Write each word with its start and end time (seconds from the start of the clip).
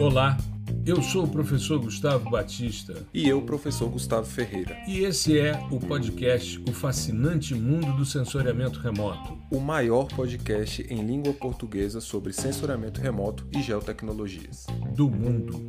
Olá, 0.00 0.36
eu 0.86 1.02
sou 1.02 1.24
o 1.24 1.28
professor 1.28 1.80
Gustavo 1.80 2.30
Batista. 2.30 3.04
E 3.12 3.28
eu, 3.28 3.42
professor 3.42 3.90
Gustavo 3.90 4.24
Ferreira. 4.24 4.80
E 4.86 5.00
esse 5.00 5.36
é 5.36 5.54
o 5.72 5.80
podcast 5.80 6.62
O 6.68 6.72
Fascinante 6.72 7.52
Mundo 7.52 7.96
do 7.96 8.04
Sensoriamento 8.04 8.78
Remoto. 8.78 9.36
O 9.50 9.58
maior 9.58 10.06
podcast 10.06 10.86
em 10.88 11.04
língua 11.04 11.34
portuguesa 11.34 12.00
sobre 12.00 12.32
sensoriamento 12.32 13.00
remoto 13.00 13.48
e 13.52 13.60
geotecnologias. 13.60 14.66
Do 14.94 15.10
mundo. 15.10 15.60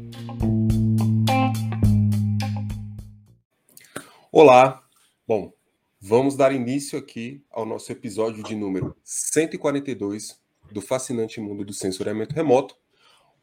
Olá! 4.32 4.84
Bom, 5.28 5.52
vamos 6.00 6.36
dar 6.36 6.54
início 6.54 7.00
aqui 7.00 7.44
ao 7.50 7.66
nosso 7.66 7.92
episódio 7.92 8.44
de 8.44 8.56
número 8.56 8.96
142 9.04 10.40
do 10.72 10.82
Fascinante 10.82 11.42
Mundo 11.42 11.66
do 11.66 11.74
Sensoriamento 11.74 12.36
Remoto, 12.36 12.76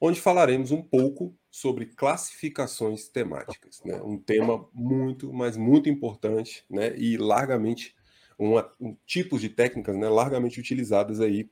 onde 0.01 0.21
falaremos 0.21 0.71
um 0.71 0.83
pouco 0.83 1.35
sobre 1.51 1.87
classificações 1.87 3.09
temáticas, 3.09 3.81
né? 3.85 4.01
Um 4.03 4.19
tema 4.19 4.69
muito, 4.73 5.33
mas 5.33 5.57
muito 5.57 5.89
importante, 5.89 6.65
né? 6.69 6.97
E 6.97 7.17
largamente 7.17 7.95
uma, 8.39 8.71
um 8.81 8.95
tipo 9.07 9.39
de 9.39 9.49
técnicas, 9.49 9.97
né? 9.97 10.09
Largamente 10.09 10.61
utilizadas 10.61 11.21
aí 11.21 11.49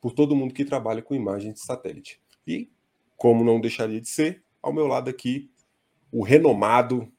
por 0.00 0.12
todo 0.12 0.36
mundo 0.36 0.54
que 0.54 0.64
trabalha 0.64 1.02
com 1.02 1.14
imagens 1.14 1.54
de 1.54 1.60
satélite. 1.60 2.20
E 2.46 2.70
como 3.16 3.42
não 3.42 3.60
deixaria 3.60 4.00
de 4.00 4.08
ser, 4.08 4.42
ao 4.62 4.72
meu 4.72 4.86
lado 4.86 5.10
aqui 5.10 5.50
o 6.10 6.22
renomado, 6.22 7.10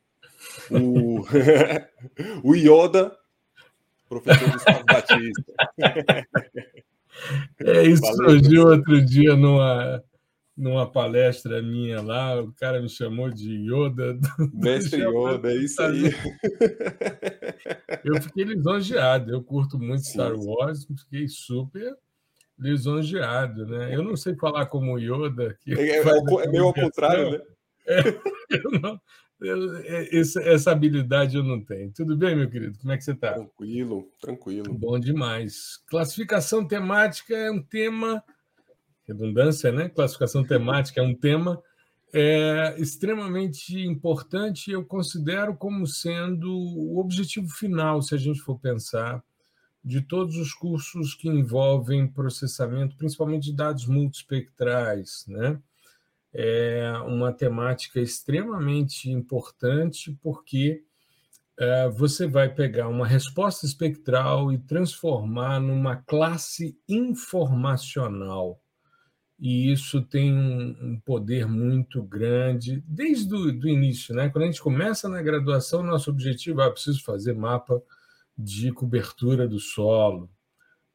o, 0.71 1.21
o 2.43 2.55
Yoda, 2.55 3.15
professor 4.07 4.51
Gustavo 4.51 4.85
Batista. 4.85 5.43
É, 7.59 7.84
isso 7.84 8.05
surgiu 8.15 8.67
outro 8.67 9.03
dia 9.05 9.35
numa 9.35 10.01
numa 10.60 10.91
palestra 10.91 11.62
minha 11.62 12.02
lá, 12.02 12.41
o 12.41 12.52
cara 12.52 12.82
me 12.82 12.90
chamou 12.90 13.29
de 13.29 13.49
Yoda. 13.49 14.20
Mestre 14.54 15.01
Yoda, 15.01 15.51
é 15.51 15.55
isso 15.55 15.82
aí. 15.82 16.13
Eu 18.04 18.21
fiquei 18.21 18.43
lisonjeado, 18.43 19.32
eu 19.32 19.41
curto 19.41 19.79
muito 19.79 20.04
sim, 20.04 20.12
Star 20.12 20.35
Wars, 20.35 20.85
fiquei 20.85 21.29
super 21.29 21.96
lisonjeado, 22.57 23.66
né? 23.66 23.96
Eu 23.96 24.04
não 24.04 24.18
sei 24.18 24.35
falar 24.35 24.66
como 24.66 24.99
Yoda. 24.99 25.57
Que 25.62 25.74
é, 25.79 25.99
é, 25.99 26.01
é 26.01 26.48
meio 26.48 26.66
ao 26.66 26.73
contrário, 26.73 27.32
né? 27.32 27.40
É, 27.88 27.99
eu 28.62 28.71
não, 28.82 28.99
eu, 29.40 29.77
é, 29.77 30.20
essa, 30.20 30.41
essa 30.41 30.71
habilidade 30.71 31.38
eu 31.38 31.44
não 31.44 31.63
tenho. 31.63 31.90
Tudo 31.94 32.18
bem, 32.18 32.35
meu 32.35 32.49
querido? 32.49 32.77
Como 32.79 32.91
é 32.91 32.98
que 32.98 33.04
você 33.05 33.13
está? 33.13 33.34
Tranquilo, 33.34 34.12
tranquilo. 34.20 34.73
Bom 34.73 34.99
demais. 34.99 35.82
Classificação 35.88 36.68
temática 36.68 37.34
é 37.34 37.49
um 37.49 37.63
tema 37.63 38.21
redundância, 39.10 39.71
né? 39.71 39.90
Classificação 39.90 40.43
temática 40.43 41.02
é 41.02 41.04
um 41.04 41.15
tema 41.15 41.62
é, 42.13 42.76
extremamente 42.79 43.79
importante, 43.79 44.71
eu 44.71 44.84
considero 44.84 45.55
como 45.55 45.85
sendo 45.85 46.51
o 46.51 46.99
objetivo 46.99 47.48
final, 47.49 48.01
se 48.01 48.16
a 48.16 48.18
gente 48.18 48.40
for 48.40 48.60
pensar, 48.60 49.24
de 49.84 50.01
todos 50.01 50.35
os 50.35 50.54
cursos 50.54 51.13
que 51.13 51.29
envolvem 51.29 52.07
processamento, 52.07 52.98
principalmente 52.98 53.43
de 53.46 53.55
dados 53.55 53.85
multispectrais, 53.85 55.26
né? 55.27 55.60
É 56.32 56.91
uma 57.07 57.32
temática 57.32 57.99
extremamente 57.99 59.10
importante 59.10 60.16
porque 60.21 60.84
é, 61.57 61.90
você 61.90 62.27
vai 62.27 62.49
pegar 62.54 62.88
uma 62.88 63.07
resposta 63.07 63.66
espectral 63.66 64.51
e 64.51 64.59
transformar 64.59 65.59
numa 65.59 65.96
classe 65.96 66.78
informacional 66.88 68.62
e 69.40 69.72
isso 69.72 70.01
tem 70.01 70.34
um, 70.34 71.00
poder 71.06 71.47
muito 71.47 72.03
grande 72.03 72.84
desde 72.85 73.34
o 73.34 73.51
do 73.51 73.69
início. 73.69 74.13
Né? 74.13 74.29
Quando 74.29 74.44
a 74.44 74.47
gente 74.47 74.61
começa 74.61 75.07
na 75.07 75.22
graduação, 75.22 75.81
nosso 75.81 76.09
objetivo 76.09 76.61
é 76.61 76.66
ah, 76.66 76.72
preciso 76.72 77.01
fazer 77.03 77.33
mapa 77.33 77.81
de 78.38 78.72
cobertura 78.73 79.47
do 79.47 79.57
solo. 79.57 80.29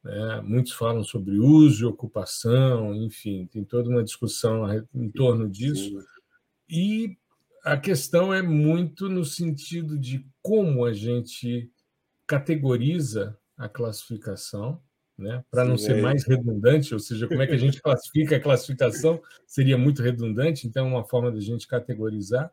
Né? 0.03 0.41
Muitos 0.41 0.73
falam 0.73 1.03
sobre 1.03 1.39
uso 1.39 1.83
e 1.83 1.87
ocupação, 1.87 2.93
enfim, 2.93 3.47
tem 3.47 3.63
toda 3.63 3.89
uma 3.89 4.03
discussão 4.03 4.63
em 4.93 5.09
torno 5.09 5.49
disso. 5.49 5.97
E 6.69 7.17
a 7.63 7.75
questão 7.75 8.31
é 8.31 8.43
muito 8.43 9.09
no 9.09 9.25
sentido 9.25 9.97
de 9.97 10.23
como 10.43 10.85
a 10.85 10.93
gente 10.93 11.71
categoriza 12.27 13.35
a 13.57 13.67
classificação 13.67 14.79
né? 15.17 15.43
para 15.49 15.63
não 15.63 15.77
ser 15.77 15.97
é. 15.97 16.01
mais 16.01 16.25
redundante, 16.25 16.93
ou 16.93 16.99
seja, 16.99 17.27
como 17.27 17.41
é 17.41 17.47
que 17.47 17.53
a 17.53 17.57
gente 17.57 17.81
classifica 17.81 18.35
a 18.35 18.39
classificação 18.39 19.21
seria 19.47 19.77
muito 19.77 20.01
redundante, 20.01 20.67
então 20.67 20.85
é 20.85 20.89
uma 20.89 21.05
forma 21.05 21.31
da 21.31 21.39
gente 21.39 21.67
categorizar, 21.67 22.51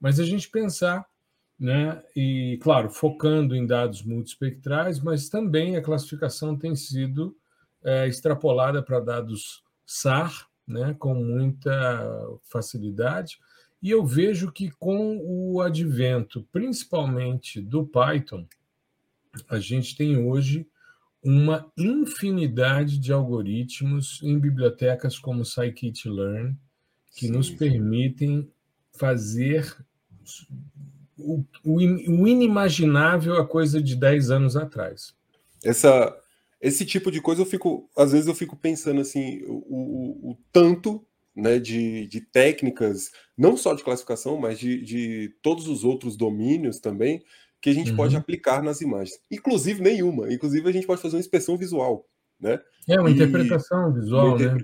mas 0.00 0.18
a 0.18 0.24
gente 0.24 0.50
pensar, 0.50 1.06
né? 1.58 2.02
e 2.16 2.58
claro, 2.60 2.90
focando 2.90 3.54
em 3.54 3.66
dados 3.66 4.02
multispectrais, 4.02 4.98
mas 5.00 5.28
também 5.28 5.76
a 5.76 5.82
classificação 5.82 6.56
tem 6.56 6.74
sido 6.74 7.36
é, 7.82 8.08
extrapolada 8.08 8.82
para 8.82 9.00
dados 9.00 9.62
SAR, 9.86 10.48
né? 10.66 10.96
com 10.98 11.14
muita 11.14 12.38
facilidade, 12.42 13.38
e 13.80 13.90
eu 13.90 14.04
vejo 14.04 14.50
que 14.50 14.70
com 14.70 15.18
o 15.22 15.60
advento, 15.60 16.48
principalmente 16.50 17.60
do 17.60 17.86
Python, 17.86 18.46
a 19.48 19.58
gente 19.58 19.96
tem 19.96 20.16
hoje 20.16 20.66
uma 21.24 21.72
infinidade 21.76 22.98
de 22.98 23.12
algoritmos 23.12 24.20
em 24.22 24.38
bibliotecas 24.38 25.18
como 25.18 25.44
scikit-learn 25.44 26.54
que 27.14 27.26
Sim. 27.26 27.32
nos 27.32 27.48
permitem 27.48 28.50
fazer 28.92 29.74
o, 31.18 31.44
o, 31.64 31.76
o, 31.76 32.28
inimaginável 32.28 33.36
a 33.36 33.46
coisa 33.46 33.82
de 33.82 33.96
10 33.96 34.30
anos 34.30 34.56
atrás. 34.56 35.14
Essa, 35.64 36.14
esse 36.60 36.84
tipo 36.84 37.10
de 37.10 37.20
coisa 37.20 37.40
eu 37.40 37.46
fico, 37.46 37.88
às 37.96 38.12
vezes 38.12 38.26
eu 38.26 38.34
fico 38.34 38.56
pensando 38.56 39.00
assim, 39.00 39.42
o, 39.46 40.30
o 40.30 40.38
tanto 40.52 41.06
né, 41.34 41.58
de, 41.58 42.06
de 42.06 42.20
técnicas, 42.20 43.10
não 43.36 43.56
só 43.56 43.74
de 43.74 43.82
classificação, 43.82 44.36
mas 44.36 44.58
de, 44.58 44.82
de 44.82 45.34
todos 45.42 45.68
os 45.68 45.84
outros 45.84 46.16
domínios 46.16 46.78
também, 46.78 47.24
que 47.64 47.70
a 47.70 47.72
gente 47.72 47.92
uhum. 47.92 47.96
pode 47.96 48.14
aplicar 48.14 48.62
nas 48.62 48.82
imagens. 48.82 49.18
Inclusive 49.30 49.80
nenhuma. 49.80 50.30
Inclusive 50.30 50.68
a 50.68 50.72
gente 50.72 50.86
pode 50.86 51.00
fazer 51.00 51.16
uma 51.16 51.20
inspeção 51.20 51.56
visual, 51.56 52.06
né? 52.38 52.60
É 52.86 53.00
uma 53.00 53.08
e... 53.08 53.14
interpretação 53.14 53.90
visual, 53.90 54.38
né? 54.38 54.58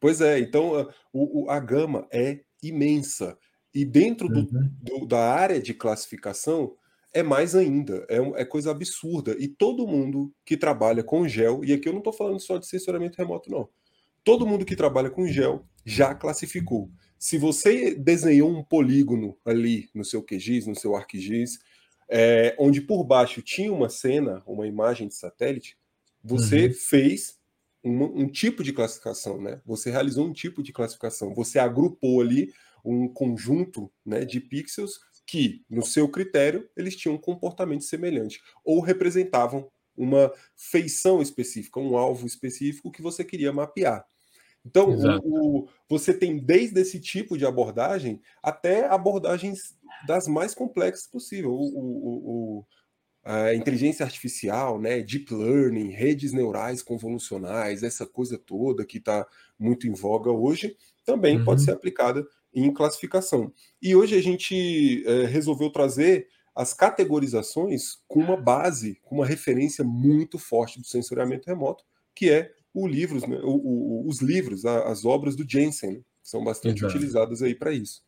Pois 0.00 0.22
é. 0.22 0.38
Então 0.38 0.74
a, 0.74 0.88
o, 1.12 1.50
a 1.50 1.60
gama 1.60 2.08
é 2.10 2.40
imensa 2.62 3.36
e 3.74 3.84
dentro 3.84 4.26
do, 4.26 4.38
uhum. 4.38 4.70
do, 4.80 5.06
da 5.06 5.34
área 5.34 5.60
de 5.60 5.74
classificação 5.74 6.72
é 7.12 7.22
mais 7.22 7.54
ainda. 7.54 8.06
É, 8.08 8.16
é, 8.40 8.44
coisa 8.46 8.70
absurda. 8.70 9.36
E 9.38 9.48
todo 9.48 9.86
mundo 9.86 10.32
que 10.42 10.56
trabalha 10.56 11.04
com 11.04 11.28
gel 11.28 11.62
e 11.62 11.74
aqui 11.74 11.86
eu 11.86 11.92
não 11.92 12.00
estou 12.00 12.14
falando 12.14 12.40
só 12.40 12.56
de 12.56 12.66
sensoramento 12.66 13.18
remoto, 13.18 13.50
não. 13.50 13.68
Todo 14.24 14.46
mundo 14.46 14.64
que 14.64 14.74
trabalha 14.74 15.10
com 15.10 15.26
gel 15.26 15.66
já 15.84 16.14
classificou. 16.14 16.90
Se 17.18 17.36
você 17.36 17.94
desenhou 17.94 18.50
um 18.50 18.64
polígono 18.64 19.36
ali 19.44 19.90
no 19.94 20.06
seu 20.06 20.22
QGIS, 20.22 20.66
no 20.66 20.74
seu 20.74 20.96
ArcGIS, 20.96 21.58
é, 22.08 22.54
onde 22.58 22.80
por 22.80 23.04
baixo 23.04 23.42
tinha 23.42 23.72
uma 23.72 23.88
cena, 23.88 24.42
uma 24.46 24.66
imagem 24.66 25.08
de 25.08 25.14
satélite, 25.14 25.76
você 26.22 26.66
uhum. 26.66 26.72
fez 26.72 27.38
um, 27.82 28.22
um, 28.22 28.28
tipo 28.28 28.64
de 28.64 28.72
classificação, 28.72 29.40
né? 29.40 29.60
Você 29.64 29.90
realizou 29.90 30.26
um 30.26 30.32
tipo 30.32 30.62
de 30.62 30.72
classificação, 30.72 31.34
você 31.34 31.58
agrupou 31.58 32.20
ali 32.20 32.52
um 32.84 33.08
conjunto 33.08 33.90
né, 34.04 34.24
de 34.24 34.40
pixels 34.40 35.00
que, 35.26 35.64
no 35.68 35.84
seu 35.84 36.08
critério, 36.08 36.68
eles 36.76 36.96
tinham 36.96 37.16
um 37.16 37.20
comportamento 37.20 37.82
semelhante 37.82 38.40
ou 38.64 38.80
representavam 38.80 39.68
uma 39.96 40.32
feição 40.54 41.22
específica, 41.22 41.80
um 41.80 41.96
alvo 41.96 42.26
específico 42.26 42.92
que 42.92 43.02
você 43.02 43.24
queria 43.24 43.52
mapear. 43.52 44.06
Então, 44.64 44.90
o, 44.90 45.62
o, 45.62 45.68
você 45.88 46.12
tem 46.12 46.38
desde 46.38 46.80
esse 46.80 47.00
tipo 47.00 47.38
de 47.38 47.46
abordagem 47.46 48.20
até 48.42 48.86
abordagens 48.86 49.76
das 50.06 50.26
mais 50.26 50.54
complexas 50.54 51.06
possível. 51.06 51.52
O, 51.52 52.64
a 53.26 53.52
inteligência 53.52 54.04
artificial, 54.04 54.80
né, 54.80 55.02
deep 55.02 55.34
learning, 55.34 55.90
redes 55.90 56.32
neurais 56.32 56.80
convolucionais, 56.80 57.82
essa 57.82 58.06
coisa 58.06 58.38
toda 58.38 58.84
que 58.84 58.98
está 58.98 59.26
muito 59.58 59.88
em 59.88 59.92
voga 59.92 60.30
hoje, 60.30 60.76
também 61.04 61.38
uhum. 61.38 61.44
pode 61.44 61.62
ser 61.62 61.72
aplicada 61.72 62.24
em 62.54 62.72
classificação. 62.72 63.52
E 63.82 63.96
hoje 63.96 64.14
a 64.16 64.22
gente 64.22 65.04
é, 65.04 65.26
resolveu 65.26 65.70
trazer 65.70 66.28
as 66.54 66.72
categorizações 66.72 67.96
com 68.06 68.20
uma 68.20 68.36
base, 68.36 68.98
com 69.02 69.16
uma 69.16 69.26
referência 69.26 69.84
muito 69.84 70.38
forte 70.38 70.80
do 70.80 70.86
sensoriamento 70.86 71.48
remoto, 71.48 71.84
que 72.14 72.30
é 72.30 72.52
o 72.72 72.86
livros, 72.86 73.26
né, 73.26 73.40
o, 73.42 73.56
o, 73.56 74.08
os 74.08 74.22
livros, 74.22 74.64
as 74.64 75.04
obras 75.04 75.34
do 75.34 75.44
Jensen, 75.48 75.96
que 75.96 76.04
são 76.22 76.44
bastante 76.44 76.78
Exato. 76.78 76.96
utilizadas 76.96 77.42
aí 77.42 77.56
para 77.56 77.72
isso. 77.72 78.05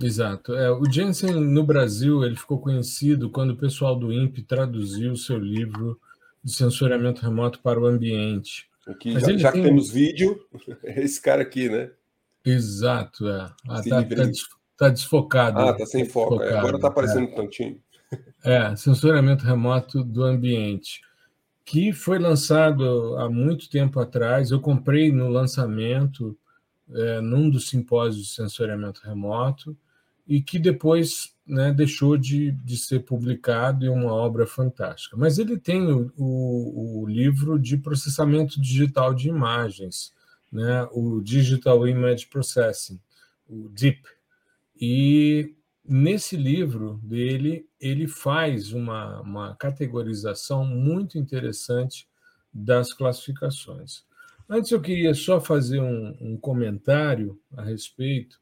Exato. 0.00 0.54
É, 0.54 0.70
o 0.70 0.84
Jensen, 0.90 1.32
no 1.32 1.64
Brasil, 1.64 2.24
ele 2.24 2.36
ficou 2.36 2.58
conhecido 2.58 3.30
quando 3.30 3.50
o 3.50 3.56
pessoal 3.56 3.96
do 3.96 4.12
INPE 4.12 4.42
traduziu 4.42 5.12
o 5.12 5.16
seu 5.16 5.38
livro 5.38 5.98
de 6.42 6.52
sensoriamento 6.52 7.22
remoto 7.22 7.60
para 7.60 7.80
o 7.80 7.86
ambiente. 7.86 8.68
Aqui, 8.86 9.12
já, 9.12 9.36
já 9.36 9.52
tem... 9.52 9.62
que 9.62 9.68
temos 9.68 9.90
vídeo, 9.90 10.40
é 10.84 11.02
esse 11.02 11.20
cara 11.20 11.42
aqui, 11.42 11.68
né? 11.68 11.90
Exato, 12.44 13.28
é. 13.28 13.52
Ah, 13.68 13.82
tá, 13.82 14.02
tá, 14.02 14.30
tá, 14.76 14.88
desfocado. 14.88 15.58
Ah, 15.58 15.76
tá 15.76 15.84
sem 15.84 16.06
foco. 16.06 16.42
É. 16.42 16.56
Agora 16.56 16.78
tá 16.78 16.88
aparecendo 16.88 17.28
é. 17.28 17.32
um 17.32 17.34
tantinho. 17.34 17.80
É, 18.44 18.74
sensoriamento 18.74 19.44
remoto 19.44 20.02
do 20.02 20.24
ambiente, 20.24 21.00
que 21.64 21.92
foi 21.92 22.18
lançado 22.18 23.16
há 23.18 23.28
muito 23.28 23.68
tempo 23.68 24.00
atrás. 24.00 24.50
Eu 24.50 24.60
comprei 24.60 25.12
no 25.12 25.28
lançamento, 25.28 26.36
é, 26.94 27.20
num 27.20 27.48
dos 27.48 27.68
simpósios 27.68 28.26
de 28.26 28.34
sensoriamento 28.34 29.00
remoto, 29.04 29.76
e 30.26 30.40
que 30.40 30.58
depois 30.58 31.34
né, 31.44 31.72
deixou 31.72 32.16
de, 32.16 32.52
de 32.52 32.76
ser 32.76 33.00
publicado 33.00 33.84
e 33.84 33.88
uma 33.88 34.12
obra 34.12 34.46
fantástica. 34.46 35.16
Mas 35.16 35.38
ele 35.38 35.58
tem 35.58 35.90
o, 35.90 36.12
o, 36.16 37.02
o 37.02 37.06
livro 37.06 37.58
de 37.58 37.76
processamento 37.76 38.60
digital 38.60 39.12
de 39.12 39.28
imagens, 39.28 40.12
né, 40.52 40.86
o 40.92 41.20
Digital 41.20 41.86
Image 41.86 42.28
Processing, 42.28 43.00
o 43.48 43.68
DIP. 43.70 44.06
E 44.80 45.56
nesse 45.84 46.36
livro 46.36 47.00
dele, 47.02 47.66
ele 47.80 48.06
faz 48.06 48.72
uma, 48.72 49.20
uma 49.22 49.56
categorização 49.56 50.64
muito 50.64 51.18
interessante 51.18 52.08
das 52.52 52.92
classificações. 52.92 54.04
Antes, 54.52 54.72
eu 54.72 54.80
queria 54.80 55.14
só 55.14 55.40
fazer 55.40 55.80
um, 55.80 56.16
um 56.20 56.36
comentário 56.36 57.40
a 57.56 57.62
respeito 57.62 58.40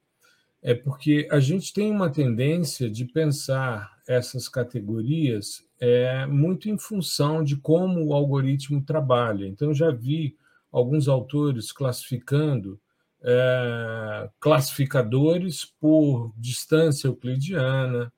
é 0.62 0.72
porque 0.74 1.28
a 1.30 1.38
gente 1.38 1.70
tem 1.72 1.90
uma 1.90 2.10
tendência 2.10 2.90
de 2.90 3.04
pensar 3.04 3.92
essas 4.08 4.48
categorias 4.48 5.62
é, 5.78 6.24
muito 6.26 6.68
em 6.68 6.78
função 6.78 7.44
de 7.44 7.56
como 7.56 8.06
o 8.06 8.14
algoritmo 8.14 8.82
trabalha. 8.82 9.46
Então, 9.46 9.74
já 9.74 9.90
vi 9.90 10.34
alguns 10.72 11.08
autores 11.08 11.70
classificando 11.72 12.80
é, 13.22 14.30
classificadores 14.40 15.66
por 15.78 16.32
distância 16.38 17.06
euclidiana, 17.06 18.10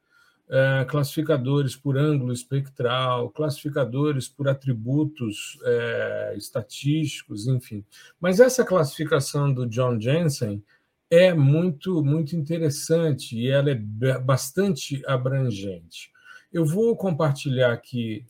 é, 0.51 0.85
classificadores 0.85 1.77
por 1.77 1.97
ângulo 1.97 2.33
espectral, 2.33 3.31
classificadores 3.31 4.29
por 4.29 4.49
atributos 4.49 5.57
é, 5.63 6.35
estatísticos, 6.37 7.47
enfim. 7.47 7.85
Mas 8.21 8.41
essa 8.41 8.65
classificação 8.65 9.53
do 9.53 9.65
John 9.65 10.01
Jensen 10.01 10.63
é 11.09 11.33
muito, 11.33 12.05
muito 12.05 12.35
interessante 12.35 13.39
e 13.39 13.49
ela 13.49 13.71
é 13.71 14.19
bastante 14.19 15.03
abrangente. 15.07 16.11
Eu 16.53 16.65
vou 16.65 16.97
compartilhar 16.97 17.73
aqui 17.73 18.27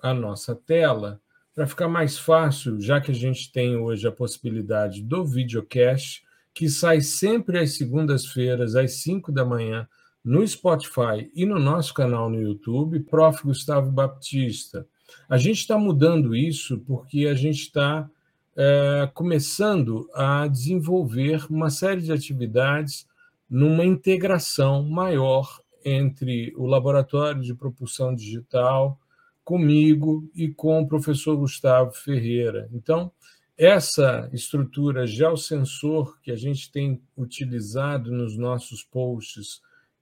a 0.00 0.14
nossa 0.14 0.54
tela 0.54 1.20
para 1.52 1.66
ficar 1.66 1.88
mais 1.88 2.16
fácil, 2.16 2.80
já 2.80 3.00
que 3.00 3.10
a 3.10 3.14
gente 3.14 3.50
tem 3.50 3.76
hoje 3.76 4.06
a 4.06 4.12
possibilidade 4.12 5.02
do 5.02 5.24
videocast, 5.24 6.22
que 6.54 6.68
sai 6.68 7.00
sempre 7.00 7.58
às 7.58 7.76
segundas-feiras, 7.76 8.76
às 8.76 9.02
5 9.02 9.32
da 9.32 9.44
manhã, 9.44 9.88
no 10.24 10.46
Spotify 10.46 11.30
e 11.34 11.46
no 11.46 11.58
nosso 11.58 11.94
canal 11.94 12.28
no 12.28 12.40
YouTube, 12.40 13.00
Prof. 13.00 13.42
Gustavo 13.42 13.90
Baptista. 13.90 14.86
A 15.28 15.38
gente 15.38 15.58
está 15.58 15.78
mudando 15.78 16.34
isso 16.34 16.78
porque 16.86 17.26
a 17.26 17.34
gente 17.34 17.62
está 17.62 18.08
é, 18.56 19.10
começando 19.14 20.08
a 20.14 20.46
desenvolver 20.46 21.46
uma 21.50 21.70
série 21.70 22.02
de 22.02 22.12
atividades 22.12 23.06
numa 23.48 23.84
integração 23.84 24.82
maior 24.84 25.60
entre 25.84 26.52
o 26.56 26.66
laboratório 26.66 27.42
de 27.42 27.54
propulsão 27.54 28.14
digital, 28.14 29.00
comigo 29.42 30.30
e 30.34 30.48
com 30.48 30.80
o 30.80 30.86
professor 30.86 31.36
Gustavo 31.36 31.92
Ferreira. 31.92 32.68
Então, 32.72 33.10
essa 33.56 34.30
estrutura 34.32 35.06
geosensor 35.06 36.18
que 36.22 36.30
a 36.30 36.36
gente 36.36 36.70
tem 36.70 37.02
utilizado 37.16 38.12
nos 38.12 38.36
nossos 38.36 38.84
posts 38.84 39.60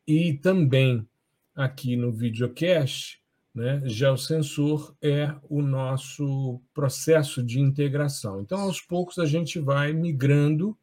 e 0.08 0.32
também 0.32 1.06
aqui 1.54 1.94
no 1.94 2.10
videocast, 2.10 3.20
né? 3.54 3.82
Geosensor 3.84 4.94
é 5.02 5.34
o 5.50 5.60
nosso 5.60 6.62
processo 6.72 7.42
de 7.42 7.60
integração. 7.60 8.40
Então, 8.40 8.60
aos 8.60 8.80
poucos, 8.80 9.18
a 9.18 9.26
gente 9.26 9.58
vai 9.58 9.92
migrando. 9.92 10.74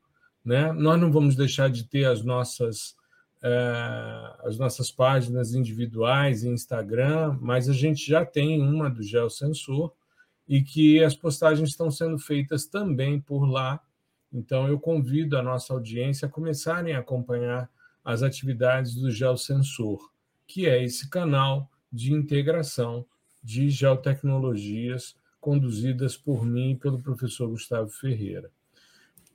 Né? 0.44 0.72
Nós 0.74 1.02
não 1.02 1.12
vamos 1.12 1.36
deixar 1.36 1.72
de 1.72 1.86
ter 1.86 2.06
as 2.06 2.24
nossas, 2.24 2.96
é, 3.42 4.36
as 4.44 4.60
nossas 4.60 4.92
páginas 4.92 5.56
individuais 5.56 6.44
em 6.44 6.54
Instagram, 6.54 7.36
mas 7.42 7.68
a 7.68 7.74
gente 7.74 8.08
já 8.08 8.24
tem 8.24 8.62
uma 8.62 8.92
do 8.92 9.02
Geosensor 9.02 9.92
e 10.48 10.62
que 10.62 11.04
as 11.04 11.16
postagens 11.16 11.70
estão 11.70 11.90
sendo 11.90 12.20
feitas 12.20 12.68
também 12.68 13.20
por 13.20 13.46
lá. 13.46 13.82
Então, 14.32 14.68
eu 14.68 14.80
convido 14.80 15.36
a 15.36 15.42
nossa 15.42 15.74
audiência 15.74 16.28
a 16.28 16.32
começarem 16.32 16.94
a 16.94 17.00
acompanhar 17.00 17.68
as 18.06 18.22
atividades 18.22 18.94
do 18.94 19.10
Geosensor, 19.10 20.12
que 20.46 20.68
é 20.68 20.84
esse 20.84 21.10
canal 21.10 21.70
de 21.92 22.14
integração 22.14 23.04
de 23.44 23.70
geotecnologias 23.70 25.16
conduzidas 25.42 26.16
por 26.16 26.46
mim 26.46 26.72
e 26.72 26.76
pelo 26.76 27.02
professor 27.02 27.50
Gustavo 27.50 27.90
Ferreira. 27.90 28.52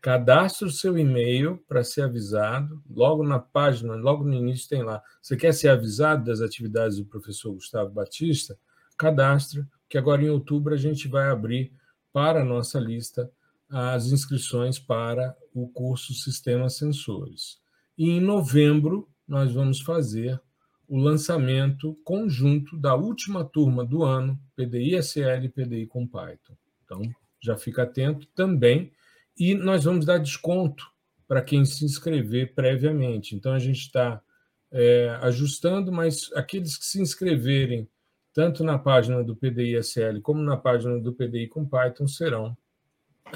cadastre 0.00 0.66
o 0.66 0.70
seu 0.70 0.96
e-mail 0.96 1.62
para 1.68 1.84
ser 1.84 2.04
avisado. 2.04 2.82
Logo 2.88 3.22
na 3.22 3.38
página, 3.38 3.94
logo 3.96 4.24
no 4.24 4.32
início 4.32 4.66
tem 4.66 4.82
lá. 4.82 5.02
Você 5.20 5.36
quer 5.36 5.52
ser 5.52 5.68
avisado 5.68 6.24
das 6.24 6.40
atividades 6.40 6.96
do 6.96 7.04
professor 7.04 7.52
Gustavo 7.52 7.90
Batista? 7.90 8.58
Cadastre, 8.96 9.62
que 9.90 9.98
agora 9.98 10.22
em 10.22 10.30
outubro 10.30 10.72
a 10.72 10.78
gente 10.78 11.06
vai 11.06 11.28
abrir 11.28 11.70
para 12.14 12.40
a 12.40 12.46
nossa 12.46 12.80
lista 12.80 13.30
as 13.68 14.06
inscrições 14.06 14.78
para 14.78 15.36
o 15.52 15.68
curso 15.68 16.14
Sistemas 16.14 16.78
Sensores. 16.78 17.58
E 17.98 18.10
em 18.10 18.20
novembro, 18.20 19.08
nós 19.26 19.52
vamos 19.52 19.80
fazer 19.80 20.40
o 20.86 20.96
lançamento 20.96 21.98
conjunto 22.04 22.76
da 22.76 22.94
última 22.94 23.44
turma 23.44 23.84
do 23.84 24.04
ano, 24.04 24.40
PDI-SL 24.54 25.44
e 25.44 25.48
PDI 25.48 25.86
com 25.86 26.06
Python. 26.06 26.56
Então, 26.84 27.02
já 27.42 27.56
fica 27.56 27.82
atento 27.82 28.26
também. 28.36 28.92
E 29.36 29.52
nós 29.52 29.82
vamos 29.82 30.06
dar 30.06 30.18
desconto 30.18 30.86
para 31.26 31.42
quem 31.42 31.64
se 31.64 31.84
inscrever 31.84 32.54
previamente. 32.54 33.34
Então, 33.34 33.52
a 33.52 33.58
gente 33.58 33.80
está 33.80 34.22
é, 34.70 35.18
ajustando, 35.20 35.90
mas 35.90 36.30
aqueles 36.34 36.76
que 36.76 36.86
se 36.86 37.00
inscreverem 37.00 37.88
tanto 38.32 38.62
na 38.62 38.78
página 38.78 39.24
do 39.24 39.34
PDI-SL 39.34 40.20
como 40.22 40.40
na 40.40 40.56
página 40.56 41.00
do 41.00 41.12
PDI 41.12 41.48
com 41.48 41.66
Python 41.66 42.06
serão 42.06 42.56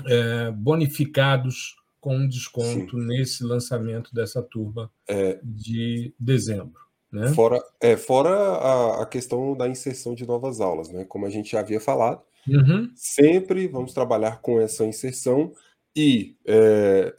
é, 0.06 0.50
bonificados 0.52 1.74
com 2.02 2.16
um 2.16 2.28
desconto 2.28 3.00
Sim. 3.00 3.06
nesse 3.06 3.44
lançamento 3.44 4.12
dessa 4.12 4.42
turma 4.42 4.90
é, 5.08 5.38
de 5.40 6.12
dezembro. 6.18 6.82
Né? 7.12 7.32
Fora, 7.32 7.62
é, 7.80 7.96
fora 7.96 8.28
a, 8.28 9.02
a, 9.02 9.06
questão 9.06 9.56
da 9.56 9.68
inserção 9.68 10.12
de 10.12 10.26
novas 10.26 10.60
aulas, 10.60 10.90
né? 10.90 11.04
como 11.04 11.26
a 11.26 11.30
gente 11.30 11.52
já 11.52 11.60
havia 11.60 11.78
falado, 11.78 12.20
uhum. 12.48 12.90
sempre 12.96 13.68
vamos 13.68 13.94
trabalhar 13.94 14.40
com 14.40 14.60
essa 14.60 14.84
inserção 14.84 15.52
e 15.94 16.34
é, 16.44 17.14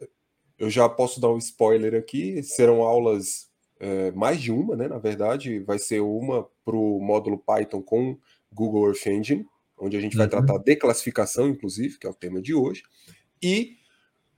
eu 0.60 0.70
já 0.70 0.90
posso 0.90 1.22
dar 1.22 1.30
um 1.30 1.38
spoiler 1.38 1.96
aqui, 1.96 2.44
serão 2.44 2.82
aulas 2.82 3.50
é, 3.80 4.12
mais 4.12 4.42
de 4.42 4.52
uma, 4.52 4.76
né? 4.76 4.90
Na 4.90 4.98
verdade, 4.98 5.60
vai 5.60 5.80
ser 5.80 6.02
uma 6.02 6.46
para 6.66 6.76
o 6.76 7.00
módulo 7.00 7.38
Python 7.38 7.82
com 7.82 8.18
Google 8.52 8.88
Earth 8.88 9.08
Engine, 9.08 9.46
onde 9.78 9.96
a 9.96 10.02
gente 10.02 10.18
vai 10.18 10.26
uhum. 10.26 10.32
tratar 10.32 10.58
de 10.58 10.76
classificação, 10.76 11.48
inclusive, 11.48 11.98
que 11.98 12.06
é 12.06 12.10
o 12.10 12.14
tema 12.14 12.42
de 12.42 12.54
hoje, 12.54 12.84
e 13.42 13.78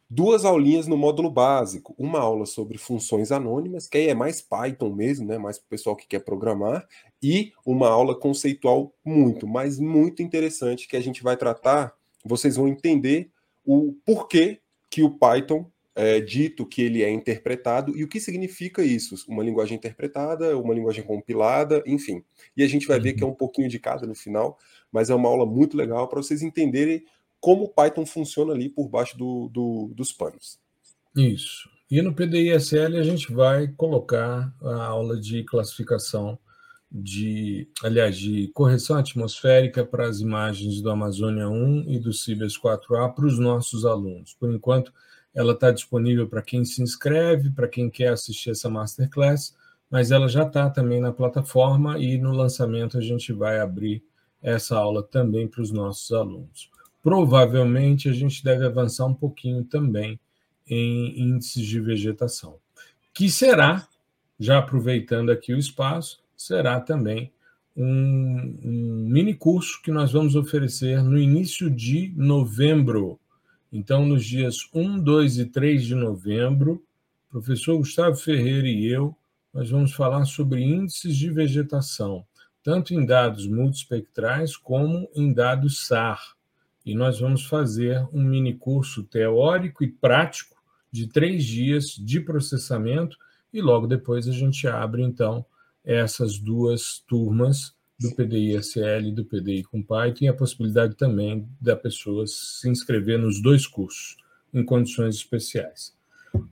duas 0.10 0.46
aulinhas 0.46 0.88
no 0.88 0.98
módulo 0.98 1.30
básico, 1.30 1.96
uma 1.98 2.20
aula 2.20 2.46
sobre 2.46 2.78
funções 2.78 3.32
anônimas, 3.32 3.88
que 3.88 3.98
aí 3.98 4.08
é 4.08 4.14
mais 4.14 4.42
Python 4.42 4.94
mesmo, 4.94 5.28
né, 5.28 5.38
mais 5.38 5.58
para 5.58 5.66
o 5.66 5.70
pessoal 5.70 5.96
que 5.96 6.08
quer 6.08 6.20
programar, 6.20 6.88
e 7.22 7.52
uma 7.66 7.90
aula 7.90 8.18
conceitual 8.18 8.94
muito, 9.04 9.48
mas 9.48 9.80
muito 9.80 10.22
interessante 10.22 10.88
que 10.88 10.96
a 10.96 11.02
gente 11.02 11.24
vai 11.24 11.36
tratar, 11.36 11.94
vocês 12.24 12.56
vão 12.56 12.68
entender 12.68 13.30
o 13.66 13.94
porquê 14.06 14.60
que 14.90 15.02
o 15.02 15.10
Python 15.10 15.70
é 15.96 16.20
dito 16.20 16.66
que 16.66 16.82
ele 16.82 17.04
é 17.04 17.10
interpretado 17.10 17.98
e 17.98 18.04
o 18.04 18.08
que 18.08 18.20
significa 18.20 18.84
isso, 18.84 19.16
uma 19.30 19.42
linguagem 19.42 19.78
interpretada, 19.78 20.58
uma 20.58 20.74
linguagem 20.74 21.04
compilada, 21.04 21.82
enfim. 21.88 22.22
E 22.56 22.64
a 22.64 22.68
gente 22.68 22.86
vai 22.86 23.00
ver 23.00 23.14
que 23.14 23.24
é 23.24 23.28
um 23.28 23.34
pouquinho 23.34 23.70
de 23.70 23.80
cada 23.80 24.06
no 24.06 24.14
final, 24.14 24.58
mas 24.92 25.10
é 25.10 25.16
uma 25.16 25.30
aula 25.30 25.46
muito 25.46 25.78
legal 25.78 26.08
para 26.10 26.22
vocês 26.22 26.42
entenderem 26.42 27.04
como 27.46 27.66
o 27.66 27.70
Python 27.70 28.08
funciona 28.08 28.54
ali 28.54 28.70
por 28.70 28.90
baixo 28.90 29.16
do, 29.16 29.48
do, 29.54 29.94
dos 29.96 30.12
panos. 30.12 30.60
Isso. 31.16 31.70
E 31.92 32.02
no 32.02 32.12
PDISL 32.12 32.98
a 32.98 33.04
gente 33.04 33.32
vai 33.32 33.68
colocar 33.68 34.52
a 34.64 34.86
aula 34.86 35.16
de 35.16 35.44
classificação 35.44 36.40
de, 36.92 37.70
aliás, 37.84 38.18
de 38.18 38.48
correção 38.48 38.98
atmosférica 38.98 39.86
para 39.86 40.08
as 40.08 40.22
imagens 40.22 40.82
do 40.82 40.90
Amazônia 40.90 41.48
1 41.48 41.86
e 41.88 42.00
do 42.00 42.12
Cibers 42.12 42.60
4A 42.60 43.14
para 43.14 43.28
os 43.28 43.38
nossos 43.38 43.86
alunos. 43.86 44.34
Por 44.34 44.52
enquanto, 44.52 44.92
ela 45.32 45.54
está 45.54 45.70
disponível 45.70 46.28
para 46.28 46.42
quem 46.42 46.66
se 46.66 46.82
inscreve, 46.82 47.52
para 47.52 47.68
quem 47.68 47.92
quer 47.92 48.08
assistir 48.08 48.50
essa 48.50 48.72
masterclass, 48.72 49.56
mas 49.88 50.10
ela 50.10 50.28
já 50.28 50.48
está 50.48 50.68
também 50.68 51.00
na 51.00 51.12
plataforma 51.12 52.00
e 52.00 52.18
no 52.18 52.32
lançamento 52.32 52.98
a 52.98 53.02
gente 53.02 53.32
vai 53.32 53.60
abrir 53.60 54.04
essa 54.42 54.76
aula 54.76 55.04
também 55.04 55.48
para 55.48 55.62
os 55.62 55.70
nossos 55.70 56.12
alunos 56.12 56.74
provavelmente 57.06 58.10
a 58.10 58.14
gente 58.14 58.44
deve 58.44 58.66
avançar 58.66 59.06
um 59.06 59.14
pouquinho 59.14 59.64
também 59.64 60.20
em 60.68 61.22
índices 61.22 61.64
de 61.64 61.80
vegetação, 61.80 62.58
que 63.14 63.30
será, 63.30 63.88
já 64.40 64.58
aproveitando 64.58 65.30
aqui 65.30 65.54
o 65.54 65.60
espaço, 65.60 66.24
será 66.36 66.80
também 66.80 67.32
um, 67.78 68.58
um 68.64 69.08
mini 69.08 69.36
curso 69.36 69.84
que 69.84 69.92
nós 69.92 70.14
vamos 70.14 70.36
oferecer 70.36 71.04
no 71.04 71.16
início 71.16 71.70
de 71.70 72.12
novembro. 72.18 73.20
Então, 73.72 74.04
nos 74.04 74.26
dias 74.26 74.68
1, 74.74 75.00
2 75.00 75.38
e 75.38 75.46
3 75.46 75.86
de 75.86 75.94
novembro, 75.94 76.84
o 77.30 77.34
professor 77.34 77.78
Gustavo 77.78 78.16
Ferreira 78.16 78.68
e 78.68 78.84
eu, 78.88 79.16
nós 79.54 79.70
vamos 79.70 79.94
falar 79.94 80.26
sobre 80.26 80.64
índices 80.64 81.16
de 81.16 81.30
vegetação, 81.30 82.26
tanto 82.64 82.96
em 82.96 83.06
dados 83.06 83.46
multispectrais 83.46 84.58
como 84.58 85.08
em 85.14 85.32
dados 85.32 85.86
SAR 85.86 86.35
e 86.86 86.94
nós 86.94 87.20
vamos 87.20 87.46
fazer 87.46 88.08
um 88.14 88.24
mini 88.24 88.54
curso 88.54 89.04
teórico 89.04 89.84
e 89.84 89.88
prático 89.88 90.56
de 90.92 91.08
três 91.08 91.44
dias 91.44 91.88
de 91.88 92.20
processamento 92.20 93.18
e 93.52 93.62
logo 93.62 93.88
depois 93.88 94.28
a 94.28 94.32
gente 94.32 94.68
abre 94.68 95.02
então 95.02 95.46
essas 95.84 96.38
duas 96.38 97.00
turmas 97.08 97.74
do 98.00 98.14
PDI 98.14 98.58
SL 98.58 99.08
e 99.08 99.12
do 99.12 99.26
PDI 99.26 99.64
com 99.64 99.82
Python 99.82 100.26
e 100.26 100.28
a 100.28 100.34
possibilidade 100.34 100.96
também 100.96 101.48
da 101.60 101.76
pessoa 101.76 102.26
se 102.28 102.70
inscrever 102.70 103.18
nos 103.18 103.42
dois 103.42 103.66
cursos 103.66 104.18
em 104.54 104.64
condições 104.64 105.16
especiais. 105.16 105.96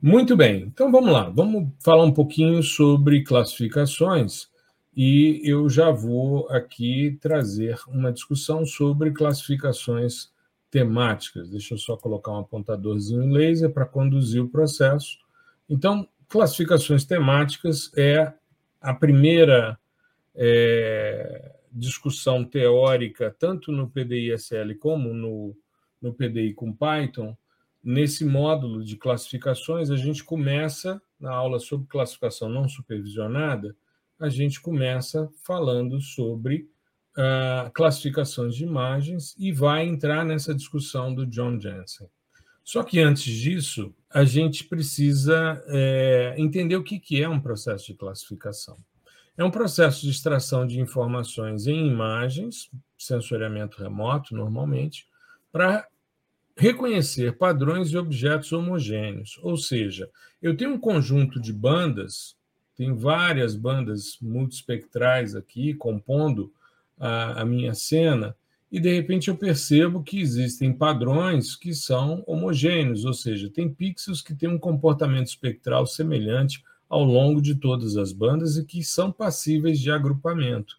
Muito 0.02 0.36
bem, 0.38 0.64
então 0.64 0.92
vamos 0.92 1.12
lá, 1.12 1.30
vamos 1.30 1.70
falar 1.84 2.06
um 2.06 2.14
pouquinho 2.14 2.64
sobre 2.64 3.24
classificações 3.24 4.48
e 4.96 5.42
eu 5.44 5.68
já 5.70 5.90
vou 5.90 6.48
aqui 6.50 7.18
trazer 7.20 7.80
uma 7.88 8.12
discussão 8.12 8.66
sobre 8.66 9.12
classificações 9.12 10.32
temáticas. 10.70 11.50
Deixa 11.50 11.74
eu 11.74 11.78
só 11.78 11.98
colocar 11.98 12.32
um 12.32 12.40
apontadorzinho 12.40 13.32
laser 13.32 13.72
para 13.72 13.86
conduzir 13.86 14.44
o 14.44 14.50
processo. 14.50 15.18
Então, 15.68 16.08
classificações 16.28 17.06
temáticas 17.06 17.92
é 17.96 18.34
a 18.80 18.94
primeira 18.94 19.80
é, 20.36 21.56
discussão 21.72 22.44
teórica, 22.44 23.36
tanto 23.38 23.72
no 23.72 23.90
PDI-SL 23.90 24.76
como 24.80 25.14
no, 25.14 25.56
no 26.02 26.14
PDI 26.14 26.54
com 26.54 26.72
Python. 26.72 27.36
Nesse 27.84 28.24
módulo 28.24 28.84
de 28.84 28.96
classificações, 28.96 29.90
a 29.90 29.96
gente 29.96 30.24
começa, 30.24 31.02
na 31.20 31.32
aula 31.32 31.60
sobre 31.60 31.88
classificação 31.88 32.48
não 32.48 32.70
supervisionada, 32.70 33.76
a 34.24 34.30
gente 34.30 34.62
começa 34.62 35.30
falando 35.46 36.00
sobre 36.00 36.70
uh, 37.18 37.70
classificações 37.74 38.56
de 38.56 38.64
imagens 38.64 39.36
e 39.38 39.52
vai 39.52 39.86
entrar 39.86 40.24
nessa 40.24 40.56
discussão 40.56 41.14
do 41.14 41.26
John 41.26 41.60
Jensen. 41.60 42.08
Só 42.64 42.84
que 42.84 43.02
antes 43.02 43.26
disso, 43.26 43.94
a 44.10 44.24
gente 44.24 44.64
precisa 44.64 45.62
é, 45.68 46.36
entender 46.38 46.78
o 46.78 46.84
que, 46.84 46.98
que 46.98 47.22
é 47.22 47.28
um 47.28 47.42
processo 47.42 47.88
de 47.88 47.96
classificação. 47.96 48.78
É 49.38 49.44
um 49.44 49.52
processo 49.52 50.04
de 50.04 50.12
extração 50.12 50.66
de 50.66 50.80
informações 50.80 51.68
em 51.68 51.86
imagens, 51.86 52.72
sensoriamento 52.98 53.84
remoto, 53.84 54.34
normalmente, 54.34 55.06
para 55.52 55.86
reconhecer 56.56 57.38
padrões 57.38 57.90
e 57.90 57.98
objetos 57.98 58.54
homogêneos. 58.54 59.38
Ou 59.42 59.58
seja, 59.58 60.10
eu 60.42 60.56
tenho 60.56 60.72
um 60.72 60.80
conjunto 60.80 61.42
de 61.42 61.52
bandas 61.52 62.38
tem 62.76 62.94
várias 62.94 63.56
bandas 63.56 64.18
multispectrais 64.22 65.36
aqui 65.36 65.74
compondo 65.74 66.52
a, 67.00 67.42
a 67.42 67.46
minha 67.46 67.74
cena, 67.74 68.36
e 68.72 68.80
de 68.80 68.92
repente 68.92 69.28
eu 69.28 69.38
percebo 69.38 70.02
que 70.02 70.20
existem 70.20 70.74
padrões 70.74 71.56
que 71.56 71.76
são 71.76 72.24
homogêneos, 72.26 73.06
ou 73.06 73.14
seja, 73.14 73.50
tem 73.50 73.72
pixels 73.72 74.22
que 74.22 74.34
têm 74.34 74.50
um 74.50 74.58
comportamento 74.58 75.28
espectral 75.28 75.86
semelhante 75.86 76.64
ao 76.90 77.04
longo 77.04 77.42
de 77.42 77.54
todas 77.54 77.98
as 77.98 78.12
bandas 78.12 78.58
e 78.58 78.66
que 78.66 78.84
são 78.84 79.12
passíveis 79.12 79.80
de 79.80 79.92
agrupamento. 79.92 80.78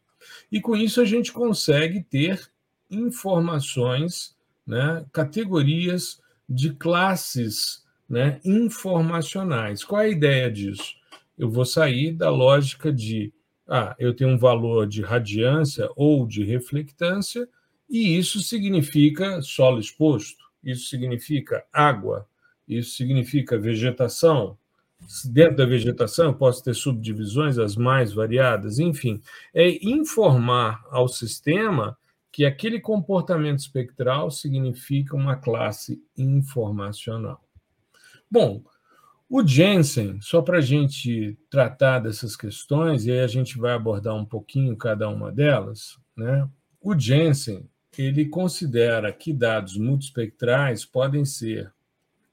E 0.51 0.61
com 0.61 0.77
isso 0.77 1.01
a 1.01 1.05
gente 1.05 1.33
consegue 1.33 2.03
ter 2.03 2.51
informações, 2.91 4.35
né, 4.67 5.05
categorias 5.13 6.21
de 6.49 6.71
classes 6.75 7.85
né, 8.09 8.41
informacionais. 8.45 9.85
Qual 9.85 10.01
é 10.01 10.07
a 10.07 10.09
ideia 10.09 10.51
disso? 10.51 10.97
Eu 11.37 11.51
vou 11.51 11.65
sair 11.65 12.13
da 12.13 12.31
lógica 12.31 12.93
de 12.93 13.33
ah, 13.67 13.95
eu 13.99 14.15
tenho 14.15 14.31
um 14.31 14.39
valor 14.39 14.87
de 14.87 15.01
radiância 15.01 15.89
ou 15.97 16.27
de 16.27 16.45
reflectância, 16.45 17.49
e 17.89 18.17
isso 18.17 18.41
significa 18.41 19.41
solo 19.41 19.81
exposto, 19.81 20.45
isso 20.63 20.89
significa 20.89 21.65
água, 21.73 22.27
isso 22.69 22.97
significa 22.97 23.59
vegetação. 23.59 24.59
Dentro 25.27 25.57
da 25.57 25.67
vegetação, 25.67 26.27
eu 26.27 26.35
posso 26.35 26.63
ter 26.65 26.75
subdivisões 26.75 27.59
as 27.59 27.77
mais 27.77 28.13
variadas, 28.13 28.79
enfim, 28.79 29.21
é 29.53 29.69
informar 29.87 30.85
ao 30.91 31.09
sistema 31.09 31.97
que 32.33 32.45
aquele 32.45 32.81
comportamento 32.81 33.61
espectral 33.61 34.31
significa 34.31 35.15
uma 35.15 35.37
classe 35.37 36.03
informacional. 36.17 37.41
Bom, 38.31 38.63
o 39.29 39.47
Jensen, 39.47 40.21
só 40.21 40.43
para 40.43 40.59
a 40.59 40.61
gente 40.61 41.37
tratar 41.51 42.01
dessas 42.01 42.37
questões, 42.37 43.07
e 43.07 43.11
aí 43.11 43.21
a 43.21 43.27
gente 43.27 43.59
vai 43.59 43.73
abordar 43.73 44.15
um 44.15 44.25
pouquinho 44.25 44.77
cada 44.77 45.09
uma 45.09 45.33
delas, 45.33 45.99
né? 46.17 46.49
o 46.81 46.97
Jensen 46.99 47.67
ele 47.97 48.27
considera 48.27 49.13
que 49.13 49.33
dados 49.33 49.77
multispectrais 49.77 50.85
podem 50.85 51.25
ser 51.25 51.73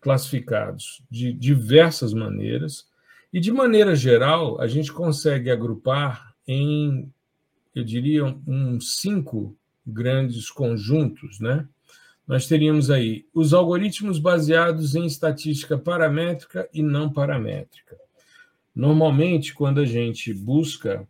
classificados 0.02 1.04
de 1.10 1.32
diversas 1.32 2.14
maneiras, 2.14 2.86
e 3.32 3.40
de 3.40 3.52
maneira 3.52 3.96
geral, 3.96 4.60
a 4.60 4.68
gente 4.68 4.92
consegue 4.92 5.50
agrupar 5.50 6.36
em, 6.46 7.10
eu 7.74 7.84
diria, 7.84 8.26
uns 8.46 9.00
cinco 9.00 9.56
grandes 9.88 10.50
conjuntos, 10.50 11.40
né? 11.40 11.66
Nós 12.32 12.48
teríamos 12.48 12.90
aí 12.90 13.26
os 13.34 13.54
algoritmos 13.54 14.18
baseados 14.18 14.96
em 14.96 15.06
estatística 15.06 15.78
paramétrica 15.78 16.66
e 16.74 16.82
não 16.82 17.12
paramétrica. 17.12 17.98
Normalmente, 18.74 19.54
quando 19.54 19.82
a 19.82 19.86
gente 19.86 20.34
busca 20.34 21.06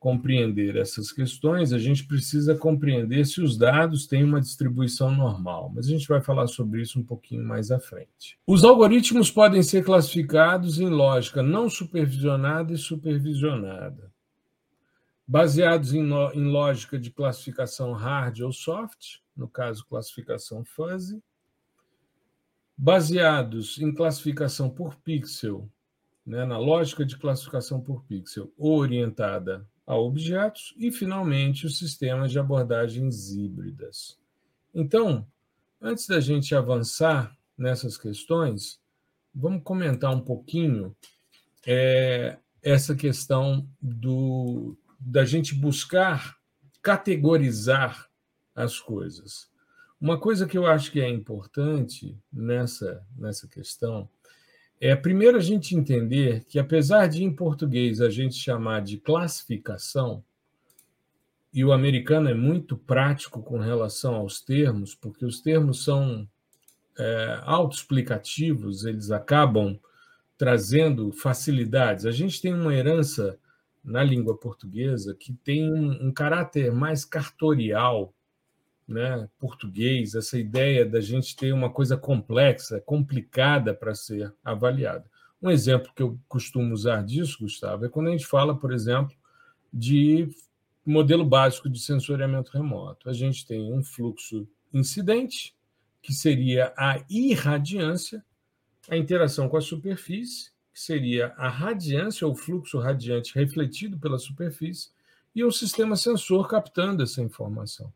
compreender 0.00 0.74
essas 0.74 1.12
questões, 1.12 1.72
a 1.72 1.78
gente 1.78 2.04
precisa 2.08 2.56
compreender 2.56 3.24
se 3.24 3.40
os 3.40 3.56
dados 3.56 4.08
têm 4.08 4.24
uma 4.24 4.40
distribuição 4.40 5.14
normal, 5.14 5.70
mas 5.72 5.86
a 5.86 5.90
gente 5.90 6.08
vai 6.08 6.20
falar 6.20 6.48
sobre 6.48 6.82
isso 6.82 6.98
um 6.98 7.04
pouquinho 7.04 7.44
mais 7.44 7.70
à 7.70 7.78
frente. 7.78 8.36
Os 8.44 8.64
algoritmos 8.64 9.30
podem 9.30 9.62
ser 9.62 9.84
classificados 9.84 10.80
em 10.80 10.88
lógica 10.88 11.40
não 11.40 11.70
supervisionada 11.70 12.72
e 12.72 12.76
supervisionada, 12.76 14.10
baseados 15.24 15.94
em, 15.94 16.02
em 16.02 16.44
lógica 16.50 16.98
de 16.98 17.12
classificação 17.12 17.92
hard 17.92 18.40
ou 18.40 18.50
soft, 18.50 19.20
no 19.38 19.48
caso, 19.48 19.86
classificação 19.86 20.64
fuzzy, 20.64 21.22
baseados 22.76 23.78
em 23.78 23.94
classificação 23.94 24.68
por 24.68 24.96
pixel, 24.96 25.70
né, 26.26 26.44
na 26.44 26.58
lógica 26.58 27.06
de 27.06 27.16
classificação 27.16 27.80
por 27.80 28.04
pixel 28.04 28.52
orientada 28.58 29.66
a 29.86 29.96
objetos, 29.96 30.74
e, 30.76 30.90
finalmente, 30.90 31.64
os 31.64 31.78
sistemas 31.78 32.30
de 32.30 32.38
abordagens 32.38 33.30
híbridas. 33.30 34.18
Então, 34.74 35.26
antes 35.80 36.06
da 36.06 36.20
gente 36.20 36.54
avançar 36.54 37.34
nessas 37.56 37.96
questões, 37.96 38.78
vamos 39.34 39.62
comentar 39.62 40.14
um 40.14 40.20
pouquinho 40.20 40.94
é, 41.66 42.38
essa 42.62 42.94
questão 42.94 43.66
do, 43.80 44.76
da 45.00 45.24
gente 45.24 45.54
buscar 45.54 46.36
categorizar 46.82 48.07
as 48.64 48.78
coisas. 48.78 49.48
Uma 50.00 50.18
coisa 50.18 50.46
que 50.46 50.56
eu 50.56 50.66
acho 50.66 50.92
que 50.92 51.00
é 51.00 51.08
importante 51.08 52.16
nessa, 52.32 53.04
nessa 53.16 53.48
questão 53.48 54.08
é, 54.80 54.94
primeiro, 54.94 55.36
a 55.36 55.40
gente 55.40 55.74
entender 55.74 56.44
que, 56.44 56.56
apesar 56.56 57.08
de 57.08 57.24
em 57.24 57.34
português 57.34 58.00
a 58.00 58.08
gente 58.08 58.36
chamar 58.36 58.80
de 58.80 58.96
classificação, 58.96 60.22
e 61.52 61.64
o 61.64 61.72
americano 61.72 62.28
é 62.28 62.34
muito 62.34 62.76
prático 62.76 63.42
com 63.42 63.58
relação 63.58 64.14
aos 64.14 64.40
termos, 64.40 64.94
porque 64.94 65.24
os 65.24 65.40
termos 65.40 65.82
são 65.82 66.28
é, 66.96 67.40
autoexplicativos, 67.42 68.84
eles 68.84 69.10
acabam 69.10 69.78
trazendo 70.36 71.10
facilidades. 71.10 72.06
A 72.06 72.12
gente 72.12 72.40
tem 72.40 72.54
uma 72.54 72.72
herança 72.72 73.36
na 73.82 74.04
língua 74.04 74.36
portuguesa 74.36 75.16
que 75.18 75.32
tem 75.32 75.72
um, 75.72 76.08
um 76.08 76.12
caráter 76.12 76.70
mais 76.70 77.04
cartorial, 77.04 78.14
né, 78.88 79.28
português, 79.38 80.14
essa 80.14 80.38
ideia 80.38 80.84
da 80.86 81.00
gente 81.00 81.36
ter 81.36 81.52
uma 81.52 81.70
coisa 81.70 81.96
complexa, 81.96 82.80
complicada 82.80 83.74
para 83.74 83.94
ser 83.94 84.32
avaliada. 84.42 85.04
Um 85.40 85.50
exemplo 85.50 85.92
que 85.94 86.02
eu 86.02 86.18
costumo 86.26 86.72
usar 86.72 87.04
disso, 87.04 87.38
Gustavo, 87.40 87.84
é 87.84 87.88
quando 87.88 88.08
a 88.08 88.10
gente 88.10 88.26
fala, 88.26 88.58
por 88.58 88.72
exemplo, 88.72 89.14
de 89.72 90.28
modelo 90.84 91.24
básico 91.24 91.68
de 91.68 91.78
sensoriamento 91.78 92.50
remoto. 92.50 93.08
A 93.08 93.12
gente 93.12 93.46
tem 93.46 93.72
um 93.72 93.84
fluxo 93.84 94.48
incidente, 94.72 95.54
que 96.00 96.14
seria 96.14 96.72
a 96.76 97.04
irradiância, 97.10 98.24
a 98.88 98.96
interação 98.96 99.48
com 99.48 99.56
a 99.58 99.60
superfície, 99.60 100.50
que 100.72 100.80
seria 100.80 101.34
a 101.36 101.48
radiância 101.48 102.26
ou 102.26 102.34
fluxo 102.34 102.78
radiante 102.78 103.34
refletido 103.34 103.98
pela 103.98 104.18
superfície, 104.18 104.90
e 105.34 105.44
um 105.44 105.50
sistema 105.50 105.94
sensor 105.94 106.48
captando 106.48 107.02
essa 107.02 107.22
informação. 107.22 107.92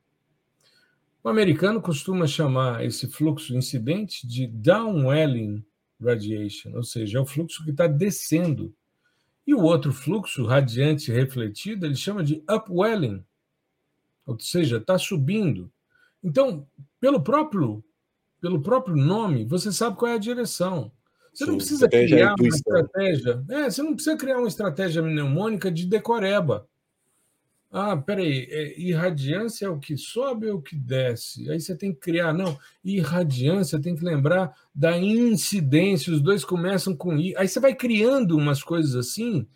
O 1.25 1.29
americano 1.29 1.81
costuma 1.81 2.27
chamar 2.27 2.85
esse 2.85 3.07
fluxo 3.07 3.57
incidente 3.57 4.27
de 4.27 4.47
downwelling 4.47 5.65
radiation, 6.01 6.75
ou 6.75 6.83
seja, 6.83 7.19
é 7.19 7.21
o 7.21 7.27
fluxo 7.27 7.65
que 7.65 7.71
está 7.71 7.87
descendo. 7.87 8.75
E 9.47 9.55
o 9.55 9.63
outro 9.63 9.93
fluxo 9.93 10.45
radiante 10.45 11.13
refletido 11.13 11.87
ele 11.87 11.95
chama 11.95 12.25
de 12.25 12.43
upwelling, 12.51 13.25
ou 14.27 14.39
seja, 14.39 14.79
está 14.79 14.99
subindo. 14.99 15.71
Então, 16.23 16.67
pelo 17.01 17.23
próprio 17.23 17.85
pelo 18.41 18.61
próprio 18.61 18.97
nome, 18.97 19.45
você 19.45 19.71
sabe 19.71 19.97
qual 19.97 20.11
é 20.11 20.15
a 20.17 20.19
direção. 20.19 20.91
Você 21.33 21.45
Sim, 21.45 21.51
não 21.53 21.57
precisa 21.59 21.89
criar 21.89 22.35
uma 22.37 22.49
estratégia. 22.49 23.45
É, 23.49 23.71
você 23.71 23.83
não 23.83 23.95
precisa 23.95 24.17
criar 24.17 24.39
uma 24.39 24.49
estratégia 24.49 25.01
mnemônica 25.01 25.71
de 25.71 25.87
decoreba. 25.87 26.69
Ah, 27.73 27.97
peraí, 27.97 28.47
é, 28.51 28.79
irradiância 28.79 29.65
é 29.65 29.69
o 29.69 29.79
que 29.79 29.97
sobe 29.97 30.47
ou 30.51 30.59
o 30.59 30.63
que 30.63 30.77
desce? 30.77 31.51
Aí 31.51 31.59
você 31.59 31.75
tem 31.75 31.91
que 31.91 32.01
criar, 32.01 32.35
não, 32.35 32.59
irradiância 32.85 33.81
tem 33.81 33.97
que 33.97 34.05
lembrar 34.05 34.55
da 34.75 34.99
incidência, 34.99 36.13
os 36.13 36.21
dois 36.21 36.45
começam 36.45 36.95
com 36.95 37.17
I. 37.17 37.35
Aí 37.35 37.49
você 37.49 37.59
vai 37.59 37.75
criando 37.75 38.37
umas 38.37 38.63
coisas 38.63 38.95
assim 38.95 39.47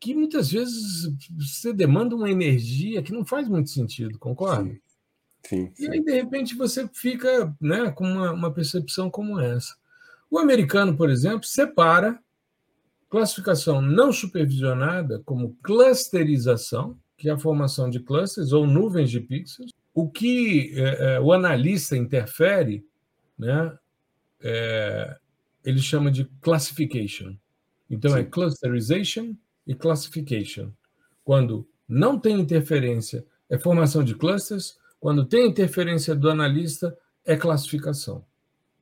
que 0.00 0.14
muitas 0.14 0.50
vezes 0.50 1.12
você 1.38 1.72
demanda 1.72 2.16
uma 2.16 2.30
energia 2.30 3.02
que 3.02 3.12
não 3.12 3.24
faz 3.24 3.48
muito 3.48 3.70
sentido, 3.70 4.18
concorda? 4.18 4.64
Sim. 4.64 4.80
Sim, 5.46 5.72
sim. 5.74 5.84
E 5.84 5.90
aí, 5.90 6.04
de 6.04 6.12
repente, 6.12 6.54
você 6.54 6.88
fica 6.92 7.54
né, 7.60 7.90
com 7.90 8.04
uma, 8.04 8.32
uma 8.32 8.52
percepção 8.52 9.10
como 9.10 9.38
essa. 9.40 9.74
O 10.30 10.38
americano, 10.38 10.96
por 10.96 11.10
exemplo, 11.10 11.44
separa 11.44 12.18
classificação 13.08 13.80
não 13.82 14.12
supervisionada 14.12 15.20
como 15.24 15.56
clusterização, 15.62 16.96
que 17.20 17.28
é 17.28 17.32
a 17.32 17.38
formação 17.38 17.90
de 17.90 18.00
clusters 18.00 18.50
ou 18.50 18.66
nuvens 18.66 19.10
de 19.10 19.20
pixels. 19.20 19.70
O 19.92 20.08
que 20.08 20.72
é, 20.74 21.16
é, 21.16 21.20
o 21.20 21.34
analista 21.34 21.94
interfere, 21.94 22.82
né, 23.38 23.76
é, 24.42 25.18
ele 25.62 25.80
chama 25.80 26.10
de 26.10 26.24
classification. 26.40 27.36
Então, 27.90 28.12
é 28.12 28.14
Sim. 28.14 28.20
é 28.20 28.24
clusterization 28.24 29.34
e 29.66 29.74
classification. 29.74 30.70
Quando 31.22 31.68
não 31.86 32.18
tem 32.18 32.40
interferência, 32.40 33.22
é 33.50 33.58
formação 33.58 34.02
de 34.02 34.14
clusters. 34.14 34.78
Quando 34.98 35.26
tem 35.26 35.46
interferência 35.46 36.14
do 36.14 36.30
analista, 36.30 36.96
é 37.22 37.36
classificação. 37.36 38.24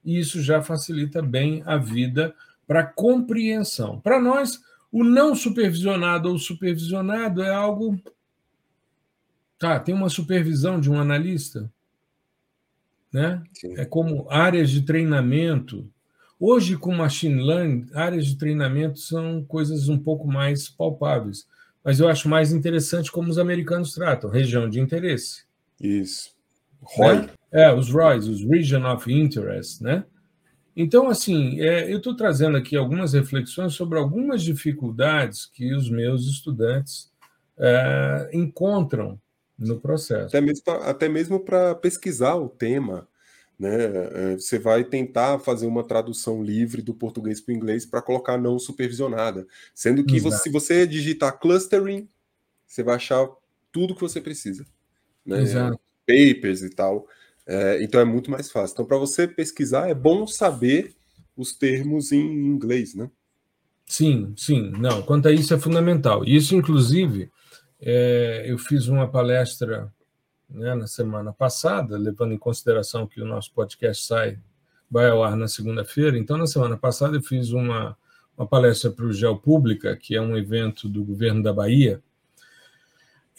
E 0.04 0.16
isso 0.16 0.40
já 0.40 0.62
facilita 0.62 1.20
bem 1.20 1.60
a 1.66 1.76
vida 1.76 2.32
para 2.68 2.84
compreensão. 2.84 3.98
Para 3.98 4.20
nós, 4.20 4.60
o 4.92 5.02
não 5.02 5.34
supervisionado 5.34 6.30
ou 6.30 6.38
supervisionado 6.38 7.42
é 7.42 7.52
algo 7.52 8.00
Tá, 9.58 9.80
tem 9.80 9.94
uma 9.94 10.08
supervisão 10.08 10.80
de 10.80 10.90
um 10.90 11.00
analista, 11.00 11.70
né? 13.12 13.42
Sim. 13.52 13.74
É 13.76 13.84
como 13.84 14.26
áreas 14.30 14.70
de 14.70 14.82
treinamento. 14.82 15.90
Hoje, 16.38 16.76
com 16.76 16.94
machine 16.94 17.42
learning, 17.42 17.88
áreas 17.92 18.26
de 18.26 18.36
treinamento 18.36 19.00
são 19.00 19.44
coisas 19.44 19.88
um 19.88 19.98
pouco 19.98 20.28
mais 20.28 20.68
palpáveis. 20.68 21.48
Mas 21.82 21.98
eu 21.98 22.08
acho 22.08 22.28
mais 22.28 22.52
interessante 22.52 23.10
como 23.10 23.30
os 23.30 23.38
americanos 23.38 23.92
tratam, 23.92 24.30
região 24.30 24.68
de 24.68 24.78
interesse. 24.78 25.44
Isso. 25.80 26.30
ROI. 26.80 27.16
Né? 27.16 27.28
É, 27.50 27.72
os 27.72 27.90
ROIs, 27.90 28.28
os 28.28 28.44
Region 28.44 28.84
of 28.84 29.12
Interest, 29.12 29.82
né? 29.82 30.04
Então, 30.76 31.08
assim, 31.08 31.60
é, 31.60 31.92
eu 31.92 31.98
estou 31.98 32.14
trazendo 32.14 32.56
aqui 32.56 32.76
algumas 32.76 33.12
reflexões 33.12 33.74
sobre 33.74 33.98
algumas 33.98 34.42
dificuldades 34.42 35.46
que 35.46 35.74
os 35.74 35.90
meus 35.90 36.28
estudantes 36.28 37.10
é, 37.58 38.30
encontram 38.32 39.18
no 39.58 39.80
processo. 39.80 40.26
Até 40.26 40.40
mesmo, 40.40 40.62
até 40.66 41.08
mesmo 41.08 41.40
para 41.40 41.74
pesquisar 41.74 42.36
o 42.36 42.48
tema, 42.48 43.08
né? 43.58 43.74
É, 43.74 44.34
você 44.34 44.58
vai 44.58 44.84
tentar 44.84 45.40
fazer 45.40 45.66
uma 45.66 45.82
tradução 45.82 46.42
livre 46.42 46.80
do 46.80 46.94
português 46.94 47.40
para 47.40 47.52
o 47.52 47.56
inglês 47.56 47.84
para 47.84 48.00
colocar 48.00 48.38
não 48.38 48.58
supervisionada. 48.58 49.46
Sendo 49.74 50.04
que 50.04 50.20
você, 50.20 50.38
se 50.44 50.50
você 50.50 50.86
digitar 50.86 51.38
clustering, 51.40 52.08
você 52.64 52.82
vai 52.82 52.94
achar 52.94 53.28
tudo 53.72 53.94
que 53.94 54.00
você 54.00 54.20
precisa. 54.20 54.64
Né? 55.26 55.42
Exato. 55.42 55.80
Papers 56.06 56.62
e 56.62 56.70
tal. 56.70 57.06
É, 57.46 57.82
então 57.82 58.00
é 58.00 58.04
muito 58.04 58.30
mais 58.30 58.50
fácil. 58.50 58.74
Então, 58.74 58.86
para 58.86 58.98
você 58.98 59.26
pesquisar, 59.26 59.88
é 59.88 59.94
bom 59.94 60.26
saber 60.26 60.94
os 61.36 61.52
termos 61.52 62.12
em 62.12 62.46
inglês, 62.46 62.94
né? 62.94 63.10
Sim, 63.86 64.34
sim. 64.36 64.70
Não, 64.78 65.02
quanto 65.02 65.28
a 65.28 65.32
isso 65.32 65.54
é 65.54 65.58
fundamental. 65.58 66.24
Isso, 66.24 66.54
inclusive, 66.54 67.30
é, 67.80 68.44
eu 68.46 68.58
fiz 68.58 68.88
uma 68.88 69.08
palestra 69.08 69.92
né, 70.48 70.74
na 70.74 70.86
semana 70.86 71.32
passada, 71.32 71.96
levando 71.96 72.32
em 72.32 72.38
consideração 72.38 73.06
que 73.06 73.20
o 73.20 73.26
nosso 73.26 73.52
podcast 73.52 74.06
sai, 74.06 74.38
vai 74.90 75.08
ao 75.10 75.22
ar 75.22 75.36
na 75.36 75.48
segunda-feira. 75.48 76.18
Então, 76.18 76.36
na 76.36 76.46
semana 76.46 76.76
passada, 76.76 77.16
eu 77.16 77.22
fiz 77.22 77.50
uma, 77.50 77.96
uma 78.36 78.46
palestra 78.46 78.90
para 78.90 79.04
o 79.04 79.12
Geopública, 79.12 79.96
que 79.96 80.14
é 80.14 80.20
um 80.20 80.36
evento 80.36 80.88
do 80.88 81.04
governo 81.04 81.42
da 81.42 81.52
Bahia, 81.52 82.02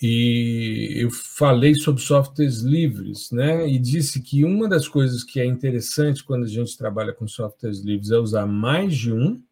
e 0.01 0.93
eu 0.95 1.11
falei 1.11 1.75
sobre 1.75 2.01
softwares 2.01 2.59
livres, 2.61 3.31
né? 3.31 3.67
E 3.67 3.77
disse 3.77 4.21
que 4.21 4.45
uma 4.45 4.67
das 4.67 4.87
coisas 4.87 5.25
que 5.25 5.41
é 5.41 5.45
interessante 5.45 6.23
quando 6.23 6.45
a 6.45 6.47
gente 6.47 6.77
trabalha 6.77 7.11
com 7.11 7.27
softwares 7.27 7.79
livres 7.81 8.09
é 8.09 8.17
usar 8.17 8.45
mais 8.45 8.95
de 8.95 9.11
um 9.11 9.43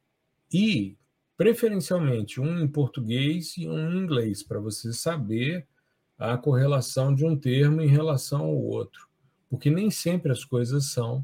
e 0.54 0.96
preferencialmente 1.38 2.42
um 2.42 2.60
em 2.60 2.68
português 2.68 3.56
e 3.58 3.68
um 3.68 3.92
em 3.92 3.98
inglês, 4.00 4.42
para 4.42 4.60
você 4.60 4.92
saber 4.92 5.66
a 6.18 6.36
correlação 6.36 7.14
de 7.14 7.24
um 7.24 7.38
termo 7.38 7.80
em 7.80 7.88
relação 7.88 8.42
ao 8.42 8.58
outro, 8.58 9.08
porque 9.48 9.70
nem 9.70 9.92
sempre 9.92 10.32
as 10.32 10.44
coisas 10.44 10.88
são 10.88 11.24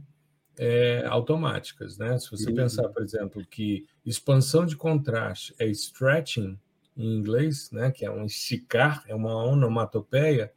é, 0.56 1.04
automáticas, 1.08 1.98
né? 1.98 2.18
Se 2.20 2.30
você 2.30 2.50
uhum. 2.50 2.56
pensar, 2.56 2.88
por 2.90 3.02
exemplo, 3.02 3.44
que 3.50 3.88
expansão 4.06 4.68
de 4.68 4.78
contraste 4.78 5.56
é 5.58 5.66
stretching 5.68 6.60
em 6.96 7.18
inglês, 7.18 7.72
né? 7.72 7.92
Que 7.92 8.06
é 8.06 8.12
um 8.12 8.26
esticar, 8.26 9.04
é 9.08 9.16
uma 9.16 9.36
onomatopeia, 9.44 10.54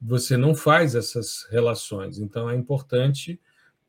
você 0.00 0.38
não 0.38 0.54
faz 0.54 0.94
essas 0.94 1.46
relações. 1.50 2.18
Então 2.18 2.48
é 2.48 2.56
importante 2.56 3.38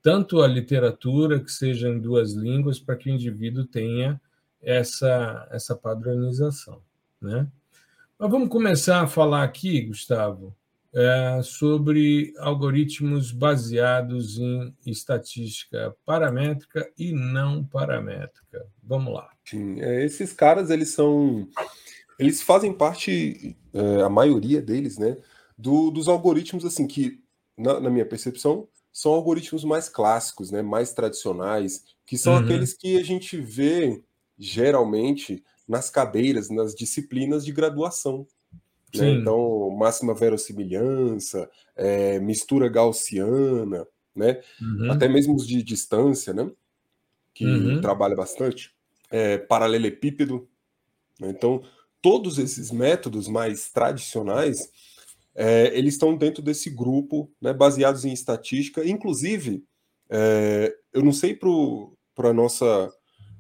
tanto 0.02 0.42
a 0.42 0.48
literatura 0.48 1.40
que 1.40 1.52
seja 1.52 1.88
em 1.90 2.00
duas 2.00 2.34
línguas 2.34 2.78
para 2.78 2.96
que 2.96 3.10
o 3.10 3.14
indivíduo 3.14 3.66
tenha 3.66 4.20
essa, 4.62 5.48
essa 5.52 5.76
padronização. 5.76 6.82
Né? 7.22 7.48
Mas 8.18 8.32
vamos 8.32 8.50
começar 8.50 9.02
a 9.02 9.08
falar 9.08 9.44
aqui, 9.44 9.82
Gustavo, 9.82 10.56
é, 10.94 11.42
sobre 11.44 12.34
algoritmos 12.40 13.32
baseados 13.32 14.40
em 14.40 14.76
estatística 14.86 15.96
paramétrica 16.06 16.90
e 16.98 17.12
não 17.12 17.64
paramétrica. 17.64 18.66
Vamos 18.82 19.14
lá. 19.14 19.30
Sim, 19.46 19.80
é, 19.82 20.04
esses 20.04 20.34
caras 20.34 20.70
eles 20.70 20.90
são, 20.90 21.48
eles 22.18 22.42
fazem 22.42 22.74
parte, 22.74 23.56
é, 23.74 24.02
a 24.02 24.10
maioria 24.10 24.62
deles, 24.62 24.98
né, 24.98 25.18
do, 25.58 25.92
dos 25.92 26.08
algoritmos 26.08 26.66
assim 26.66 26.88
que, 26.88 27.22
na, 27.56 27.80
na 27.80 27.90
minha 27.90 28.06
percepção, 28.06 28.68
são 28.92 29.12
algoritmos 29.12 29.64
mais 29.64 29.88
clássicos, 29.88 30.50
né, 30.50 30.64
mais 30.64 30.94
tradicionais, 30.94 31.84
que 32.06 32.18
são 32.18 32.34
uhum. 32.34 32.40
aqueles 32.40 32.74
que 32.74 32.98
a 32.98 33.04
gente 33.04 33.40
vê 33.40 34.02
geralmente 34.38 35.44
nas 35.68 35.90
cadeiras, 35.90 36.50
nas 36.50 36.74
disciplinas 36.74 37.44
de 37.44 37.52
graduação. 37.52 38.26
Né? 38.96 39.12
Então, 39.12 39.70
máxima 39.72 40.14
verossimilhança, 40.14 41.50
é, 41.76 42.20
mistura 42.20 42.70
gaussiana, 42.70 43.86
né? 44.16 44.42
Uhum. 44.60 44.92
até 44.92 45.08
mesmo 45.08 45.36
os 45.36 45.46
de 45.46 45.62
distância, 45.62 46.34
né? 46.34 46.50
que 47.38 47.46
uhum. 47.46 47.80
trabalha 47.82 48.16
bastante, 48.16 48.74
é, 49.12 49.38
paralelepípedo. 49.38 50.50
Né? 51.20 51.30
Então, 51.30 51.62
todos 52.02 52.40
esses 52.40 52.72
métodos 52.72 53.28
mais 53.28 53.70
tradicionais, 53.70 54.72
é, 55.36 55.78
eles 55.78 55.94
estão 55.94 56.18
dentro 56.18 56.42
desse 56.42 56.68
grupo, 56.72 57.32
né, 57.40 57.54
baseados 57.54 58.06
em 58.06 58.12
estatística. 58.12 58.84
Inclusive, 58.84 59.64
é, 60.10 60.76
eu 60.92 61.04
não 61.04 61.12
sei 61.12 61.36
para 62.16 62.30
a 62.30 62.34
nossa, 62.34 62.92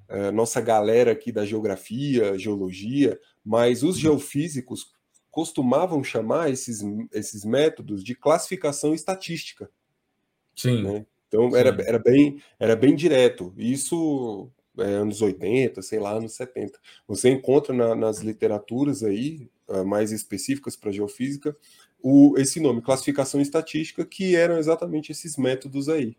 é, 0.09 0.31
nossa 0.31 0.61
galera 0.61 1.11
aqui 1.11 1.31
da 1.31 1.45
geografia, 1.45 2.37
geologia, 2.37 3.19
mas 3.43 3.83
os 3.83 3.97
geofísicos 3.97 4.91
costumavam 5.29 6.03
chamar 6.03 6.49
esses, 6.49 6.81
esses 7.11 7.45
métodos 7.45 8.03
de 8.03 8.15
classificação 8.15 8.93
estatística. 8.93 9.69
Sim. 10.55 10.83
Né? 10.83 11.05
Então 11.27 11.51
Sim. 11.51 11.57
Era, 11.57 11.83
era, 11.85 11.99
bem, 11.99 12.41
era 12.59 12.75
bem 12.75 12.95
direto. 12.95 13.53
Isso 13.57 14.49
é, 14.77 14.83
anos 14.83 15.21
80, 15.21 15.81
sei 15.81 15.99
lá, 15.99 16.11
anos 16.11 16.33
70. 16.33 16.79
Você 17.07 17.29
encontra 17.29 17.73
na, 17.73 17.95
nas 17.95 18.19
literaturas 18.19 19.03
aí, 19.03 19.49
uh, 19.67 19.85
mais 19.85 20.11
específicas 20.11 20.75
para 20.75 20.91
geofísica, 20.91 21.55
o, 22.01 22.35
esse 22.37 22.59
nome, 22.59 22.81
classificação 22.81 23.41
estatística, 23.41 24.05
que 24.05 24.35
eram 24.35 24.57
exatamente 24.57 25.11
esses 25.11 25.35
métodos 25.35 25.89
aí. 25.89 26.15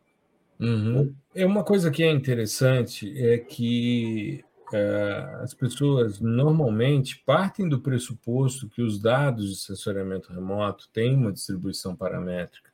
Uhum. 0.60 1.14
É 1.34 1.46
uma 1.46 1.62
coisa 1.62 1.90
que 1.90 2.02
é 2.02 2.10
interessante 2.10 3.12
é 3.16 3.38
que 3.38 4.44
uh, 4.72 5.42
as 5.42 5.54
pessoas 5.54 6.20
normalmente 6.20 7.22
partem 7.24 7.68
do 7.68 7.80
pressuposto 7.80 8.68
que 8.68 8.82
os 8.82 9.00
dados 9.00 9.50
de 9.50 9.56
sensoriamento 9.56 10.32
remoto 10.32 10.88
têm 10.92 11.14
uma 11.14 11.32
distribuição 11.32 11.94
paramétrica. 11.94 12.70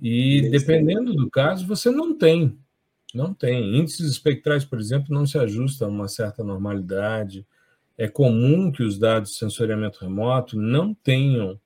E 0.00 0.50
dependendo 0.50 1.14
do 1.14 1.30
caso, 1.30 1.66
você 1.66 1.90
não 1.90 2.16
tem. 2.16 2.58
Não 3.14 3.32
tem. 3.32 3.78
Índices 3.78 4.10
espectrais, 4.10 4.64
por 4.64 4.78
exemplo, 4.78 5.14
não 5.14 5.26
se 5.26 5.38
ajustam 5.38 5.88
a 5.88 5.90
uma 5.90 6.08
certa 6.08 6.44
normalidade. 6.44 7.46
É 7.96 8.06
comum 8.06 8.70
que 8.70 8.82
os 8.82 8.98
dados 8.98 9.30
de 9.30 9.36
sensoriamento 9.36 10.00
remoto 10.00 10.58
não 10.58 10.92
tenham 10.92 11.58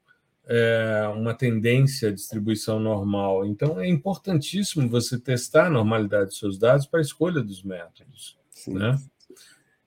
é, 0.46 1.11
uma 1.14 1.35
tendência 1.35 2.09
à 2.09 2.12
distribuição 2.12 2.81
normal. 2.81 3.46
Então, 3.46 3.81
é 3.81 3.88
importantíssimo 3.88 4.88
você 4.88 5.18
testar 5.18 5.66
a 5.66 5.70
normalidade 5.70 6.26
dos 6.26 6.38
seus 6.38 6.59
dados 6.59 6.87
para 6.87 7.00
a 7.00 7.03
escolha 7.03 7.42
dos 7.42 7.62
métodos. 7.62 8.38
Né? 8.66 8.98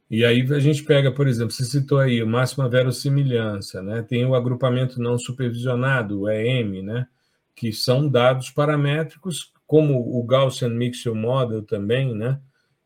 E 0.10 0.24
aí 0.24 0.42
a 0.54 0.60
gente 0.60 0.84
pega, 0.84 1.12
por 1.12 1.28
exemplo, 1.28 1.52
você 1.52 1.64
citou 1.64 2.00
aí 2.00 2.22
o 2.22 2.28
máxima 2.28 2.70
verossimilhança, 2.70 3.82
né? 3.82 4.02
tem 4.02 4.26
o 4.26 4.36
agrupamento 4.36 5.02
não 5.02 5.18
supervisionado, 5.18 6.22
o 6.22 6.30
EM, 6.30 6.84
né? 6.84 7.08
que 7.56 7.72
são 7.74 8.08
dados 8.08 8.50
paramétricos 8.50 9.52
como 9.66 10.00
o 10.00 10.24
Gaussian 10.24 10.70
Mixture 10.70 11.18
Model 11.18 11.64
também, 11.64 12.14
né? 12.14 12.40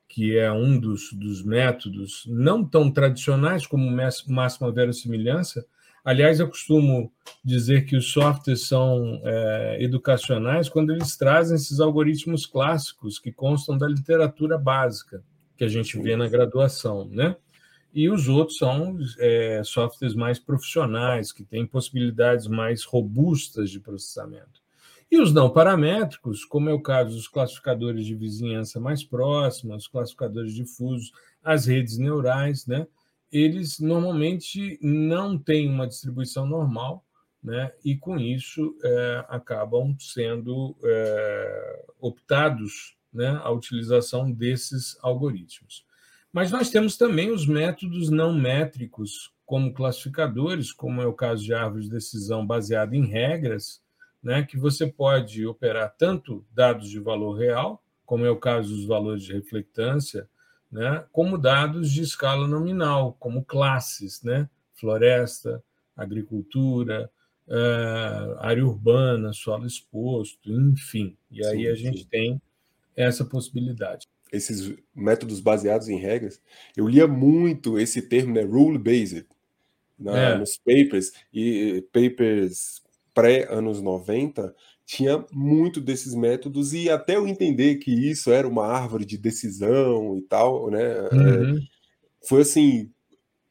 que 0.08 0.38
é 0.38 0.51
um 0.51 0.80
dos, 0.80 1.12
dos 1.13 1.43
métodos 1.43 2.23
não 2.27 2.63
tão 2.63 2.89
tradicionais 2.89 3.67
como 3.67 3.91
máxima 4.27 4.71
verossimilhança. 4.71 5.65
Aliás, 6.08 6.39
eu 6.39 6.48
costumo 6.48 7.12
dizer 7.43 7.84
que 7.84 7.93
os 7.93 8.13
softwares 8.13 8.65
são 8.65 9.22
é, 9.26 9.84
educacionais 9.84 10.70
quando 10.70 10.93
eles 10.93 11.17
trazem 11.17 11.58
esses 11.58 11.82
algoritmos 11.82 12.46
clássicos 12.46 13.20
que 13.20 13.30
constam 13.30 13.78
da 13.78 13.89
literatura 13.89 14.58
básica 14.58 15.22
que 15.58 15.65
a 15.65 15.67
gente 15.67 16.00
vê 16.00 16.15
na 16.15 16.30
graduação, 16.30 17.10
né? 17.10 17.36
E 17.93 18.10
os 18.10 18.30
outros 18.30 18.58
são 18.58 18.98
é, 19.20 19.62
softwares 19.65 20.15
mais 20.15 20.39
profissionais, 20.39 21.34
que 21.34 21.43
têm 21.43 21.67
possibilidades 21.67 22.48
mais 22.48 22.86
robustas 22.86 23.70
de 23.70 23.82
processamento. 23.82 24.62
E 25.12 25.20
os 25.20 25.34
não 25.34 25.50
paramétricos, 25.50 26.46
como 26.46 26.70
é 26.70 26.74
o 26.74 26.82
caso 26.82 27.17
dos 27.17 27.28
classificadores 27.28 28.06
de 28.06 28.15
vizinhança 28.15 28.80
mais 28.80 29.04
próximos, 29.04 29.84
os 29.84 29.88
classificadores 29.89 30.54
difusos, 30.54 31.12
as 31.43 31.65
redes 31.65 31.98
neurais, 31.98 32.65
né? 32.65 32.88
Eles 33.32 33.80
normalmente 33.80 34.80
não 34.82 35.38
têm 35.38 35.70
uma 35.70 35.88
distribuição 35.88 36.46
normal, 36.46 37.06
né? 37.44 37.72
e 37.84 37.96
com 37.96 38.18
isso 38.18 38.78
é, 38.84 39.26
acabam 39.30 39.96
sendo 40.00 40.76
é, 40.84 41.86
optados 42.00 42.98
né, 43.13 43.40
a 43.44 43.50
utilização 43.52 44.32
desses 44.32 44.98
algoritmos. 45.02 45.86
Mas 46.32 46.52
nós 46.52 46.70
temos 46.70 46.98
também 46.98 47.32
os 47.32 47.48
métodos 47.48 48.10
não 48.10 48.34
métricos 48.34 49.34
como 49.46 49.74
classificadores, 49.74 50.74
como 50.74 51.02
é 51.02 51.06
o 51.06 51.13
caso 51.13 51.44
de 51.44 51.54
árvore 51.54 51.84
de 51.84 51.90
decisão 51.90 52.46
baseada 52.46 52.96
em 52.96 53.06
regras, 53.06 53.82
né, 54.22 54.44
que 54.44 54.58
você 54.58 54.86
pode 54.86 55.46
operar 55.46 55.96
tanto 55.98 56.46
dados 56.52 56.90
de 56.90 57.00
valor 57.00 57.38
real, 57.38 57.82
como 58.06 58.26
é 58.26 58.30
o 58.30 58.38
caso 58.38 58.76
dos 58.76 58.86
valores 58.86 59.24
de 59.24 59.34
reflectância, 59.34 60.30
né, 60.78 61.04
como 61.12 61.40
dados 61.40 61.92
de 61.92 62.04
escala 62.04 62.48
nominal, 62.48 63.18
como 63.20 63.44
classes, 63.44 64.22
né, 64.22 64.48
floresta, 64.76 65.63
agricultura, 65.96 67.10
uh, 67.48 68.38
área 68.40 68.63
urbana, 68.63 69.34
solo 69.34 69.66
exposto, 69.66 70.52
enfim. 70.52 71.18
E 71.32 71.44
aí 71.44 71.62
sim, 71.62 71.68
a 71.68 71.74
gente 71.74 72.00
sim. 72.02 72.08
tem 72.08 72.42
essa 72.96 73.26
possibilidade. 73.26 74.06
Esses 74.32 74.72
métodos 74.94 75.40
baseados 75.40 75.90
em 75.90 75.98
regras, 75.98 76.40
eu 76.76 76.88
lia 76.88 77.08
muito 77.08 77.80
esse 77.80 78.04
termo, 78.04 78.36
né, 78.36 78.44
rule-based, 78.44 79.26
é. 80.06 80.38
nos 80.38 80.58
papers, 80.58 81.12
e 81.34 81.84
papers 81.92 82.84
pré-anos 83.16 83.82
90, 83.82 84.54
tinha 84.88 85.23
muito 85.34 85.82
desses 85.82 86.15
métodos, 86.15 86.73
e 86.73 86.89
até 86.89 87.17
eu 87.17 87.28
entender 87.28 87.76
que 87.76 87.91
isso 87.91 88.32
era 88.32 88.47
uma 88.47 88.65
árvore 88.65 89.04
de 89.04 89.17
decisão 89.17 90.17
e 90.17 90.21
tal, 90.21 90.71
né? 90.71 91.02
Uhum. 91.12 91.58
É, 91.58 91.62
foi 92.26 92.41
assim, 92.43 92.89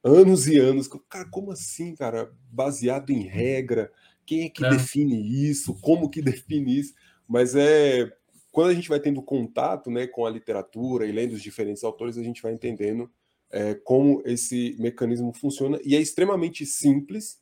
anos 0.03 0.46
e 0.46 0.59
anos. 0.59 0.88
Cara, 1.11 1.29
como 1.29 1.53
assim, 1.53 1.94
cara? 1.94 2.33
Baseado 2.51 3.11
em 3.11 3.20
regra? 3.20 3.92
Quem 4.25 4.44
é 4.44 4.49
que 4.49 4.64
é. 4.64 4.70
define 4.70 5.51
isso? 5.51 5.79
Como 5.83 6.09
que 6.09 6.22
define 6.22 6.81
isso? 6.81 6.94
Mas 7.29 7.55
é 7.55 8.11
quando 8.51 8.70
a 8.70 8.75
gente 8.75 8.88
vai 8.88 8.99
tendo 8.99 9.20
contato 9.20 9.90
né, 9.90 10.07
com 10.07 10.25
a 10.25 10.31
literatura 10.31 11.05
e 11.05 11.12
lendo 11.12 11.35
os 11.35 11.42
diferentes 11.42 11.85
autores, 11.85 12.16
a 12.16 12.22
gente 12.22 12.40
vai 12.40 12.55
entendendo 12.55 13.11
é, 13.51 13.75
como 13.75 14.22
esse 14.25 14.75
mecanismo 14.79 15.31
funciona, 15.35 15.79
e 15.85 15.94
é 15.94 16.01
extremamente 16.01 16.64
simples 16.64 17.38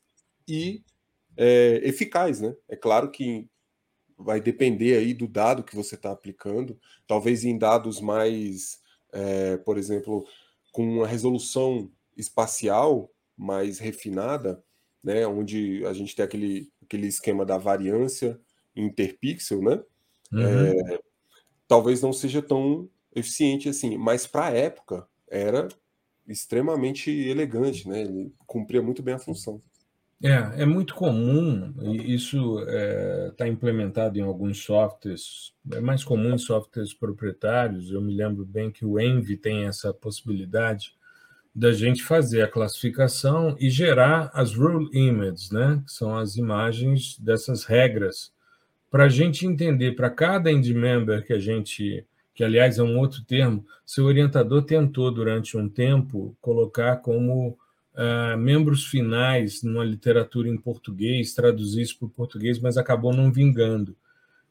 e 0.48 0.82
é, 1.36 1.80
eficaz, 1.84 2.40
né? 2.40 2.56
É 2.68 2.74
claro 2.74 3.12
que 3.12 3.48
vai 4.18 4.40
depender 4.40 4.96
aí 4.96 5.12
do 5.12 5.26
dado 5.26 5.64
que 5.64 5.74
você 5.74 5.94
está 5.94 6.10
aplicando, 6.12 6.78
talvez 7.06 7.44
em 7.44 7.58
dados 7.58 8.00
mais, 8.00 8.80
é, 9.12 9.56
por 9.58 9.76
exemplo, 9.76 10.26
com 10.72 10.86
uma 10.86 11.06
resolução 11.06 11.90
espacial 12.16 13.10
mais 13.36 13.78
refinada, 13.78 14.62
né? 15.02 15.26
Onde 15.26 15.84
a 15.86 15.92
gente 15.92 16.14
tem 16.14 16.24
aquele, 16.24 16.72
aquele 16.82 17.06
esquema 17.06 17.44
da 17.44 17.58
variância 17.58 18.40
interpixel, 18.74 19.62
né? 19.62 19.82
Uhum. 20.32 20.42
É, 20.42 20.98
talvez 21.66 22.00
não 22.00 22.12
seja 22.12 22.40
tão 22.40 22.88
eficiente 23.14 23.68
assim, 23.68 23.96
mas 23.96 24.26
para 24.26 24.46
a 24.46 24.56
época 24.56 25.06
era 25.28 25.68
extremamente 26.26 27.10
elegante, 27.10 27.88
né? 27.88 28.02
Ele 28.02 28.32
cumpria 28.46 28.82
muito 28.82 29.02
bem 29.02 29.14
a 29.14 29.18
função. 29.18 29.60
É, 30.26 30.62
é 30.62 30.64
muito 30.64 30.94
comum, 30.94 31.74
e 31.82 32.14
isso 32.14 32.58
está 32.60 32.72
é, 32.72 33.30
tá 33.36 33.46
implementado 33.46 34.18
em 34.18 34.22
alguns 34.22 34.56
softwares, 34.64 35.52
é 35.70 35.80
mais 35.80 36.02
comum 36.02 36.32
em 36.34 36.38
softwares 36.38 36.94
proprietários. 36.94 37.90
Eu 37.90 38.00
me 38.00 38.14
lembro 38.14 38.42
bem 38.42 38.70
que 38.70 38.86
o 38.86 38.98
Envy 38.98 39.36
tem 39.36 39.66
essa 39.66 39.92
possibilidade 39.92 40.94
da 41.54 41.72
gente 41.72 42.02
fazer 42.02 42.40
a 42.40 42.48
classificação 42.48 43.54
e 43.60 43.68
gerar 43.68 44.30
as 44.32 44.54
rule 44.54 44.88
images, 44.94 45.50
né? 45.50 45.82
que 45.84 45.92
são 45.92 46.16
as 46.16 46.36
imagens 46.36 47.18
dessas 47.18 47.64
regras, 47.64 48.32
para 48.90 49.04
a 49.04 49.08
gente 49.10 49.46
entender 49.46 49.92
para 49.92 50.08
cada 50.08 50.50
end 50.50 50.72
member 50.72 51.22
que 51.26 51.34
a 51.34 51.38
gente, 51.38 52.02
que 52.34 52.42
aliás 52.42 52.78
é 52.78 52.82
um 52.82 52.98
outro 52.98 53.22
termo, 53.24 53.62
seu 53.84 54.06
orientador 54.06 54.62
tentou 54.62 55.12
durante 55.12 55.54
um 55.54 55.68
tempo 55.68 56.34
colocar 56.40 56.96
como 56.96 57.58
uh, 57.94 58.36
membros 58.36 58.86
finais 58.86 59.62
numa 59.62 59.84
literatura 59.84 60.48
em 60.48 60.56
português, 60.56 61.34
traduzir 61.34 61.82
isso 61.82 61.98
para 61.98 62.06
o 62.06 62.10
português, 62.10 62.58
mas 62.58 62.76
acabou 62.76 63.12
não 63.12 63.32
vingando. 63.32 63.96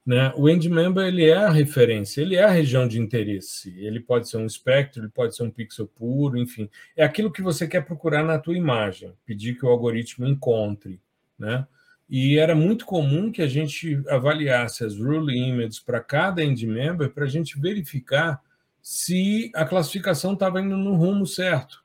Né? 0.06 0.34
O 0.36 0.49
end 0.49 0.69
member 0.69 1.06
ele 1.06 1.25
é 1.25 1.36
a 1.36 1.49
referência, 1.49 2.21
ele 2.21 2.36
é 2.36 2.43
a 2.43 2.49
região 2.49 2.88
de 2.88 2.99
interesse. 2.99 3.73
Ele 3.77 3.99
pode 3.99 4.27
ser 4.27 4.38
um 4.38 4.45
espectro, 4.45 5.01
ele 5.01 5.10
pode 5.10 5.36
ser 5.36 5.43
um 5.43 5.51
pixel 5.51 5.88
puro, 5.88 6.38
enfim, 6.38 6.69
é 6.95 7.03
aquilo 7.03 7.32
que 7.32 7.41
você 7.41 7.67
quer 7.67 7.86
procurar 7.86 8.23
na 8.23 8.38
tua 8.38 8.58
imagem, 8.58 9.13
pedir 9.25 9.56
que 9.56 9.65
o 9.65 9.69
algoritmo 9.69 10.27
encontre, 10.27 10.99
né? 11.39 11.65
e 12.10 12.38
era 12.38 12.53
muito 12.53 12.86
comum 12.86 13.32
que 13.32 13.41
a 13.41 13.47
gente 13.47 14.01
avaliasse 14.08 14.84
as 14.84 14.97
rule 14.97 15.36
images 15.36 15.79
para 15.79 15.99
cada 15.99 16.43
end 16.43 16.65
member 16.67 17.10
para 17.10 17.23
a 17.25 17.27
gente 17.27 17.60
verificar 17.60 18.41
se 18.82 19.51
a 19.56 19.65
classificação 19.65 20.34
estava 20.34 20.62
indo 20.62 20.77
no 20.77 20.95
rumo 20.95 21.25
certo. 21.25 21.83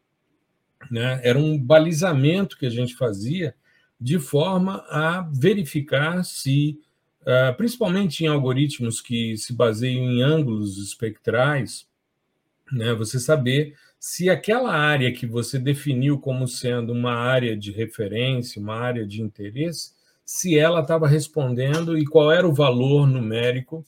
Né? 0.91 1.21
Era 1.23 1.39
um 1.39 1.59
balizamento 1.59 2.57
que 2.57 2.67
a 2.67 2.71
gente 2.71 2.95
fazia 2.95 3.55
de 4.01 4.19
forma 4.19 4.85
a 4.89 5.29
verificar 5.33 6.25
se, 6.25 6.79
ah, 7.27 7.53
principalmente 7.57 8.25
em 8.25 8.29
algoritmos 8.29 9.01
que 9.01 9.37
se 9.37 9.53
baseiam 9.53 10.05
em 10.05 10.23
ângulos 10.23 10.79
espectrais, 10.79 11.87
né, 12.73 12.93
você 12.95 13.19
saber 13.19 13.75
se 13.99 14.31
aquela 14.31 14.73
área 14.73 15.13
que 15.13 15.27
você 15.27 15.59
definiu 15.59 16.21
como 16.21 16.47
sendo 16.47 16.93
uma 16.93 17.15
área 17.15 17.57
de 17.57 17.73
referência, 17.73 18.61
uma 18.63 18.77
área 18.77 19.07
de 19.07 19.21
interesse, 19.21 19.93
se 20.25 20.57
ela 20.59 20.81
estava 20.81 21.09
respondendo 21.09 21.99
e 21.99 22.05
qual 22.07 22.31
era 22.31 22.47
o 22.47 22.55
valor 22.55 23.07
numérico, 23.07 23.85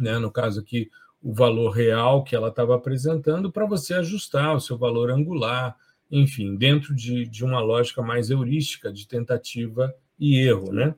né, 0.00 0.18
no 0.18 0.30
caso 0.30 0.60
aqui, 0.60 0.88
o 1.20 1.34
valor 1.34 1.70
real 1.70 2.22
que 2.22 2.34
ela 2.34 2.48
estava 2.48 2.76
apresentando, 2.76 3.50
para 3.50 3.66
você 3.66 3.94
ajustar 3.94 4.54
o 4.54 4.60
seu 4.60 4.78
valor 4.78 5.10
angular, 5.10 5.76
enfim, 6.10 6.56
dentro 6.56 6.94
de, 6.94 7.26
de 7.26 7.44
uma 7.44 7.60
lógica 7.60 8.02
mais 8.02 8.30
heurística 8.30 8.92
de 8.92 9.06
tentativa 9.06 9.94
e 10.18 10.38
erro, 10.38 10.72
né? 10.72 10.94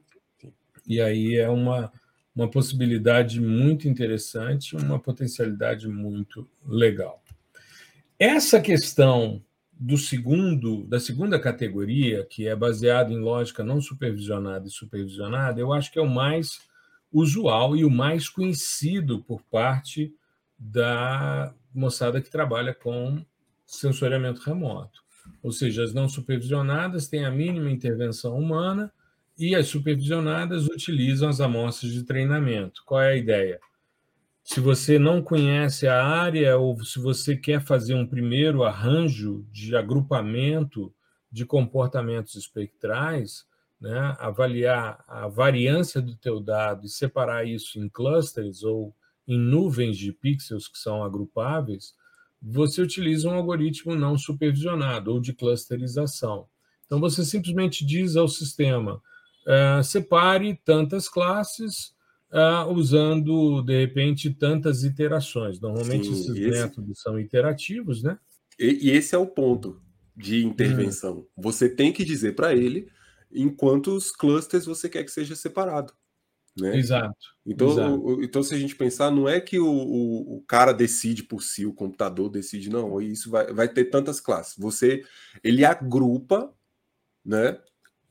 E 0.87 1.01
aí 1.01 1.37
é 1.37 1.49
uma, 1.49 1.93
uma 2.35 2.49
possibilidade 2.49 3.41
muito 3.41 3.89
interessante, 3.89 4.77
uma 4.77 4.99
potencialidade 4.99 5.89
muito 5.89 6.49
legal. 6.65 7.23
Essa 8.19 8.61
questão 8.61 9.43
do 9.73 9.97
segundo, 9.97 10.85
da 10.85 11.01
segunda 11.01 11.41
categoria, 11.41 12.25
que 12.27 12.47
é 12.47 12.55
baseada 12.55 13.13
em 13.13 13.19
lógica 13.19 13.65
não 13.65 13.81
supervisionada 13.81 14.69
e 14.69 14.71
supervisionada, 14.71 15.59
eu 15.59 15.73
acho 15.73 15.91
que 15.91 15.99
é 15.99 16.03
o 16.03 16.09
mais 16.09 16.61
usual 17.11 17.77
e 17.77 17.85
o 17.85 17.91
mais 17.91 18.29
conhecido 18.29 19.21
por 19.25 19.43
parte 19.43 20.15
da 20.59 21.55
moçada 21.75 22.21
que 22.21 22.31
trabalha 22.31 22.75
com 22.75 23.25
sensoriamento 23.77 24.41
remoto. 24.43 25.01
Ou 25.43 25.53
seja, 25.53 25.85
as 25.85 25.95
não 25.95 26.09
supervisionadas 26.09 27.09
têm 27.09 27.25
a 27.25 27.31
mínima 27.31 27.71
intervenção 27.71 28.37
humana 28.37 28.93
e 29.39 29.55
as 29.55 29.69
supervisionadas 29.69 30.67
utilizam 30.67 31.29
as 31.29 31.41
amostras 31.41 31.93
de 31.93 32.03
treinamento. 32.03 32.83
Qual 32.85 33.01
é 33.01 33.13
a 33.13 33.17
ideia? 33.17 33.61
Se 34.43 34.61
você 34.61 34.99
não 34.99 35.23
conhece 35.23 35.87
a 35.87 36.05
área 36.05 36.57
ou 36.57 36.83
se 36.85 36.99
você 36.99 37.37
quer 37.37 37.63
fazer 37.63 37.95
um 37.95 38.07
primeiro 38.07 38.65
arranjo 38.65 39.47
de 39.53 39.77
agrupamento 39.77 40.93
de 41.31 41.47
comportamentos 41.47 42.35
espectrais, 42.35 43.47
né, 43.81 44.17
avaliar 44.19 45.05
a 45.07 45.29
variância 45.29 46.03
do 46.03 46.17
teu 46.17 46.41
dado 46.41 46.85
e 46.85 46.89
separar 46.89 47.47
isso 47.47 47.79
em 47.79 47.89
clusters 47.89 48.63
ou 48.63 48.95
em 49.27 49.39
nuvens 49.39 49.97
de 49.97 50.13
pixels 50.13 50.67
que 50.67 50.79
são 50.79 51.05
agrupáveis, 51.05 51.95
você 52.43 52.81
utiliza 52.81 53.29
um 53.29 53.35
algoritmo 53.35 53.95
não 53.95 54.17
supervisionado 54.17 55.13
ou 55.13 55.21
de 55.21 55.33
clusterização. 55.33 56.47
Então, 56.87 56.99
você 56.99 57.25
simplesmente 57.25 57.85
diz 57.85 58.17
ao 58.17 58.29
sistema: 58.29 59.01
uh, 59.47 59.83
separe 59.85 60.59
tantas 60.65 61.09
classes 61.09 61.95
uh, 62.33 62.73
usando, 62.73 63.63
de 63.63 63.79
repente, 63.79 64.31
tantas 64.31 64.83
iterações. 64.83 65.61
Normalmente, 65.61 66.07
Sim, 66.07 66.13
esses 66.13 66.29
esse... 66.29 66.51
métodos 66.51 67.01
são 67.01 67.19
iterativos, 67.19 68.03
né? 68.03 68.19
E, 68.59 68.89
e, 68.89 68.91
esse 68.91 69.15
é 69.15 69.19
o 69.19 69.27
ponto 69.27 69.81
de 70.17 70.45
intervenção. 70.45 71.19
Hum. 71.19 71.27
Você 71.37 71.69
tem 71.69 71.93
que 71.93 72.05
dizer 72.05 72.35
para 72.35 72.55
ele 72.55 72.89
em 73.33 73.49
quantos 73.49 74.11
clusters 74.11 74.67
você 74.67 74.89
quer 74.89 75.05
que 75.05 75.11
seja 75.11 75.35
separado. 75.37 75.93
Né? 76.61 76.77
Exato. 76.77 77.15
Então, 77.47 77.71
exato. 77.71 77.95
O, 77.95 78.23
então, 78.23 78.43
se 78.43 78.55
a 78.55 78.59
gente 78.59 78.77
pensar, 78.77 79.11
não 79.11 79.29
é 79.29 79.41
que 79.41 79.59
o, 79.59 79.67
o, 79.67 80.37
o, 80.37 80.45
cara 80.47 80.73
decide 80.73 81.23
por 81.23 81.43
si, 81.43 81.65
o 81.65 81.73
computador 81.73 82.29
decide, 82.29 82.69
não, 82.69 83.01
isso 83.01 83.31
vai, 83.31 83.53
vai 83.53 83.69
ter 83.69 83.87
tantas 83.87 84.21
classes. 84.21 84.55
Você, 84.59 85.03
ele 85.43 85.65
agrupa, 85.65 86.53
né? 87.25 87.59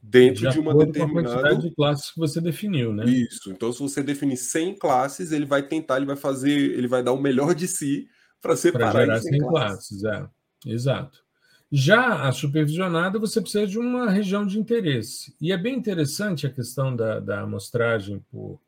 Dentro 0.02 0.48
de, 0.48 0.54
de 0.54 0.60
uma 0.60 0.74
determinada. 0.74 1.36
quantidade 1.36 1.70
de 1.70 1.76
classes 1.76 2.12
que 2.12 2.20
você 2.20 2.40
definiu, 2.40 2.94
né? 2.94 3.06
Isso. 3.06 3.52
Então, 3.52 3.72
se 3.72 3.80
você 3.80 4.02
definir 4.02 4.38
100 4.38 4.76
classes, 4.76 5.32
ele 5.32 5.46
vai 5.46 5.62
tentar, 5.62 5.98
ele 5.98 6.06
vai 6.06 6.16
fazer, 6.16 6.52
ele 6.52 6.88
vai 6.88 7.04
dar 7.04 7.12
o 7.12 7.22
melhor 7.22 7.54
de 7.54 7.68
si 7.68 8.08
para 8.42 8.56
separar 8.56 8.92
pra 8.92 9.02
gerar 9.02 9.20
100 9.20 9.38
classes. 9.40 10.02
classes. 10.02 10.04
É. 10.04 10.72
Exato. 10.72 11.20
Já 11.72 12.28
a 12.28 12.32
supervisionada, 12.32 13.20
você 13.20 13.40
precisa 13.40 13.68
de 13.68 13.78
uma 13.78 14.10
região 14.10 14.46
de 14.46 14.58
interesse. 14.58 15.36
E 15.40 15.52
é 15.52 15.58
bem 15.58 15.76
interessante 15.76 16.48
a 16.48 16.50
questão 16.50 16.96
da, 16.96 17.20
da 17.20 17.42
amostragem 17.42 18.26
por, 18.32 18.60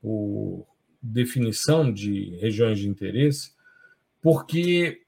por 0.00 0.66
definição 1.02 1.92
de 1.92 2.36
regiões 2.36 2.78
de 2.78 2.88
interesse, 2.88 3.52
porque 4.22 5.02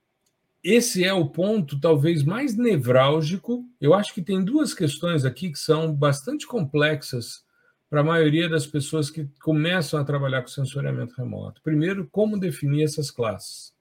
esse 0.65 1.05
é 1.05 1.13
o 1.13 1.29
ponto 1.29 1.81
talvez 1.81 2.25
mais 2.25 2.57
nevrálgico. 2.57 3.65
Eu 3.81 3.95
acho 3.95 4.13
que 4.13 4.23
tem 4.23 4.45
duas 4.45 4.75
questões 4.75 5.25
aqui 5.25 5.51
que 5.51 5.59
são 5.59 5.95
bastante 5.95 6.47
complexas 6.47 7.45
para 7.89 8.01
a 8.01 8.05
maioria 8.05 8.49
das 8.49 8.67
pessoas 8.67 9.09
que 9.11 9.29
começam 9.41 9.99
a 9.99 10.05
trabalhar 10.05 10.43
com 10.43 10.49
sensoriamento 10.49 11.15
remoto. 11.17 11.63
Primeiro, 11.63 12.09
como 12.11 12.39
definir 12.39 12.83
essas 12.83 13.11
classes? 13.11 13.73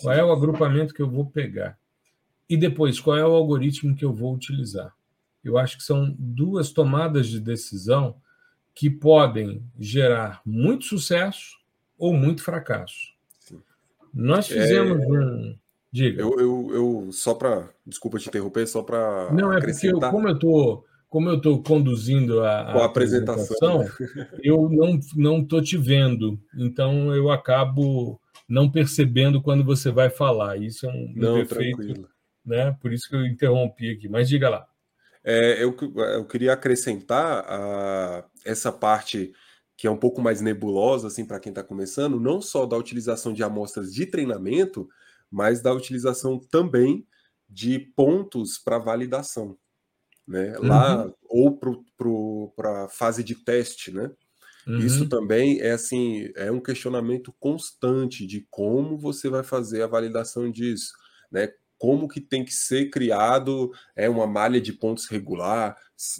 Qual 0.00 0.14
é 0.14 0.22
o 0.22 0.30
agrupamento 0.30 0.94
que 0.94 1.02
eu 1.02 1.10
vou 1.10 1.26
pegar? 1.26 1.76
E 2.48 2.56
depois, 2.56 2.98
qual 2.98 3.16
é 3.16 3.26
o 3.26 3.34
algoritmo 3.34 3.94
que 3.94 4.04
eu 4.04 4.12
vou 4.12 4.34
utilizar? 4.34 4.94
Eu 5.44 5.58
acho 5.58 5.76
que 5.76 5.82
são 5.82 6.14
duas 6.18 6.72
tomadas 6.72 7.28
de 7.28 7.40
decisão 7.40 8.16
que 8.74 8.88
podem 8.88 9.62
gerar 9.78 10.40
muito 10.46 10.84
sucesso 10.84 11.58
ou 11.98 12.14
muito 12.14 12.42
fracasso. 12.42 13.12
Sim. 13.40 13.60
Nós 14.14 14.48
fizemos 14.48 15.02
é... 15.02 15.06
um. 15.06 15.58
Diga. 15.90 16.22
Eu, 16.22 16.38
eu, 16.38 16.70
eu 16.72 17.12
só 17.12 17.34
para. 17.34 17.68
Desculpa 17.86 18.18
te 18.18 18.28
interromper, 18.28 18.66
só 18.66 18.82
para. 18.82 19.30
Não, 19.32 19.52
é 19.52 19.60
porque 19.60 19.86
eu, 19.86 20.00
como 20.00 20.28
eu 20.28 20.34
estou. 20.34 20.84
Como 21.08 21.30
eu 21.30 21.38
estou 21.38 21.62
conduzindo 21.62 22.40
a, 22.40 22.50
a, 22.50 22.82
a 22.82 22.84
apresentação, 22.84 23.80
apresentação 23.80 24.38
eu 24.42 24.68
não 24.68 25.00
não 25.16 25.38
estou 25.40 25.62
te 25.62 25.74
vendo, 25.74 26.38
então 26.54 27.14
eu 27.14 27.30
acabo 27.30 28.20
não 28.46 28.70
percebendo 28.70 29.40
quando 29.40 29.64
você 29.64 29.90
vai 29.90 30.10
falar. 30.10 30.58
Isso 30.58 30.84
é 30.84 30.90
um 30.90 31.12
não, 31.16 31.34
defeito 31.36 31.78
tranquilo 31.78 32.08
né? 32.48 32.76
Por 32.80 32.92
isso 32.92 33.08
que 33.08 33.14
eu 33.14 33.26
interrompi 33.26 33.90
aqui, 33.90 34.08
mas 34.08 34.28
diga 34.28 34.48
lá. 34.48 34.66
É, 35.22 35.62
eu, 35.62 35.76
eu 35.96 36.24
queria 36.24 36.54
acrescentar 36.54 37.44
a, 37.46 38.24
essa 38.44 38.72
parte 38.72 39.32
que 39.76 39.86
é 39.86 39.90
um 39.90 39.96
pouco 39.96 40.20
mais 40.20 40.40
nebulosa 40.40 41.06
assim 41.06 41.24
para 41.24 41.38
quem 41.38 41.50
está 41.50 41.62
começando, 41.62 42.18
não 42.18 42.40
só 42.40 42.66
da 42.66 42.76
utilização 42.76 43.32
de 43.32 43.44
amostras 43.44 43.92
de 43.92 44.06
treinamento, 44.06 44.88
mas 45.30 45.60
da 45.62 45.72
utilização 45.72 46.38
também 46.38 47.06
de 47.48 47.78
pontos 47.78 48.58
para 48.58 48.78
validação, 48.78 49.56
né? 50.26 50.58
Uhum. 50.58 50.66
Lá 50.66 51.12
ou 51.28 51.58
para 52.56 52.84
a 52.84 52.88
fase 52.88 53.22
de 53.22 53.36
teste, 53.36 53.92
né? 53.92 54.10
Uhum. 54.66 54.78
Isso 54.78 55.08
também 55.08 55.60
é 55.60 55.70
assim, 55.70 56.30
é 56.34 56.50
um 56.50 56.60
questionamento 56.60 57.32
constante 57.38 58.26
de 58.26 58.46
como 58.50 58.98
você 58.98 59.28
vai 59.28 59.42
fazer 59.42 59.82
a 59.82 59.86
validação 59.86 60.50
disso, 60.50 60.92
né? 61.30 61.48
Como 61.78 62.08
que 62.08 62.20
tem 62.20 62.44
que 62.44 62.52
ser 62.52 62.90
criado 62.90 63.70
é 63.94 64.08
uma 64.08 64.26
malha 64.26 64.60
de 64.60 64.72
pontos 64.72 65.06
regular, 65.06 65.76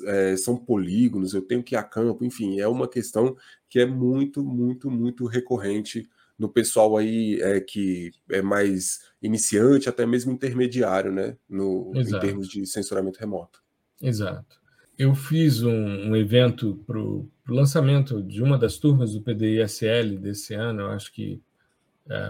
é, 0.07 0.37
são 0.37 0.57
polígonos, 0.57 1.35
eu 1.35 1.43
tenho 1.43 1.63
que 1.63 1.75
ir 1.75 1.79
a 1.79 1.83
campo, 1.83 2.25
enfim, 2.25 2.61
é 2.61 2.69
uma 2.69 2.89
questão 2.89 3.37
que 3.69 3.81
é 3.81 3.87
muito, 3.87 4.43
muito, 4.43 4.91
muito 4.91 5.27
recorrente 5.27 6.09
no 6.39 6.49
pessoal 6.49 6.97
aí 6.97 7.41
é, 7.43 7.61
que 7.61 8.13
é 8.31 8.41
mais 8.41 9.01
iniciante, 9.21 9.89
até 9.89 10.07
mesmo 10.07 10.31
intermediário, 10.31 11.11
né, 11.13 11.37
no, 11.49 11.93
em 11.95 12.19
termos 12.21 12.49
de 12.49 12.65
censuramento 12.65 13.19
remoto. 13.19 13.61
Exato. 14.01 14.59
Eu 14.97 15.15
fiz 15.15 15.63
um, 15.63 16.11
um 16.11 16.17
evento 16.17 16.83
para 16.87 16.99
o 17.01 17.29
lançamento 17.49 18.23
de 18.23 18.43
uma 18.43 18.57
das 18.57 18.79
turmas 18.79 19.13
do 19.13 19.23
PDISL 19.23 20.19
desse 20.21 20.55
ano, 20.55 20.83
eu 20.83 20.91
acho 20.91 21.13
que 21.13 21.41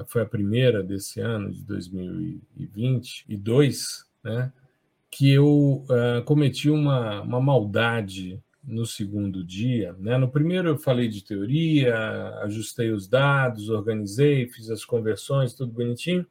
foi 0.07 0.23
a 0.23 0.27
primeira 0.27 0.83
desse 0.83 1.21
ano, 1.21 1.53
de 1.53 1.63
2022, 1.65 4.05
né, 4.25 4.53
que 5.11 5.31
eu 5.31 5.85
uh, 5.89 6.23
cometi 6.25 6.69
uma, 6.69 7.23
uma 7.23 7.41
maldade 7.41 8.43
no 8.63 8.85
segundo 8.85 9.43
dia. 9.43 9.97
Né? 9.99 10.19
No 10.19 10.29
primeiro 10.29 10.69
eu 10.69 10.79
falei 10.79 11.09
de 11.09 11.25
teoria, 11.25 11.97
ajustei 12.43 12.91
os 12.91 13.09
dados, 13.09 13.71
organizei, 13.71 14.47
fiz 14.49 14.69
as 14.71 14.85
conversões, 14.85 15.55
tudo 15.55 15.73
bonitinho. 15.73 16.27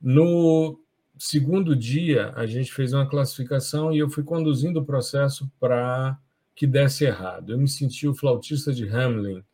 No 0.00 0.80
segundo 1.16 1.76
dia, 1.76 2.32
a 2.34 2.46
gente 2.46 2.72
fez 2.72 2.92
uma 2.92 3.08
classificação 3.08 3.92
e 3.92 3.98
eu 3.98 4.10
fui 4.10 4.24
conduzindo 4.24 4.80
o 4.80 4.84
processo 4.84 5.50
para 5.60 6.18
que 6.54 6.66
desse 6.66 7.04
errado. 7.04 7.52
Eu 7.52 7.58
me 7.58 7.68
senti 7.68 8.08
o 8.08 8.14
flautista 8.14 8.72
de 8.72 8.88
Hamlin, 8.88 9.44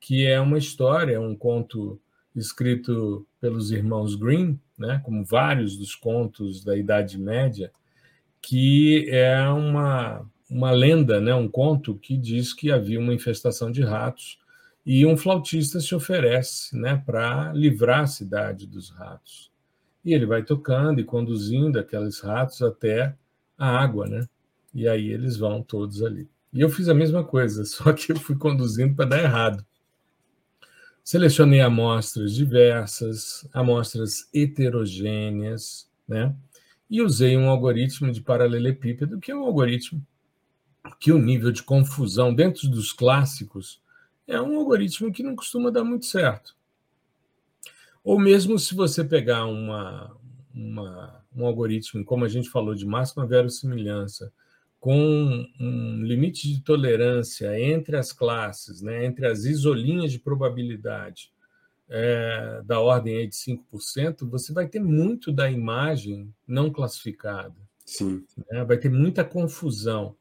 que 0.00 0.26
é 0.26 0.40
uma 0.40 0.58
história, 0.58 1.20
um 1.20 1.34
conto 1.34 2.00
escrito 2.34 3.26
pelos 3.40 3.70
irmãos 3.70 4.14
Grimm, 4.14 4.56
né, 4.78 5.00
como 5.04 5.24
vários 5.24 5.76
dos 5.76 5.94
contos 5.94 6.64
da 6.64 6.76
Idade 6.76 7.18
Média, 7.18 7.70
que 8.40 9.08
é 9.10 9.48
uma, 9.48 10.26
uma 10.50 10.70
lenda, 10.70 11.20
né, 11.20 11.34
um 11.34 11.48
conto 11.48 11.94
que 11.94 12.16
diz 12.16 12.52
que 12.52 12.70
havia 12.70 12.98
uma 12.98 13.14
infestação 13.14 13.70
de 13.70 13.82
ratos 13.82 14.38
e 14.84 15.06
um 15.06 15.16
flautista 15.16 15.80
se 15.80 15.94
oferece 15.94 16.76
né, 16.76 17.00
para 17.06 17.52
livrar 17.52 18.00
a 18.00 18.06
cidade 18.06 18.66
dos 18.66 18.90
ratos. 18.90 19.50
E 20.04 20.12
ele 20.12 20.26
vai 20.26 20.42
tocando 20.42 21.00
e 21.00 21.04
conduzindo 21.04 21.78
aqueles 21.78 22.20
ratos 22.20 22.60
até 22.62 23.14
a 23.56 23.68
água, 23.68 24.08
né? 24.08 24.26
E 24.74 24.88
aí 24.88 25.08
eles 25.08 25.36
vão 25.36 25.62
todos 25.62 26.02
ali. 26.02 26.28
E 26.52 26.60
eu 26.60 26.68
fiz 26.68 26.88
a 26.88 26.94
mesma 26.94 27.22
coisa, 27.22 27.62
só 27.66 27.92
que 27.92 28.10
eu 28.10 28.16
fui 28.16 28.36
conduzindo 28.36 28.96
para 28.96 29.04
dar 29.04 29.22
errado. 29.22 29.64
Selecionei 31.04 31.60
amostras 31.60 32.34
diversas, 32.34 33.48
amostras 33.52 34.28
heterogêneas, 34.32 35.90
né? 36.06 36.34
E 36.88 37.02
usei 37.02 37.36
um 37.36 37.48
algoritmo 37.48 38.12
de 38.12 38.20
paralelepípedo, 38.20 39.18
que 39.18 39.32
é 39.32 39.36
um 39.36 39.44
algoritmo 39.44 40.04
que 41.00 41.12
o 41.12 41.18
nível 41.18 41.50
de 41.50 41.62
confusão 41.62 42.34
dentro 42.34 42.68
dos 42.68 42.92
clássicos 42.92 43.80
é 44.26 44.40
um 44.40 44.56
algoritmo 44.58 45.12
que 45.12 45.22
não 45.22 45.34
costuma 45.34 45.70
dar 45.70 45.84
muito 45.84 46.06
certo. 46.06 46.54
Ou 48.04 48.18
mesmo 48.18 48.58
se 48.58 48.74
você 48.74 49.04
pegar 49.04 49.46
uma, 49.46 50.16
uma, 50.54 51.24
um 51.34 51.46
algoritmo, 51.46 52.04
como 52.04 52.24
a 52.24 52.28
gente 52.28 52.48
falou, 52.50 52.74
de 52.74 52.86
máxima 52.86 53.26
verossimilhança, 53.26 54.32
com 54.82 55.46
um 55.60 56.02
limite 56.02 56.52
de 56.52 56.60
tolerância 56.60 57.56
entre 57.56 57.96
as 57.96 58.12
classes, 58.12 58.82
né, 58.82 59.04
entre 59.06 59.28
as 59.28 59.44
isolinhas 59.44 60.10
de 60.10 60.18
probabilidade 60.18 61.30
é, 61.88 62.60
da 62.64 62.80
ordem 62.80 63.28
de 63.28 63.36
5%, 63.36 64.28
você 64.28 64.52
vai 64.52 64.66
ter 64.66 64.80
muito 64.80 65.30
da 65.30 65.48
imagem 65.48 66.34
não 66.48 66.68
classificada. 66.68 67.54
Sim. 67.86 68.24
Né? 68.50 68.64
Vai 68.64 68.76
ter 68.76 68.90
muita 68.90 69.22
confusão. 69.22 70.16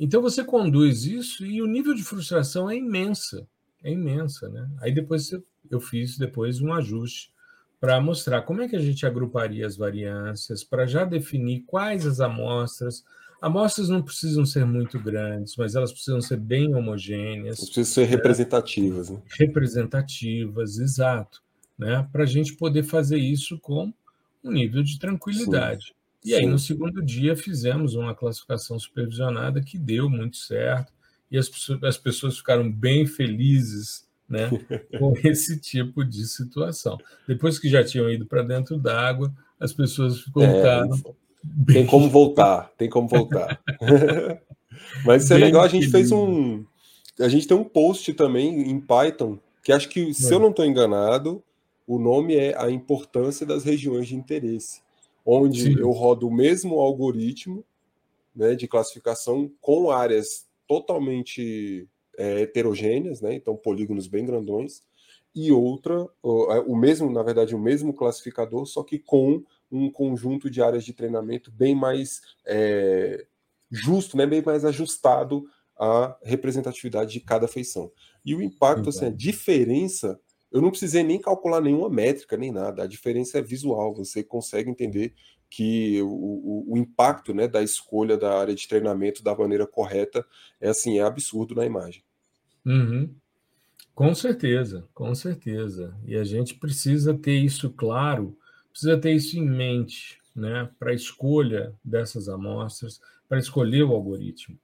Então 0.00 0.22
você 0.22 0.42
conduz 0.42 1.04
isso 1.04 1.44
e 1.44 1.60
o 1.60 1.66
nível 1.66 1.92
de 1.92 2.02
frustração 2.02 2.70
é 2.70 2.76
imensa, 2.76 3.46
é 3.84 3.92
imensa, 3.92 4.48
né? 4.48 4.70
Aí 4.80 4.90
depois 4.90 5.30
eu 5.70 5.80
fiz 5.82 6.16
depois 6.16 6.62
um 6.62 6.72
ajuste 6.72 7.30
para 7.78 8.00
mostrar 8.00 8.40
como 8.40 8.62
é 8.62 8.68
que 8.68 8.76
a 8.76 8.80
gente 8.80 9.04
agruparia 9.04 9.66
as 9.66 9.76
variâncias, 9.76 10.64
para 10.64 10.86
já 10.86 11.04
definir 11.04 11.64
quais 11.66 12.06
as 12.06 12.20
amostras, 12.20 13.04
Amostras 13.40 13.88
não 13.88 14.02
precisam 14.02 14.44
ser 14.44 14.64
muito 14.64 14.98
grandes, 14.98 15.54
mas 15.56 15.74
elas 15.74 15.92
precisam 15.92 16.20
ser 16.20 16.38
bem 16.38 16.74
homogêneas. 16.74 17.58
Precisam 17.58 17.84
ser 17.84 18.00
né? 18.02 18.06
representativas. 18.08 19.10
Né? 19.10 19.20
Representativas, 19.38 20.78
exato. 20.78 21.42
Né? 21.78 22.06
Para 22.10 22.24
a 22.24 22.26
gente 22.26 22.54
poder 22.56 22.82
fazer 22.82 23.18
isso 23.18 23.58
com 23.58 23.92
um 24.42 24.50
nível 24.50 24.82
de 24.82 24.98
tranquilidade. 24.98 25.86
Sim. 25.86 25.92
E 26.24 26.34
aí, 26.34 26.42
Sim. 26.42 26.50
no 26.50 26.58
segundo 26.58 27.00
dia, 27.00 27.36
fizemos 27.36 27.94
uma 27.94 28.14
classificação 28.14 28.78
supervisionada 28.78 29.60
que 29.60 29.78
deu 29.78 30.10
muito 30.10 30.36
certo, 30.36 30.92
e 31.30 31.38
as, 31.38 31.50
as 31.84 31.96
pessoas 31.96 32.38
ficaram 32.38 32.70
bem 32.70 33.06
felizes 33.06 34.06
né, 34.28 34.50
com 34.98 35.14
esse 35.22 35.60
tipo 35.60 36.04
de 36.04 36.26
situação. 36.26 36.98
Depois 37.26 37.58
que 37.58 37.68
já 37.68 37.84
tinham 37.84 38.10
ido 38.10 38.26
para 38.26 38.42
dentro 38.42 38.78
d'água, 38.78 39.32
as 39.60 39.72
pessoas 39.72 40.24
voltaram. 40.26 40.94
É, 40.94 41.27
tem 41.66 41.86
como 41.86 42.08
voltar, 42.08 42.72
tem 42.76 42.88
como 42.88 43.08
voltar. 43.08 43.60
Mas 45.04 45.24
isso 45.24 45.34
é 45.34 45.38
legal, 45.38 45.62
a 45.62 45.68
gente 45.68 45.88
fez 45.90 46.12
um. 46.12 46.64
A 47.18 47.28
gente 47.28 47.46
tem 47.48 47.56
um 47.56 47.64
post 47.64 48.12
também 48.14 48.70
em 48.70 48.80
Python, 48.80 49.38
que 49.62 49.72
acho 49.72 49.88
que, 49.88 50.14
se 50.14 50.32
eu 50.32 50.38
não 50.38 50.50
estou 50.50 50.64
enganado, 50.64 51.42
o 51.86 51.98
nome 51.98 52.36
é 52.36 52.54
A 52.56 52.70
Importância 52.70 53.44
das 53.44 53.64
Regiões 53.64 54.06
de 54.06 54.14
Interesse, 54.14 54.82
onde 55.24 55.62
Sim. 55.62 55.78
eu 55.78 55.90
rodo 55.90 56.28
o 56.28 56.34
mesmo 56.34 56.78
algoritmo 56.78 57.64
né, 58.36 58.54
de 58.54 58.68
classificação 58.68 59.50
com 59.60 59.90
áreas 59.90 60.46
totalmente 60.68 61.88
é, 62.16 62.42
heterogêneas, 62.42 63.20
né, 63.20 63.34
então 63.34 63.56
polígonos 63.56 64.06
bem 64.06 64.24
grandões, 64.24 64.82
e 65.34 65.52
outra, 65.52 66.08
o, 66.22 66.76
mesmo, 66.76 67.10
na 67.10 67.22
verdade, 67.22 67.54
o 67.54 67.58
mesmo 67.58 67.92
classificador, 67.92 68.66
só 68.66 68.82
que 68.82 68.98
com 68.98 69.44
um 69.70 69.90
conjunto 69.90 70.50
de 70.50 70.62
áreas 70.62 70.84
de 70.84 70.92
treinamento 70.92 71.50
bem 71.50 71.74
mais 71.74 72.20
é, 72.46 73.26
justo, 73.70 74.16
né, 74.16 74.26
bem 74.26 74.42
mais 74.42 74.64
ajustado 74.64 75.44
à 75.78 76.16
representatividade 76.22 77.12
de 77.12 77.20
cada 77.20 77.46
feição. 77.46 77.92
E 78.24 78.34
o 78.34 78.42
impacto, 78.42 78.88
assim, 78.88 79.06
a 79.06 79.10
diferença, 79.10 80.18
eu 80.50 80.60
não 80.60 80.70
precisei 80.70 81.02
nem 81.02 81.20
calcular 81.20 81.60
nenhuma 81.60 81.90
métrica, 81.90 82.36
nem 82.36 82.50
nada, 82.50 82.82
a 82.82 82.86
diferença 82.86 83.38
é 83.38 83.42
visual, 83.42 83.94
você 83.94 84.24
consegue 84.24 84.70
entender 84.70 85.14
que 85.50 86.02
o, 86.02 86.08
o, 86.08 86.74
o, 86.74 86.78
impacto 86.78 87.32
né, 87.32 87.48
da 87.48 87.62
escolha 87.62 88.16
da 88.16 88.38
área 88.38 88.54
de 88.54 88.68
treinamento 88.68 89.22
da 89.22 89.34
maneira 89.34 89.66
correta 89.66 90.26
é 90.60 90.68
assim, 90.68 90.98
é 90.98 91.02
absurdo 91.02 91.54
na 91.54 91.64
imagem. 91.64 92.02
Uhum. 92.66 93.14
Com 93.98 94.14
certeza, 94.14 94.88
com 94.94 95.12
certeza. 95.12 95.92
E 96.06 96.14
a 96.14 96.22
gente 96.22 96.54
precisa 96.54 97.12
ter 97.12 97.36
isso 97.36 97.68
claro 97.70 98.38
precisa 98.70 98.96
ter 98.96 99.12
isso 99.12 99.36
em 99.36 99.44
mente 99.44 100.20
né, 100.36 100.70
para 100.78 100.92
a 100.92 100.94
escolha 100.94 101.74
dessas 101.84 102.28
amostras, 102.28 103.00
para 103.28 103.40
escolher 103.40 103.82
o 103.82 103.92
algoritmo. 103.92 104.56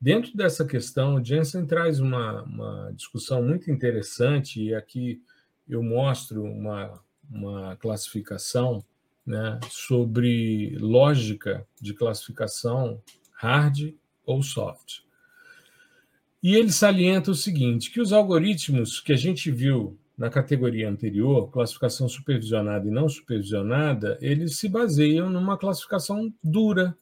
Dentro 0.00 0.36
dessa 0.36 0.64
questão, 0.64 1.14
o 1.14 1.24
Jensen 1.24 1.64
traz 1.66 2.00
uma, 2.00 2.42
uma 2.42 2.92
discussão 2.92 3.40
muito 3.44 3.70
interessante, 3.70 4.60
e 4.60 4.74
aqui 4.74 5.22
eu 5.68 5.84
mostro 5.84 6.42
uma, 6.42 7.00
uma 7.30 7.76
classificação 7.76 8.84
né, 9.24 9.60
sobre 9.68 10.76
lógica 10.80 11.64
de 11.80 11.94
classificação 11.94 13.00
hard 13.34 13.94
ou 14.26 14.42
soft. 14.42 15.02
E 16.42 16.54
ele 16.54 16.72
salienta 16.72 17.30
o 17.30 17.34
seguinte: 17.34 17.90
que 17.90 18.00
os 18.00 18.12
algoritmos 18.12 19.00
que 19.00 19.12
a 19.12 19.16
gente 19.16 19.50
viu 19.50 19.98
na 20.16 20.28
categoria 20.28 20.88
anterior, 20.88 21.50
classificação 21.50 22.08
supervisionada 22.08 22.86
e 22.86 22.90
não 22.90 23.08
supervisionada, 23.08 24.18
eles 24.20 24.58
se 24.58 24.68
baseiam 24.68 25.30
numa 25.30 25.56
classificação 25.56 26.32
dura 26.44 26.94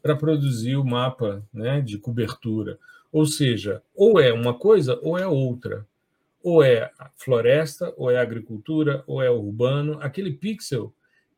para 0.00 0.14
produzir 0.14 0.76
o 0.76 0.84
mapa 0.84 1.44
né, 1.52 1.80
de 1.80 1.98
cobertura. 1.98 2.78
Ou 3.10 3.26
seja, 3.26 3.82
ou 3.94 4.20
é 4.20 4.32
uma 4.32 4.54
coisa 4.54 4.98
ou 5.02 5.18
é 5.18 5.26
outra. 5.26 5.86
Ou 6.42 6.62
é 6.62 6.90
floresta, 7.16 7.92
ou 7.96 8.10
é 8.10 8.18
agricultura, 8.18 9.02
ou 9.06 9.22
é 9.22 9.30
urbano. 9.30 9.98
Aquele 10.00 10.32
pixel, 10.32 10.92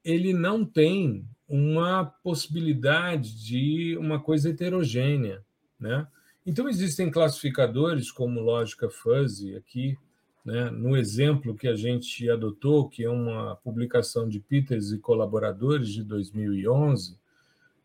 ele 0.04 0.32
não 0.32 0.64
tem 0.64 1.24
uma 1.48 2.04
possibilidade 2.04 3.42
de 3.42 3.96
uma 3.98 4.20
coisa 4.20 4.50
heterogênea. 4.50 5.42
Né? 5.78 6.06
Então, 6.46 6.68
existem 6.68 7.10
classificadores 7.10 8.10
como 8.10 8.40
lógica 8.40 8.88
fuzzy 8.88 9.56
aqui, 9.56 9.98
né? 10.44 10.70
No 10.70 10.96
exemplo 10.96 11.56
que 11.56 11.66
a 11.66 11.74
gente 11.74 12.30
adotou, 12.30 12.88
que 12.88 13.02
é 13.02 13.10
uma 13.10 13.56
publicação 13.56 14.28
de 14.28 14.38
Peters 14.38 14.92
e 14.92 14.98
colaboradores 14.98 15.88
de 15.88 16.04
2011, 16.04 17.18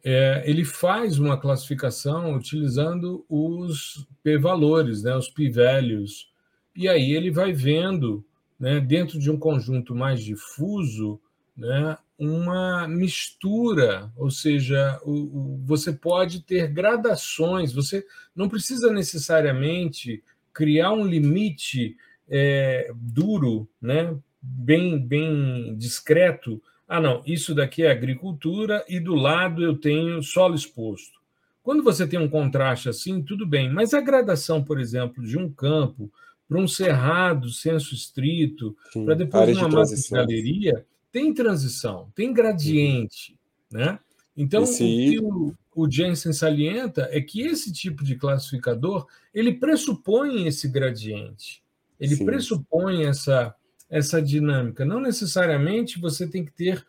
é, 0.03 0.43
ele 0.45 0.63
faz 0.63 1.17
uma 1.17 1.39
classificação 1.39 2.35
utilizando 2.35 3.25
os 3.27 4.07
p-valores, 4.23 5.03
né, 5.03 5.15
os 5.15 5.29
p-values, 5.29 6.29
e 6.75 6.87
aí 6.87 7.13
ele 7.13 7.29
vai 7.29 7.53
vendo, 7.53 8.23
né, 8.59 8.79
dentro 8.79 9.19
de 9.19 9.29
um 9.29 9.37
conjunto 9.37 9.93
mais 9.93 10.23
difuso, 10.23 11.19
né, 11.55 11.97
uma 12.17 12.87
mistura, 12.87 14.11
ou 14.15 14.29
seja, 14.29 14.99
o, 15.03 15.11
o, 15.11 15.61
você 15.65 15.91
pode 15.91 16.41
ter 16.41 16.67
gradações, 16.67 17.73
você 17.73 18.05
não 18.35 18.47
precisa 18.47 18.91
necessariamente 18.91 20.23
criar 20.53 20.91
um 20.93 21.05
limite 21.05 21.95
é, 22.29 22.91
duro, 22.95 23.67
né? 23.81 24.15
bem, 24.41 24.97
bem 24.97 25.75
discreto. 25.77 26.61
Ah, 26.87 26.99
não, 26.99 27.21
isso 27.25 27.53
daqui 27.53 27.83
é 27.83 27.91
agricultura 27.91 28.83
e 28.89 28.99
do 28.99 29.13
lado 29.13 29.63
eu 29.63 29.77
tenho 29.77 30.21
solo 30.23 30.55
exposto. 30.55 31.21
Quando 31.63 31.83
você 31.83 32.07
tem 32.07 32.19
um 32.19 32.27
contraste 32.29 32.89
assim, 32.89 33.21
tudo 33.21 33.45
bem, 33.45 33.71
mas 33.71 33.93
a 33.93 34.01
gradação, 34.01 34.63
por 34.63 34.79
exemplo, 34.79 35.23
de 35.23 35.37
um 35.37 35.49
campo 35.49 36.11
para 36.49 36.59
um 36.59 36.67
cerrado, 36.67 37.49
senso 37.49 37.93
estrito, 37.93 38.75
para 39.05 39.13
depois 39.13 39.55
uma 39.55 39.69
massa 39.69 39.95
de 39.95 40.09
galeria, 40.09 40.85
tem 41.11 41.33
transição, 41.33 42.11
tem 42.15 42.33
gradiente, 42.33 43.37
né? 43.71 43.99
Então, 44.35 44.63
Esse... 44.63 44.83
o 44.83 44.85
que 44.85 45.19
o, 45.19 45.55
o 45.75 45.91
Jensen 45.91 46.33
salienta 46.33 47.07
é 47.11 47.21
que 47.21 47.41
esse 47.41 47.71
tipo 47.71 48.03
de 48.03 48.15
classificador 48.15 49.05
ele 49.33 49.53
pressupõe 49.53 50.47
esse 50.47 50.67
gradiente. 50.67 51.61
Ele 51.99 52.15
Sim. 52.15 52.25
pressupõe 52.25 53.05
essa, 53.05 53.53
essa 53.89 54.21
dinâmica. 54.21 54.83
Não 54.85 54.99
necessariamente 54.99 55.99
você 55.99 56.27
tem 56.27 56.43
que 56.43 56.51
ter 56.51 56.85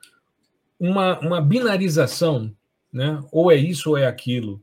uma, 0.79 1.19
uma 1.21 1.41
binarização, 1.41 2.55
né? 2.93 3.23
ou 3.31 3.53
é 3.53 3.57
isso 3.57 3.91
ou 3.91 3.99
é 3.99 4.07
aquilo. 4.07 4.63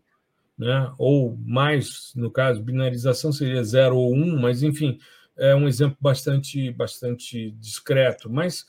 Né? 0.58 0.92
Ou 0.98 1.38
mais, 1.46 2.12
no 2.16 2.32
caso, 2.32 2.64
binarização 2.64 3.32
seria 3.32 3.64
zero 3.64 3.96
ou 3.96 4.14
um, 4.14 4.40
mas 4.40 4.64
enfim, 4.64 5.00
é 5.38 5.56
um 5.56 5.68
exemplo 5.68 5.98
bastante, 6.02 6.72
bastante 6.72 7.52
discreto. 7.52 8.30
Mas 8.30 8.66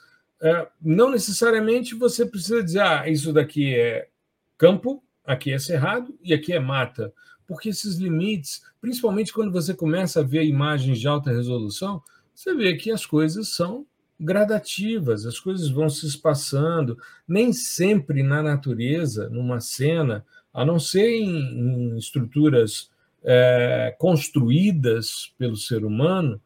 não 0.81 1.11
necessariamente 1.11 1.95
você 1.95 2.25
precisa 2.25 2.63
dizer, 2.63 2.81
ah, 2.81 3.09
isso 3.09 3.33
daqui 3.33 3.75
é 3.75 4.09
campo, 4.57 5.03
aqui 5.25 5.53
é 5.53 5.59
cerrado 5.59 6.19
e 6.23 6.33
aqui 6.33 6.53
é 6.53 6.59
mata 6.61 7.13
porque 7.51 7.71
esses 7.71 7.97
limites, 7.97 8.63
principalmente 8.81 9.33
quando 9.33 9.51
você 9.51 9.75
começa 9.75 10.21
a 10.21 10.23
ver 10.23 10.45
imagens 10.45 11.01
de 11.01 11.09
alta 11.09 11.33
resolução, 11.33 12.01
você 12.33 12.55
vê 12.55 12.77
que 12.77 12.93
as 12.93 13.05
coisas 13.05 13.49
são 13.49 13.85
gradativas, 14.21 15.27
as 15.27 15.41
coisas 15.41 15.69
vão 15.69 15.91
se 15.91 16.07
espaçando. 16.07 16.97
Nem 17.27 17.53
sempre 17.53 18.23
na 18.23 18.41
natureza, 18.41 19.29
numa 19.31 19.61
cena, 19.61 20.25
a 20.55 20.65
não 20.65 20.79
ser 20.79 21.09
em, 21.09 21.59
em 21.59 21.99
estruturas 21.99 22.89
é, 23.25 23.97
construídas 23.99 25.35
pelo 25.37 25.57
ser 25.57 25.85
humano, 25.85 26.41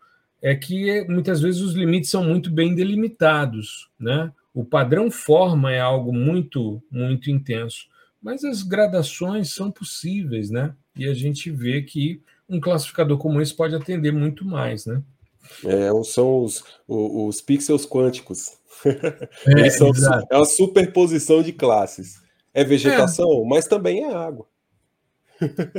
é 0.44 0.54
que 0.54 1.02
muitas 1.08 1.40
vezes 1.40 1.62
os 1.62 1.72
limites 1.72 2.10
são 2.10 2.22
muito 2.22 2.50
bem 2.50 2.74
delimitados, 2.74 3.88
né? 3.98 4.30
O 4.52 4.62
padrão 4.62 5.10
forma 5.10 5.72
é 5.72 5.80
algo 5.80 6.12
muito, 6.12 6.82
muito 6.90 7.30
intenso, 7.30 7.86
mas 8.20 8.44
as 8.44 8.62
gradações 8.62 9.54
são 9.54 9.70
possíveis, 9.70 10.50
né? 10.50 10.74
E 10.94 11.08
a 11.08 11.14
gente 11.14 11.50
vê 11.50 11.80
que 11.80 12.20
um 12.46 12.60
classificador 12.60 13.16
como 13.16 13.40
esse 13.40 13.54
pode 13.54 13.74
atender 13.74 14.12
muito 14.12 14.44
mais, 14.44 14.84
né? 14.84 15.02
É, 15.64 15.88
são 16.04 16.44
os, 16.44 16.62
os, 16.86 17.36
os 17.36 17.40
pixels 17.40 17.86
quânticos. 17.86 18.58
É, 19.46 19.70
são, 19.72 19.90
é 20.30 20.36
uma 20.36 20.44
superposição 20.44 21.42
de 21.42 21.54
classes. 21.54 22.22
É 22.52 22.62
vegetação, 22.62 23.44
é. 23.46 23.48
mas 23.48 23.66
também 23.66 24.04
é 24.04 24.14
água. 24.14 24.46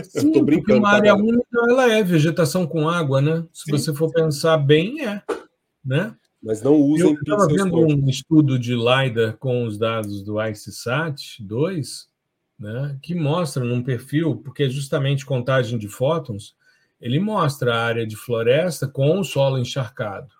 Sim, 0.03 0.31
tô 0.31 0.43
brincando, 0.43 0.79
uma 0.79 0.93
área 0.93 1.15
úmida 1.15 1.43
ela 1.69 1.91
é 1.91 2.03
vegetação 2.03 2.67
com 2.67 2.89
água, 2.89 3.21
né? 3.21 3.45
Se 3.53 3.65
Sim. 3.65 3.71
você 3.71 3.93
for 3.93 4.11
pensar 4.11 4.57
bem, 4.57 5.05
é, 5.05 5.21
né? 5.83 6.15
Mas 6.45 6.61
não 6.61 6.75
usem 6.75 7.07
Eu 7.07 7.13
estava 7.13 7.47
vendo 7.47 7.75
um 7.75 8.07
estudo 8.07 8.59
de 8.59 8.75
LiDAR 8.75 9.35
com 9.37 9.65
os 9.65 9.79
dados 9.79 10.21
do 10.21 10.39
ICESat 10.39 11.43
2, 11.43 12.07
né, 12.59 12.99
que 13.01 13.15
mostra 13.15 13.63
num 13.63 13.81
perfil, 13.81 14.37
porque 14.37 14.63
é 14.63 14.69
justamente 14.69 15.25
contagem 15.25 15.79
de 15.79 15.87
fótons, 15.87 16.55
ele 17.01 17.19
mostra 17.19 17.73
a 17.73 17.83
área 17.83 18.05
de 18.07 18.15
floresta 18.15 18.87
com 18.87 19.19
o 19.19 19.23
solo 19.23 19.57
encharcado. 19.57 20.31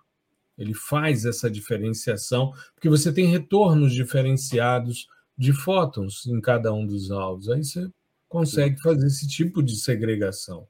Ele 0.56 0.72
faz 0.72 1.26
essa 1.26 1.50
diferenciação, 1.50 2.52
porque 2.74 2.88
você 2.88 3.12
tem 3.12 3.26
retornos 3.26 3.92
diferenciados 3.92 5.08
de 5.36 5.52
fótons 5.52 6.24
em 6.26 6.40
cada 6.40 6.72
um 6.72 6.86
dos 6.86 7.10
alvos. 7.10 7.50
Aí 7.50 7.62
você 7.62 7.90
consegue 8.36 8.78
fazer 8.82 9.06
esse 9.06 9.26
tipo 9.26 9.62
de 9.62 9.76
segregação. 9.76 10.66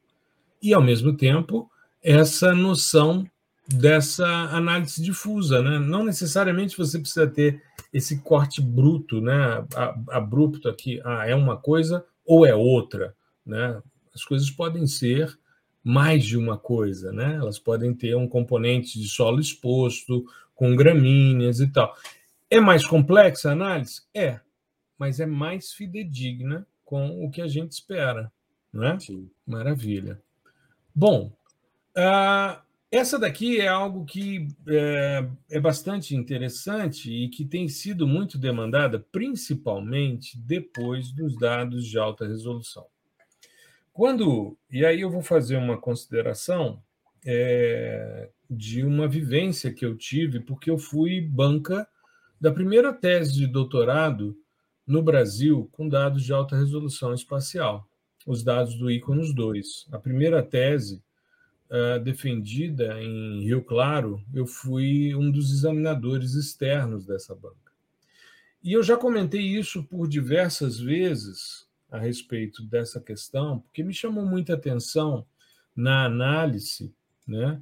E, 0.62 0.72
ao 0.72 0.80
mesmo 0.80 1.16
tempo, 1.16 1.68
essa 2.00 2.54
noção 2.54 3.28
dessa 3.66 4.24
análise 4.24 5.02
difusa, 5.02 5.60
né? 5.60 5.80
Não 5.80 6.04
necessariamente 6.04 6.78
você 6.78 6.96
precisa 6.96 7.26
ter 7.26 7.60
esse 7.92 8.18
corte 8.18 8.62
bruto, 8.62 9.20
né? 9.20 9.66
Abrupto 10.10 10.68
aqui, 10.68 11.00
ah, 11.04 11.26
é 11.26 11.34
uma 11.34 11.56
coisa 11.56 12.04
ou 12.24 12.46
é 12.46 12.54
outra, 12.54 13.16
né? 13.44 13.82
As 14.14 14.24
coisas 14.24 14.48
podem 14.48 14.86
ser 14.86 15.36
mais 15.82 16.24
de 16.24 16.36
uma 16.36 16.56
coisa, 16.56 17.12
né? 17.12 17.34
Elas 17.34 17.58
podem 17.58 17.92
ter 17.92 18.14
um 18.14 18.28
componente 18.28 19.00
de 19.00 19.08
solo 19.08 19.40
exposto, 19.40 20.24
com 20.54 20.76
gramíneas 20.76 21.58
e 21.58 21.66
tal. 21.66 21.92
É 22.48 22.60
mais 22.60 22.86
complexa 22.86 23.48
a 23.48 23.52
análise? 23.52 24.02
É, 24.14 24.40
mas 24.96 25.18
é 25.18 25.26
mais 25.26 25.72
fidedigna 25.72 26.64
com 26.86 27.22
o 27.22 27.30
que 27.30 27.42
a 27.42 27.48
gente 27.48 27.72
espera, 27.72 28.32
né? 28.72 28.96
Sim. 28.98 29.28
Maravilha. 29.44 30.22
Bom, 30.94 31.32
uh, 31.98 32.58
essa 32.90 33.18
daqui 33.18 33.60
é 33.60 33.66
algo 33.66 34.04
que 34.04 34.48
é, 34.68 35.28
é, 35.50 35.60
bastante 35.60 36.14
interessante 36.14 37.12
e 37.12 37.28
que 37.28 37.44
tem 37.44 37.68
sido 37.68 38.06
muito 38.06 38.38
demandada, 38.38 39.04
principalmente 39.10 40.38
depois 40.38 41.10
dos 41.10 41.36
dados 41.36 41.84
de 41.84 41.98
alta 41.98 42.26
resolução. 42.26 42.86
Quando, 43.92 44.56
e 44.70 44.86
aí 44.86 45.00
eu 45.00 45.10
vou 45.10 45.22
fazer 45.22 45.56
uma 45.56 45.76
consideração 45.76 46.80
é, 47.24 48.30
de 48.48 48.84
uma 48.84 49.08
vivência 49.08 49.72
que 49.72 49.84
eu 49.84 49.96
tive, 49.96 50.38
porque 50.38 50.70
eu 50.70 50.78
fui 50.78 51.20
banca 51.20 51.88
da 52.40 52.52
primeira 52.52 52.92
tese 52.92 53.34
de 53.34 53.46
doutorado 53.46 54.36
no 54.86 55.02
Brasil 55.02 55.68
com 55.72 55.88
dados 55.88 56.22
de 56.22 56.32
alta 56.32 56.56
resolução 56.56 57.12
espacial, 57.12 57.88
os 58.26 58.42
dados 58.42 58.74
do 58.76 58.90
Iconos 58.90 59.34
2. 59.34 59.88
A 59.90 59.98
primeira 59.98 60.42
tese 60.42 61.02
uh, 61.70 61.98
defendida 62.02 63.02
em 63.02 63.42
Rio 63.42 63.62
Claro, 63.62 64.22
eu 64.32 64.46
fui 64.46 65.14
um 65.14 65.30
dos 65.30 65.52
examinadores 65.52 66.34
externos 66.34 67.04
dessa 67.04 67.34
banca. 67.34 67.72
E 68.62 68.72
eu 68.72 68.82
já 68.82 68.96
comentei 68.96 69.42
isso 69.42 69.84
por 69.84 70.08
diversas 70.08 70.78
vezes 70.78 71.66
a 71.90 71.98
respeito 71.98 72.64
dessa 72.64 73.00
questão, 73.00 73.60
porque 73.60 73.82
me 73.82 73.94
chamou 73.94 74.24
muita 74.24 74.54
atenção 74.54 75.26
na 75.74 76.04
análise, 76.04 76.92
né, 77.26 77.60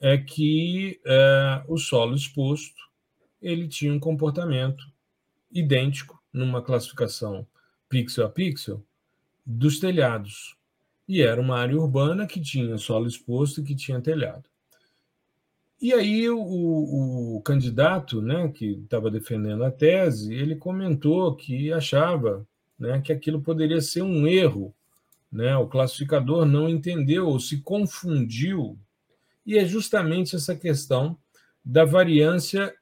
é 0.00 0.16
que 0.16 1.00
uh, 1.04 1.72
o 1.72 1.78
solo 1.78 2.14
exposto 2.14 2.86
ele 3.40 3.68
tinha 3.68 3.92
um 3.92 4.00
comportamento 4.00 4.84
idêntico 5.50 6.22
numa 6.36 6.60
classificação 6.60 7.46
pixel 7.88 8.26
a 8.26 8.28
pixel 8.28 8.82
dos 9.44 9.80
telhados. 9.80 10.56
E 11.08 11.22
era 11.22 11.40
uma 11.40 11.58
área 11.58 11.76
urbana 11.76 12.26
que 12.26 12.40
tinha 12.40 12.76
solo 12.78 13.06
exposto 13.06 13.60
e 13.60 13.64
que 13.64 13.74
tinha 13.74 14.00
telhado. 14.00 14.44
E 15.80 15.92
aí 15.92 16.28
o, 16.28 16.38
o, 17.36 17.40
candidato, 17.42 18.20
né, 18.20 18.48
que 18.48 18.72
estava 18.72 19.10
defendendo 19.10 19.64
a 19.64 19.70
tese, 19.70 20.34
ele 20.34 20.56
comentou 20.56 21.34
que 21.34 21.72
achava, 21.72 22.46
né, 22.78 23.00
que 23.00 23.12
aquilo 23.12 23.40
poderia 23.40 23.80
ser 23.80 24.02
um 24.02 24.26
erro, 24.26 24.74
né? 25.30 25.56
O 25.56 25.66
classificador 25.66 26.46
não 26.46 26.68
entendeu 26.68 27.28
ou 27.28 27.38
se 27.38 27.58
confundiu. 27.58 28.78
E 29.44 29.58
é 29.58 29.64
justamente 29.64 30.34
essa 30.34 30.56
questão 30.56 31.16
da 31.64 31.84
variância 31.84 32.74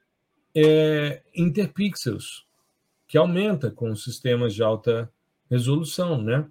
é, 0.55 1.23
interpixels, 1.35 2.47
que 3.07 3.19
aumenta 3.19 3.71
com 3.71 3.95
sistemas 3.95 4.55
de 4.55 4.63
alta 4.63 5.11
resolução, 5.51 6.21
né? 6.21 6.49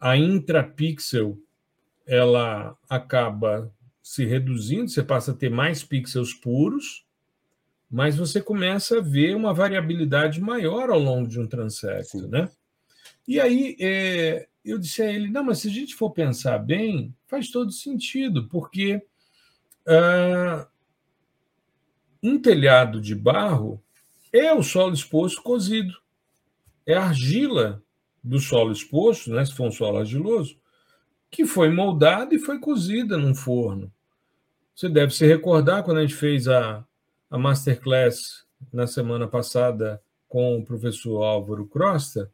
A 0.00 0.16
intrapixel 0.16 1.38
ela 2.06 2.76
acaba 2.88 3.72
se 4.02 4.24
reduzindo, 4.24 4.90
você 4.90 5.02
passa 5.02 5.32
a 5.32 5.34
ter 5.34 5.50
mais 5.50 5.82
pixels 5.82 6.34
puros, 6.34 7.06
mas 7.90 8.16
você 8.16 8.40
começa 8.40 8.98
a 8.98 9.00
ver 9.00 9.34
uma 9.34 9.54
variabilidade 9.54 10.40
maior 10.40 10.90
ao 10.90 10.98
longo 10.98 11.26
de 11.26 11.40
um 11.40 11.46
transecto, 11.46 12.28
né? 12.28 12.50
E 13.26 13.40
aí 13.40 13.76
é, 13.80 14.46
eu 14.64 14.78
disse 14.78 15.02
a 15.02 15.10
ele, 15.10 15.30
não, 15.30 15.44
mas 15.44 15.58
se 15.58 15.68
a 15.68 15.70
gente 15.70 15.94
for 15.94 16.10
pensar 16.10 16.58
bem, 16.58 17.14
faz 17.26 17.50
todo 17.50 17.70
sentido, 17.70 18.48
porque 18.48 18.96
uh, 19.86 20.66
um 22.22 22.40
telhado 22.40 23.00
de 23.00 23.14
barro 23.14 23.82
é 24.34 24.52
o 24.52 24.64
solo 24.64 24.92
exposto 24.92 25.40
cozido. 25.42 25.94
É 26.84 26.94
a 26.94 27.04
argila 27.04 27.80
do 28.22 28.40
solo 28.40 28.72
exposto, 28.72 29.30
né, 29.30 29.44
se 29.44 29.54
for 29.54 29.68
um 29.68 29.70
solo 29.70 29.98
argiloso, 29.98 30.58
que 31.30 31.46
foi 31.46 31.70
moldada 31.70 32.34
e 32.34 32.38
foi 32.38 32.58
cozida 32.58 33.16
num 33.16 33.34
forno. 33.34 33.92
Você 34.74 34.88
deve 34.88 35.14
se 35.14 35.24
recordar 35.24 35.84
quando 35.84 35.98
a 35.98 36.00
gente 36.02 36.16
fez 36.16 36.48
a, 36.48 36.84
a 37.30 37.38
masterclass 37.38 38.44
na 38.72 38.88
semana 38.88 39.28
passada 39.28 40.02
com 40.28 40.58
o 40.58 40.64
professor 40.64 41.22
Álvaro 41.22 41.66
Crosta, 41.66 42.30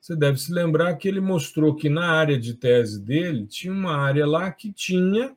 você 0.00 0.16
deve 0.16 0.38
se 0.38 0.52
lembrar 0.52 0.94
que 0.96 1.06
ele 1.06 1.20
mostrou 1.20 1.74
que 1.74 1.88
na 1.88 2.12
área 2.12 2.38
de 2.38 2.54
tese 2.54 3.00
dele 3.00 3.46
tinha 3.46 3.72
uma 3.72 3.96
área 3.96 4.26
lá 4.26 4.50
que 4.50 4.72
tinha 4.72 5.36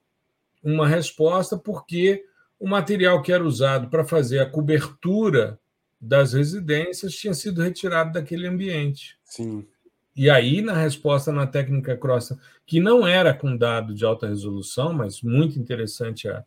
uma 0.64 0.88
resposta 0.88 1.58
porque 1.58 2.26
o 2.60 2.68
material 2.68 3.22
que 3.22 3.32
era 3.32 3.44
usado 3.44 3.90
para 3.90 4.04
fazer 4.04 4.40
a 4.40 4.50
cobertura 4.50 5.60
das 6.00 6.34
residências 6.34 7.14
tinha 7.14 7.34
sido 7.34 7.62
retirado 7.62 8.14
daquele 8.14 8.48
ambiente. 8.48 9.18
Sim. 9.24 9.68
E 10.16 10.30
aí, 10.30 10.62
na 10.62 10.74
resposta 10.74 11.32
na 11.32 11.48
técnica 11.48 11.98
Cross, 11.98 12.34
que 12.66 12.80
não 12.80 13.08
era 13.08 13.34
com 13.34 13.56
dado 13.56 13.94
de 13.94 14.04
alta 14.06 14.28
resolução, 14.28 14.94
mas 14.94 15.22
muito 15.22 15.60
interessante 15.60 16.28
a, 16.28 16.44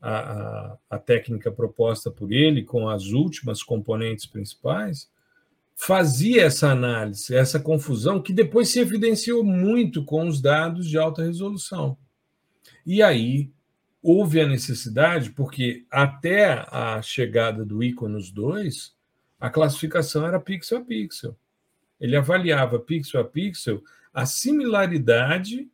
a, 0.00 0.76
a 0.90 0.98
técnica 0.98 1.50
proposta 1.50 2.10
por 2.10 2.32
ele, 2.32 2.62
com 2.62 2.88
as 2.88 3.06
últimas 3.06 3.62
componentes 3.62 4.26
principais, 4.26 5.10
fazia 5.74 6.44
essa 6.44 6.70
análise, 6.70 7.34
essa 7.34 7.60
confusão, 7.60 8.22
que 8.22 8.32
depois 8.32 8.68
se 8.68 8.80
evidenciou 8.80 9.44
muito 9.44 10.04
com 10.04 10.26
os 10.26 10.40
dados 10.40 10.88
de 10.88 10.96
alta 10.96 11.22
resolução. 11.22 11.98
E 12.84 13.02
aí 13.02 13.50
houve 14.02 14.40
a 14.40 14.46
necessidade, 14.46 15.30
porque 15.30 15.84
até 15.90 16.64
a 16.70 17.02
chegada 17.02 17.64
do 17.64 17.82
Iconos 17.82 18.30
2, 18.30 18.95
a 19.46 19.50
classificação 19.50 20.26
era 20.26 20.40
pixel 20.40 20.78
a 20.78 20.80
pixel. 20.80 21.36
Ele 22.00 22.16
avaliava 22.16 22.80
pixel 22.80 23.20
a 23.20 23.24
pixel 23.24 23.80
a 24.12 24.26
similaridade 24.26 25.70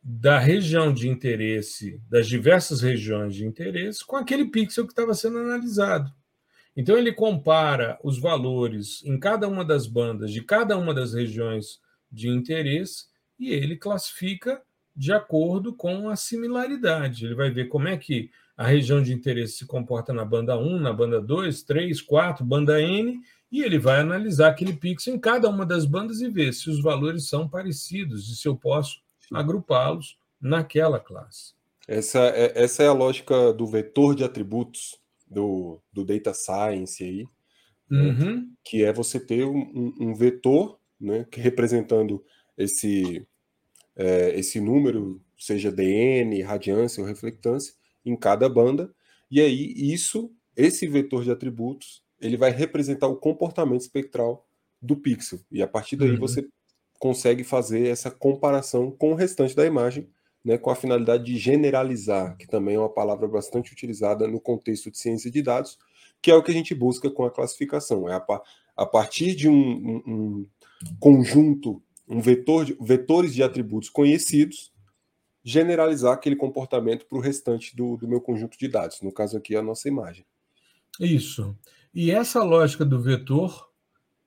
da 0.00 0.38
região 0.38 0.94
de 0.94 1.08
interesse, 1.08 2.00
das 2.08 2.28
diversas 2.28 2.82
regiões 2.82 3.34
de 3.34 3.44
interesse, 3.44 4.06
com 4.06 4.14
aquele 4.14 4.44
pixel 4.44 4.86
que 4.86 4.92
estava 4.92 5.12
sendo 5.12 5.38
analisado. 5.38 6.12
Então, 6.76 6.96
ele 6.96 7.12
compara 7.12 7.98
os 8.04 8.16
valores 8.16 9.02
em 9.04 9.18
cada 9.18 9.48
uma 9.48 9.64
das 9.64 9.88
bandas 9.88 10.30
de 10.30 10.42
cada 10.42 10.78
uma 10.78 10.94
das 10.94 11.12
regiões 11.12 11.80
de 12.12 12.28
interesse 12.28 13.06
e 13.36 13.50
ele 13.50 13.76
classifica 13.76 14.62
de 14.94 15.12
acordo 15.12 15.74
com 15.74 16.08
a 16.08 16.14
similaridade. 16.14 17.24
Ele 17.24 17.34
vai 17.34 17.50
ver 17.50 17.66
como 17.66 17.88
é 17.88 17.96
que 17.96 18.30
a 18.60 18.66
região 18.66 19.02
de 19.02 19.10
interesse 19.10 19.56
se 19.56 19.66
comporta 19.66 20.12
na 20.12 20.22
banda 20.22 20.54
1, 20.58 20.80
na 20.80 20.92
banda 20.92 21.18
2, 21.18 21.62
3, 21.62 22.02
4, 22.02 22.44
banda 22.44 22.78
N, 22.78 23.18
e 23.50 23.62
ele 23.62 23.78
vai 23.78 24.00
analisar 24.00 24.50
aquele 24.50 24.74
pixel 24.74 25.14
em 25.14 25.18
cada 25.18 25.48
uma 25.48 25.64
das 25.64 25.86
bandas 25.86 26.20
e 26.20 26.28
ver 26.28 26.52
se 26.52 26.68
os 26.68 26.82
valores 26.82 27.26
são 27.26 27.48
parecidos 27.48 28.28
e 28.28 28.36
se 28.36 28.46
eu 28.46 28.54
posso 28.54 29.00
agrupá-los 29.32 30.18
naquela 30.38 31.00
classe. 31.00 31.54
Essa 31.88 32.18
é, 32.18 32.52
essa 32.54 32.82
é 32.82 32.88
a 32.88 32.92
lógica 32.92 33.50
do 33.50 33.66
vetor 33.66 34.14
de 34.14 34.24
atributos 34.24 35.00
do, 35.26 35.80
do 35.90 36.04
data 36.04 36.34
science 36.34 37.02
aí, 37.02 37.26
né? 37.90 37.98
uhum. 37.98 38.36
né? 38.36 38.46
que 38.62 38.84
é 38.84 38.92
você 38.92 39.18
ter 39.18 39.42
um, 39.46 39.94
um 39.98 40.14
vetor 40.14 40.78
né, 41.00 41.26
representando 41.32 42.22
esse, 42.58 43.26
é, 43.96 44.38
esse 44.38 44.60
número, 44.60 45.18
seja 45.38 45.72
DN, 45.72 46.42
radiância 46.42 47.02
ou 47.02 47.08
reflectância, 47.08 47.79
em 48.04 48.16
cada 48.16 48.48
banda, 48.48 48.92
e 49.30 49.40
aí 49.40 49.72
isso, 49.76 50.30
esse 50.56 50.86
vetor 50.86 51.24
de 51.24 51.30
atributos, 51.30 52.02
ele 52.20 52.36
vai 52.36 52.50
representar 52.50 53.06
o 53.06 53.16
comportamento 53.16 53.80
espectral 53.80 54.46
do 54.80 54.96
pixel, 54.96 55.40
e 55.50 55.62
a 55.62 55.68
partir 55.68 55.96
daí 55.96 56.10
uhum. 56.10 56.18
você 56.18 56.46
consegue 56.98 57.42
fazer 57.42 57.88
essa 57.88 58.10
comparação 58.10 58.90
com 58.90 59.12
o 59.12 59.14
restante 59.14 59.56
da 59.56 59.64
imagem, 59.64 60.08
né, 60.44 60.58
com 60.58 60.70
a 60.70 60.74
finalidade 60.74 61.24
de 61.24 61.38
generalizar, 61.38 62.36
que 62.36 62.46
também 62.46 62.74
é 62.74 62.78
uma 62.78 62.92
palavra 62.92 63.28
bastante 63.28 63.72
utilizada 63.72 64.26
no 64.26 64.40
contexto 64.40 64.90
de 64.90 64.98
ciência 64.98 65.30
de 65.30 65.42
dados, 65.42 65.78
que 66.22 66.30
é 66.30 66.34
o 66.34 66.42
que 66.42 66.50
a 66.50 66.54
gente 66.54 66.74
busca 66.74 67.10
com 67.10 67.24
a 67.24 67.30
classificação. 67.30 68.08
É 68.08 68.14
a, 68.14 68.42
a 68.76 68.86
partir 68.86 69.34
de 69.34 69.48
um, 69.48 69.54
um, 69.54 70.02
um 70.06 70.46
conjunto, 70.98 71.82
um 72.08 72.20
vetor 72.20 72.64
de, 72.64 72.76
vetores 72.80 73.34
de 73.34 73.42
atributos 73.42 73.88
conhecidos, 73.88 74.69
generalizar 75.42 76.12
aquele 76.12 76.36
comportamento 76.36 77.06
para 77.06 77.18
o 77.18 77.20
restante 77.20 77.74
do, 77.74 77.96
do 77.96 78.06
meu 78.06 78.20
conjunto 78.20 78.58
de 78.58 78.68
dados. 78.68 79.00
No 79.00 79.12
caso 79.12 79.36
aqui, 79.36 79.56
a 79.56 79.62
nossa 79.62 79.88
imagem. 79.88 80.24
Isso. 80.98 81.56
E 81.94 82.10
essa 82.10 82.42
lógica 82.42 82.84
do 82.84 83.00
vetor 83.00 83.70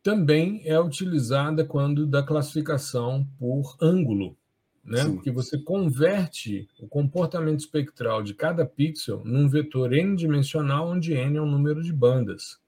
também 0.02 0.62
é 0.66 0.80
utilizada 0.80 1.64
quando 1.64 2.06
da 2.06 2.22
classificação 2.22 3.26
por 3.40 3.78
ângulo, 3.82 4.36
né? 4.84 5.04
Sim. 5.04 5.16
Porque 5.16 5.32
você 5.32 5.58
converte 5.58 6.68
o 6.78 6.88
comportamento 6.88 7.62
espectral 7.62 8.22
de 8.22 8.34
cada 8.34 8.66
pixel 8.66 9.22
num 9.24 9.48
vetor 9.48 9.94
n-dimensional, 9.94 10.90
onde 10.90 11.14
n 11.14 11.38
é 11.38 11.42
o 11.42 11.46
número 11.46 11.82
de 11.82 11.94
bandas. 11.94 12.60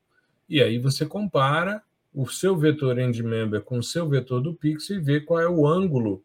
E 0.47 0.61
aí 0.61 0.79
você 0.79 1.05
compara 1.05 1.83
o 2.13 2.25
seu 2.27 2.55
vetor 2.55 2.97
end-member 2.97 3.61
com 3.61 3.79
o 3.79 3.83
seu 3.83 4.07
vetor 4.07 4.39
do 4.39 4.53
pixel 4.53 4.97
e 4.97 5.01
vê 5.01 5.19
qual 5.19 5.41
é 5.41 5.49
o 5.49 5.67
ângulo 5.67 6.23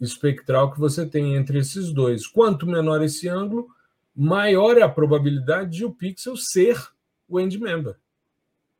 espectral 0.00 0.72
que 0.72 0.78
você 0.78 1.06
tem 1.06 1.34
entre 1.34 1.58
esses 1.58 1.92
dois. 1.92 2.26
Quanto 2.26 2.66
menor 2.66 3.02
esse 3.02 3.28
ângulo, 3.28 3.68
maior 4.14 4.76
é 4.76 4.82
a 4.82 4.88
probabilidade 4.88 5.78
de 5.78 5.84
o 5.84 5.92
pixel 5.92 6.36
ser 6.36 6.76
o 7.28 7.40
end-member 7.40 7.96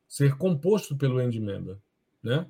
ser 0.07 0.37
composto 0.37 0.95
pelo 0.95 1.21
end 1.21 1.39
member, 1.39 1.77
né? 2.23 2.47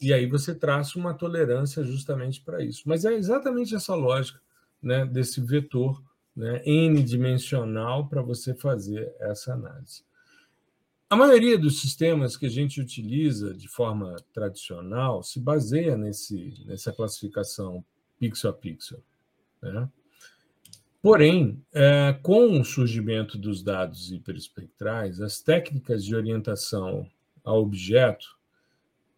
E 0.00 0.12
aí 0.12 0.26
você 0.26 0.54
traça 0.54 0.98
uma 0.98 1.14
tolerância 1.14 1.82
justamente 1.82 2.42
para 2.42 2.62
isso. 2.62 2.82
Mas 2.84 3.04
é 3.04 3.14
exatamente 3.14 3.74
essa 3.74 3.94
lógica, 3.94 4.40
né, 4.82 5.06
desse 5.06 5.40
vetor, 5.40 6.02
né, 6.34 6.62
n-dimensional 6.66 8.06
para 8.06 8.20
você 8.20 8.54
fazer 8.54 9.10
essa 9.18 9.54
análise. 9.54 10.04
A 11.08 11.16
maioria 11.16 11.56
dos 11.56 11.80
sistemas 11.80 12.36
que 12.36 12.44
a 12.44 12.50
gente 12.50 12.80
utiliza 12.80 13.54
de 13.54 13.68
forma 13.68 14.16
tradicional 14.34 15.22
se 15.22 15.40
baseia 15.40 15.96
nesse, 15.96 16.62
nessa 16.66 16.92
classificação 16.92 17.82
pixel 18.18 18.50
a 18.50 18.52
pixel. 18.52 19.02
Né? 19.62 19.88
Porém, 21.02 21.62
é, 21.72 22.18
com 22.22 22.60
o 22.60 22.64
surgimento 22.64 23.38
dos 23.38 23.62
dados 23.62 24.10
hiperespectrais, 24.10 25.20
as 25.20 25.40
técnicas 25.40 26.04
de 26.04 26.16
orientação 26.16 27.08
ao 27.44 27.62
objeto, 27.62 28.36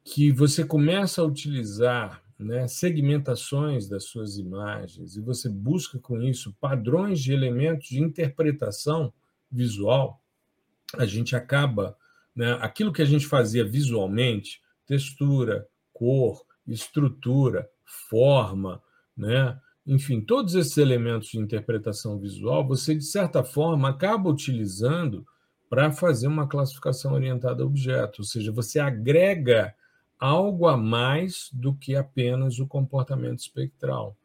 que 0.04 0.30
você 0.30 0.64
começa 0.64 1.20
a 1.20 1.24
utilizar 1.24 2.22
né, 2.38 2.68
segmentações 2.68 3.88
das 3.88 4.04
suas 4.04 4.38
imagens 4.38 5.16
e 5.16 5.20
você 5.20 5.48
busca 5.48 5.98
com 5.98 6.22
isso 6.22 6.54
padrões 6.60 7.20
de 7.20 7.32
elementos 7.32 7.88
de 7.88 8.00
interpretação 8.00 9.12
visual, 9.50 10.22
a 10.94 11.04
gente 11.04 11.34
acaba, 11.34 11.96
né, 12.34 12.52
aquilo 12.60 12.92
que 12.92 13.02
a 13.02 13.06
gente 13.06 13.26
fazia 13.26 13.64
visualmente, 13.64 14.62
textura, 14.86 15.66
cor, 15.92 16.44
estrutura, 16.66 17.68
forma, 17.84 18.82
né, 19.18 19.58
enfim, 19.84 20.20
todos 20.20 20.54
esses 20.54 20.76
elementos 20.78 21.28
de 21.28 21.38
interpretação 21.38 22.18
visual, 22.18 22.66
você, 22.66 22.94
de 22.94 23.04
certa 23.04 23.42
forma, 23.42 23.88
acaba 23.88 24.30
utilizando 24.30 25.26
para 25.68 25.90
fazer 25.90 26.26
uma 26.28 26.46
classificação 26.46 27.12
orientada 27.12 27.62
a 27.62 27.66
objeto, 27.66 28.20
ou 28.20 28.24
seja, 28.24 28.52
você 28.52 28.78
agrega 28.78 29.74
algo 30.18 30.66
a 30.66 30.76
mais 30.76 31.50
do 31.52 31.74
que 31.74 31.96
apenas 31.96 32.58
o 32.58 32.66
comportamento 32.66 33.38
espectral, 33.38 34.16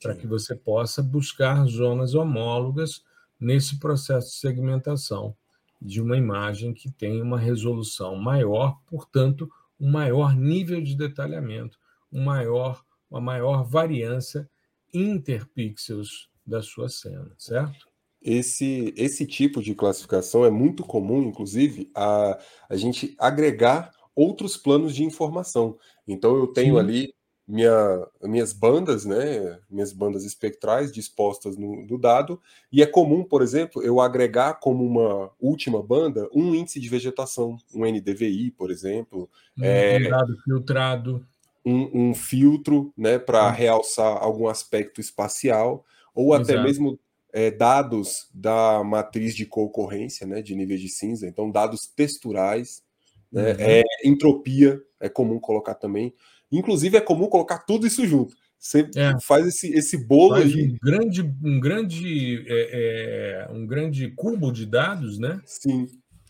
para 0.00 0.14
que 0.14 0.26
você 0.26 0.54
possa 0.54 1.02
buscar 1.02 1.64
zonas 1.66 2.14
homólogas 2.14 3.02
nesse 3.40 3.78
processo 3.78 4.28
de 4.28 4.36
segmentação 4.36 5.34
de 5.80 6.00
uma 6.00 6.16
imagem 6.16 6.74
que 6.74 6.90
tem 6.90 7.22
uma 7.22 7.38
resolução 7.38 8.16
maior, 8.16 8.78
portanto, 8.86 9.50
um 9.80 9.90
maior 9.90 10.34
nível 10.34 10.82
de 10.82 10.96
detalhamento, 10.96 11.78
um 12.12 12.24
maior, 12.24 12.84
uma 13.10 13.20
maior 13.20 13.64
variância 13.64 14.48
interpixels 14.92 16.28
da 16.46 16.62
sua 16.62 16.88
cena, 16.88 17.30
certo? 17.36 17.88
Esse, 18.20 18.92
esse 18.96 19.26
tipo 19.26 19.62
de 19.62 19.74
classificação 19.74 20.44
é 20.44 20.50
muito 20.50 20.82
comum, 20.82 21.22
inclusive, 21.22 21.90
a, 21.94 22.38
a 22.68 22.76
gente 22.76 23.14
agregar 23.18 23.92
outros 24.14 24.56
planos 24.56 24.94
de 24.94 25.04
informação. 25.04 25.78
Então, 26.06 26.36
eu 26.36 26.48
tenho 26.48 26.74
Sim. 26.74 26.80
ali 26.80 27.14
minha, 27.46 28.06
minhas 28.22 28.52
bandas, 28.52 29.06
né, 29.06 29.58
minhas 29.70 29.92
bandas 29.92 30.24
espectrais 30.24 30.92
dispostas 30.92 31.56
no, 31.56 31.86
no, 31.86 31.98
dado, 31.98 32.38
e 32.70 32.82
é 32.82 32.86
comum, 32.86 33.24
por 33.24 33.40
exemplo, 33.40 33.82
eu 33.82 34.00
agregar 34.00 34.54
como 34.54 34.84
uma 34.84 35.30
última 35.40 35.82
banda 35.82 36.28
um 36.34 36.54
índice 36.54 36.78
de 36.78 36.88
vegetação, 36.88 37.56
um 37.72 37.86
NDVI, 37.86 38.50
por 38.50 38.70
exemplo. 38.70 39.30
Um 39.56 39.64
é, 39.64 40.10
dado 40.10 40.36
filtrado 40.44 41.26
um, 41.68 42.10
um 42.10 42.14
filtro 42.14 42.92
né, 42.96 43.18
para 43.18 43.50
realçar 43.50 44.16
algum 44.22 44.48
aspecto 44.48 45.00
espacial, 45.00 45.84
ou 46.14 46.34
Exato. 46.34 46.52
até 46.52 46.62
mesmo 46.62 46.98
é, 47.32 47.50
dados 47.50 48.28
da 48.32 48.82
matriz 48.82 49.34
de 49.34 49.44
concorrência, 49.44 50.26
né, 50.26 50.40
de 50.40 50.54
níveis 50.54 50.80
de 50.80 50.88
cinza, 50.88 51.26
então 51.26 51.50
dados 51.50 51.86
texturais, 51.86 52.82
né, 53.30 53.52
uhum. 53.52 53.56
é, 53.58 53.82
entropia 54.04 54.80
é 55.00 55.08
comum 55.08 55.38
colocar 55.38 55.74
também. 55.74 56.12
Inclusive 56.50 56.96
é 56.96 57.00
comum 57.00 57.28
colocar 57.28 57.58
tudo 57.58 57.86
isso 57.86 58.06
junto. 58.06 58.34
Você 58.58 58.90
é. 58.96 59.12
faz 59.22 59.46
esse, 59.46 59.72
esse 59.72 59.96
bolo 59.96 60.34
faz 60.34 60.52
aí. 60.52 60.72
Um 60.72 60.76
grande, 60.82 61.22
um 61.44 61.60
grande, 61.60 62.44
é, 62.48 63.46
é, 63.48 63.52
um 63.52 63.64
grande 63.64 64.10
cubo 64.16 64.50
de 64.50 64.66
dados, 64.66 65.18
né? 65.18 65.40
Sim. 65.44 65.86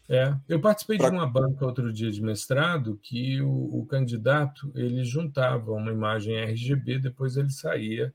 É, 0.09 0.35
eu 0.49 0.59
participei 0.59 0.97
pra... 0.97 1.11
de 1.11 1.15
uma 1.15 1.27
banca 1.27 1.67
outro 1.67 1.93
dia 1.93 2.11
de 2.11 2.23
mestrado 2.23 2.99
que 3.03 3.43
o, 3.43 3.81
o, 3.81 3.87
candidato 3.87 4.73
ele 4.75 5.05
juntava 5.05 5.73
uma 5.73 5.93
imagem 5.93 6.35
RGB, 6.35 6.99
depois 6.99 7.37
ele 7.37 7.51
saía 7.51 8.15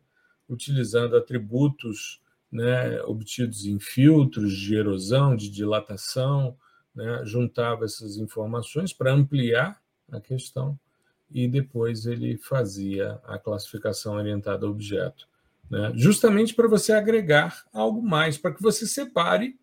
utilizando 0.50 1.16
atributos 1.16 2.20
né, 2.52 3.00
obtidos 3.04 3.66
em 3.66 3.80
filtros 3.80 4.54
de 4.54 4.76
erosão, 4.76 5.36
de 5.36 5.52
dilatação, 5.52 6.58
né, 6.96 7.22
juntava 7.26 7.86
essas 7.86 8.18
informações 8.18 8.92
para 8.92 9.14
ampliar 9.14 9.80
a 10.12 10.20
questão 10.20 10.80
e 11.30 11.48
depois 11.48 12.08
ele 12.08 12.38
fazia 12.38 13.20
a 13.24 13.38
classificação 13.38 14.16
orientada 14.16 14.66
a 14.66 14.70
objeto, 14.70 15.28
né, 15.70 15.92
justamente 15.96 16.56
para 16.56 16.68
você 16.68 16.92
agregar 16.92 17.66
algo 17.72 18.02
mais, 18.02 18.36
para 18.36 18.54
que 18.54 18.62
você 18.64 18.88
separe 18.88 19.60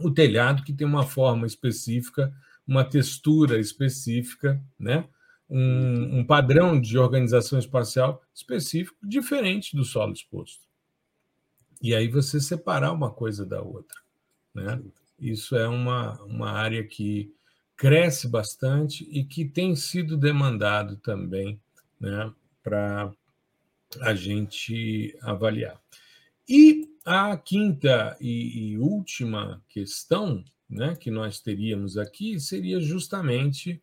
o 0.00 0.10
telhado 0.10 0.62
que 0.62 0.72
tem 0.72 0.86
uma 0.86 1.04
forma 1.04 1.46
específica, 1.46 2.34
uma 2.66 2.84
textura 2.84 3.58
específica, 3.58 4.62
né? 4.78 5.08
um, 5.48 6.20
um 6.20 6.24
padrão 6.24 6.80
de 6.80 6.98
organização 6.98 7.58
espacial 7.58 8.22
específico, 8.34 8.96
diferente 9.02 9.76
do 9.76 9.84
solo 9.84 10.12
exposto. 10.12 10.64
E 11.82 11.94
aí 11.94 12.08
você 12.08 12.40
separar 12.40 12.92
uma 12.92 13.10
coisa 13.10 13.44
da 13.44 13.60
outra. 13.60 14.00
Né? 14.54 14.82
Isso 15.18 15.54
é 15.56 15.68
uma, 15.68 16.20
uma 16.22 16.50
área 16.50 16.82
que 16.82 17.32
cresce 17.76 18.28
bastante 18.28 19.04
e 19.10 19.24
que 19.24 19.44
tem 19.44 19.76
sido 19.76 20.16
demandado 20.16 20.96
também 20.96 21.60
né, 22.00 22.32
para 22.62 23.12
a 24.00 24.14
gente 24.14 25.16
avaliar. 25.22 25.80
E 26.48 26.93
a 27.04 27.36
quinta 27.36 28.16
e, 28.20 28.72
e 28.72 28.78
última 28.78 29.62
questão 29.68 30.42
né, 30.68 30.96
que 30.96 31.10
nós 31.10 31.40
teríamos 31.40 31.98
aqui 31.98 32.40
seria 32.40 32.80
justamente 32.80 33.82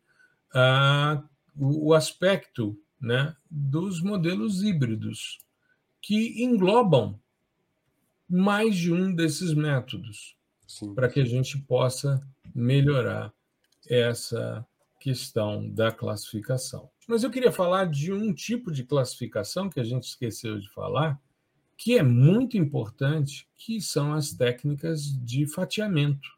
ah, 0.52 1.22
o, 1.56 1.88
o, 1.88 1.94
aspecto 1.94 2.76
né, 3.00 3.34
dos 3.50 4.02
modelos 4.02 4.62
híbridos, 4.62 5.38
que 6.00 6.42
englobam 6.42 7.18
mais 8.28 8.76
de 8.76 8.92
um 8.92 9.14
desses 9.14 9.54
métodos, 9.54 10.36
para 10.94 11.08
que 11.08 11.20
a 11.20 11.24
gente 11.24 11.58
possa 11.58 12.20
melhorar 12.54 13.32
essa 13.88 14.66
questão 15.00 15.68
da 15.68 15.92
classificação. 15.92 16.90
Mas 17.08 17.22
eu 17.22 17.30
queria 17.30 17.52
falar 17.52 17.86
de 17.86 18.12
um 18.12 18.32
tipo 18.32 18.70
de 18.70 18.84
classificação 18.84 19.68
que 19.68 19.80
a 19.80 19.84
gente 19.84 20.04
esqueceu 20.04 20.58
de 20.58 20.68
falar, 20.70 21.20
que 21.82 21.98
é 21.98 22.02
muito 22.04 22.56
importante, 22.56 23.48
que 23.56 23.80
são 23.80 24.14
as 24.14 24.32
técnicas 24.32 25.02
de 25.20 25.48
fatiamento. 25.48 26.28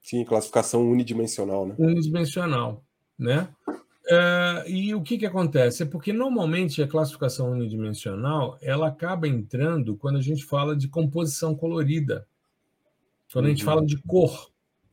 Sim, 0.00 0.24
classificação 0.24 0.88
unidimensional, 0.88 1.66
né? 1.66 1.74
Unidimensional, 1.76 2.80
né? 3.18 3.48
Uh, 3.68 4.68
e 4.68 4.94
o 4.94 5.02
que, 5.02 5.18
que 5.18 5.26
acontece? 5.26 5.82
É 5.82 5.86
porque 5.86 6.12
normalmente 6.12 6.80
a 6.80 6.86
classificação 6.86 7.50
unidimensional 7.50 8.58
ela 8.62 8.86
acaba 8.86 9.26
entrando 9.26 9.96
quando 9.96 10.18
a 10.18 10.22
gente 10.22 10.44
fala 10.44 10.76
de 10.76 10.86
composição 10.86 11.52
colorida, 11.52 12.24
quando 13.32 13.46
a 13.46 13.48
gente 13.48 13.64
uhum. 13.64 13.72
fala 13.72 13.84
de 13.84 14.00
cor. 14.02 14.52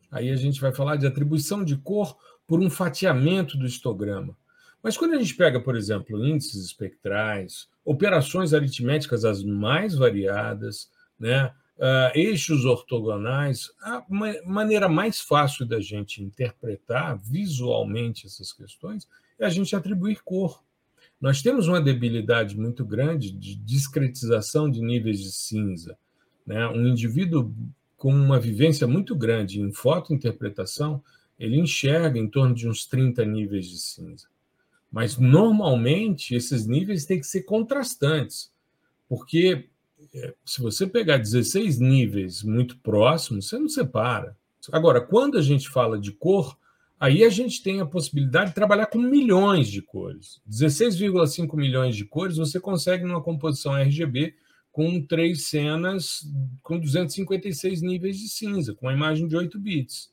Aí 0.09 0.31
a 0.31 0.35
gente 0.35 0.59
vai 0.59 0.73
falar 0.73 0.95
de 0.95 1.05
atribuição 1.05 1.63
de 1.63 1.77
cor 1.77 2.17
por 2.47 2.59
um 2.59 2.69
fatiamento 2.69 3.55
do 3.55 3.67
histograma. 3.67 4.35
Mas 4.81 4.97
quando 4.97 5.13
a 5.13 5.19
gente 5.19 5.35
pega, 5.35 5.59
por 5.59 5.75
exemplo, 5.75 6.23
índices 6.25 6.65
espectrais, 6.65 7.67
operações 7.83 8.53
aritméticas 8.53 9.25
as 9.25 9.43
mais 9.43 9.95
variadas, 9.95 10.89
né, 11.19 11.51
uh, 11.77 12.17
eixos 12.17 12.65
ortogonais, 12.65 13.71
a 13.81 14.03
maneira 14.45 14.87
mais 14.87 15.19
fácil 15.19 15.65
da 15.65 15.79
gente 15.79 16.23
interpretar 16.23 17.17
visualmente 17.17 18.27
essas 18.27 18.51
questões 18.53 19.07
é 19.39 19.45
a 19.45 19.49
gente 19.49 19.75
atribuir 19.75 20.21
cor. 20.23 20.61
Nós 21.19 21.41
temos 21.41 21.67
uma 21.67 21.81
debilidade 21.81 22.57
muito 22.57 22.85
grande 22.85 23.31
de 23.31 23.55
discretização 23.55 24.69
de 24.69 24.81
níveis 24.81 25.19
de 25.19 25.31
cinza. 25.31 25.97
Né? 26.45 26.67
Um 26.67 26.87
indivíduo 26.87 27.51
com 27.95 28.13
uma 28.13 28.39
vivência 28.39 28.85
muito 28.85 29.15
grande 29.15 29.59
em 29.59 29.71
fotointerpretação, 29.71 31.03
ele 31.39 31.59
enxerga 31.59 32.19
em 32.19 32.27
torno 32.27 32.53
de 32.53 32.69
uns 32.69 32.85
30 32.85 33.25
níveis 33.25 33.67
de 33.67 33.79
cinza. 33.79 34.27
Mas, 34.97 35.15
normalmente, 35.15 36.33
esses 36.33 36.65
níveis 36.65 37.05
têm 37.05 37.19
que 37.19 37.27
ser 37.27 37.43
contrastantes, 37.43 38.51
porque 39.07 39.69
é, 40.11 40.33
se 40.43 40.59
você 40.59 40.87
pegar 40.87 41.17
16 41.17 41.77
níveis 41.77 42.41
muito 42.41 42.75
próximos, 42.79 43.47
você 43.47 43.59
não 43.59 43.69
separa. 43.69 44.35
Agora, 44.71 44.99
quando 44.99 45.37
a 45.37 45.41
gente 45.43 45.69
fala 45.69 45.99
de 45.99 46.11
cor, 46.13 46.57
aí 46.99 47.23
a 47.23 47.29
gente 47.29 47.61
tem 47.61 47.79
a 47.79 47.85
possibilidade 47.85 48.49
de 48.49 48.55
trabalhar 48.55 48.87
com 48.87 48.97
milhões 48.97 49.67
de 49.69 49.83
cores. 49.83 50.41
16,5 50.49 51.55
milhões 51.55 51.95
de 51.95 52.03
cores 52.03 52.37
você 52.37 52.59
consegue 52.59 53.05
numa 53.05 53.21
composição 53.21 53.77
RGB 53.77 54.33
com 54.71 54.99
três 54.99 55.43
cenas 55.43 56.27
com 56.63 56.79
256 56.79 57.83
níveis 57.83 58.17
de 58.17 58.27
cinza, 58.27 58.73
com 58.73 58.87
uma 58.87 58.93
imagem 58.93 59.27
de 59.27 59.37
8 59.37 59.59
bits. 59.59 60.11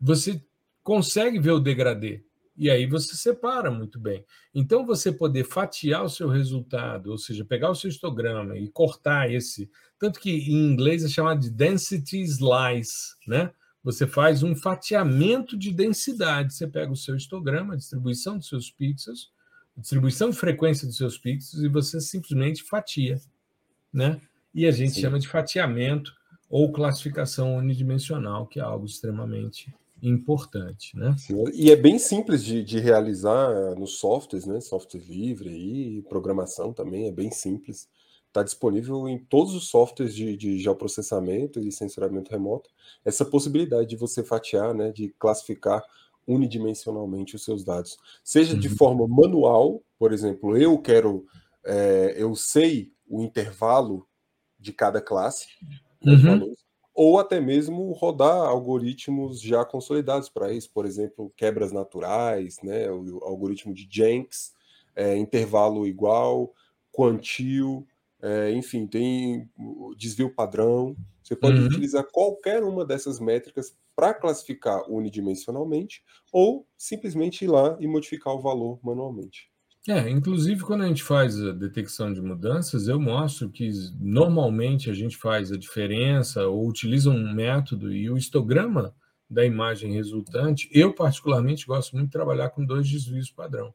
Você 0.00 0.40
consegue 0.84 1.40
ver 1.40 1.50
o 1.50 1.58
degradê. 1.58 2.22
E 2.56 2.70
aí 2.70 2.86
você 2.86 3.14
separa 3.14 3.70
muito 3.70 3.98
bem. 3.98 4.24
Então, 4.54 4.86
você 4.86 5.12
poder 5.12 5.44
fatiar 5.44 6.04
o 6.04 6.08
seu 6.08 6.28
resultado, 6.28 7.10
ou 7.10 7.18
seja, 7.18 7.44
pegar 7.44 7.70
o 7.70 7.74
seu 7.74 7.90
histograma 7.90 8.56
e 8.56 8.68
cortar 8.68 9.30
esse. 9.30 9.70
Tanto 9.98 10.18
que 10.18 10.30
em 10.30 10.72
inglês 10.72 11.04
é 11.04 11.08
chamado 11.08 11.40
de 11.40 11.50
density 11.50 12.22
slice, 12.22 13.14
né? 13.26 13.52
Você 13.84 14.06
faz 14.06 14.42
um 14.42 14.56
fatiamento 14.56 15.56
de 15.56 15.70
densidade. 15.70 16.54
Você 16.54 16.66
pega 16.66 16.90
o 16.90 16.96
seu 16.96 17.14
histograma, 17.14 17.74
a 17.74 17.76
distribuição 17.76 18.38
dos 18.38 18.48
seus 18.48 18.70
pixels, 18.70 19.30
distribuição 19.76 20.30
de 20.30 20.36
frequência 20.36 20.86
dos 20.86 20.96
seus 20.96 21.18
pixels, 21.18 21.62
e 21.62 21.68
você 21.68 22.00
simplesmente 22.00 22.62
fatia, 22.62 23.20
né? 23.92 24.20
E 24.54 24.66
a 24.66 24.70
gente 24.70 24.94
Sim. 24.94 25.02
chama 25.02 25.18
de 25.18 25.28
fatiamento 25.28 26.12
ou 26.48 26.72
classificação 26.72 27.56
unidimensional, 27.56 28.46
que 28.46 28.58
é 28.58 28.62
algo 28.62 28.86
extremamente 28.86 29.72
importante, 30.08 30.96
né? 30.96 31.14
Sim, 31.18 31.44
e 31.52 31.70
é 31.70 31.76
bem 31.76 31.98
simples 31.98 32.44
de, 32.44 32.62
de 32.62 32.78
realizar 32.78 33.50
eh, 33.50 33.74
nos 33.74 33.98
softwares, 33.98 34.46
né? 34.46 34.60
Software 34.60 35.00
livre 35.00 35.50
e 35.50 36.02
programação 36.02 36.72
também 36.72 37.06
é 37.06 37.12
bem 37.12 37.30
simples. 37.30 37.88
Está 38.28 38.42
disponível 38.42 39.08
em 39.08 39.18
todos 39.18 39.54
os 39.54 39.68
softwares 39.68 40.14
de, 40.14 40.36
de 40.36 40.58
geoprocessamento 40.58 41.58
e 41.58 41.72
sensoramento 41.72 42.30
remoto 42.30 42.68
essa 43.04 43.24
possibilidade 43.24 43.88
de 43.88 43.96
você 43.96 44.22
fatiar, 44.22 44.74
né? 44.74 44.92
De 44.92 45.08
classificar 45.18 45.82
unidimensionalmente 46.26 47.36
os 47.36 47.44
seus 47.44 47.64
dados, 47.64 47.96
seja 48.24 48.54
uhum. 48.54 48.60
de 48.60 48.68
forma 48.68 49.06
manual, 49.06 49.80
por 49.96 50.12
exemplo, 50.12 50.56
eu 50.56 50.76
quero, 50.76 51.24
é, 51.64 52.14
eu 52.16 52.34
sei 52.34 52.92
o 53.08 53.22
intervalo 53.22 54.06
de 54.58 54.72
cada 54.72 55.00
classe, 55.00 55.46
uhum. 56.04 56.20
valores, 56.20 56.65
ou 56.96 57.18
até 57.18 57.38
mesmo 57.38 57.92
rodar 57.92 58.48
algoritmos 58.48 59.40
já 59.40 59.64
consolidados 59.66 60.30
para 60.30 60.50
isso, 60.50 60.70
por 60.72 60.86
exemplo, 60.86 61.30
quebras 61.36 61.70
naturais, 61.70 62.58
né, 62.62 62.90
o 62.90 63.22
algoritmo 63.22 63.74
de 63.74 63.86
Jenks, 63.88 64.54
é, 64.94 65.14
intervalo 65.14 65.86
igual, 65.86 66.54
quantio, 66.90 67.86
é, 68.22 68.50
enfim, 68.52 68.86
tem 68.86 69.46
desvio 69.98 70.34
padrão. 70.34 70.96
Você 71.22 71.36
pode 71.36 71.58
uhum. 71.58 71.66
utilizar 71.66 72.06
qualquer 72.10 72.62
uma 72.64 72.84
dessas 72.84 73.20
métricas 73.20 73.76
para 73.94 74.14
classificar 74.14 74.90
unidimensionalmente 74.90 76.02
ou 76.32 76.66
simplesmente 76.78 77.44
ir 77.44 77.48
lá 77.48 77.76
e 77.78 77.86
modificar 77.86 78.34
o 78.34 78.40
valor 78.40 78.78
manualmente. 78.82 79.50
É, 79.88 80.10
inclusive 80.10 80.62
quando 80.62 80.82
a 80.82 80.88
gente 80.88 81.02
faz 81.02 81.40
a 81.40 81.52
detecção 81.52 82.12
de 82.12 82.20
mudanças, 82.20 82.88
eu 82.88 83.00
mostro 83.00 83.48
que 83.48 83.70
normalmente 84.00 84.90
a 84.90 84.94
gente 84.94 85.16
faz 85.16 85.52
a 85.52 85.56
diferença 85.56 86.46
ou 86.48 86.66
utiliza 86.66 87.08
um 87.08 87.32
método 87.32 87.92
e 87.92 88.10
o 88.10 88.18
histograma 88.18 88.94
da 89.28 89.44
imagem 89.44 89.92
resultante, 89.92 90.68
eu 90.72 90.92
particularmente 90.92 91.66
gosto 91.66 91.94
muito 91.94 92.06
de 92.06 92.12
trabalhar 92.12 92.50
com 92.50 92.64
dois 92.64 92.88
desvios 92.88 93.30
padrão 93.30 93.74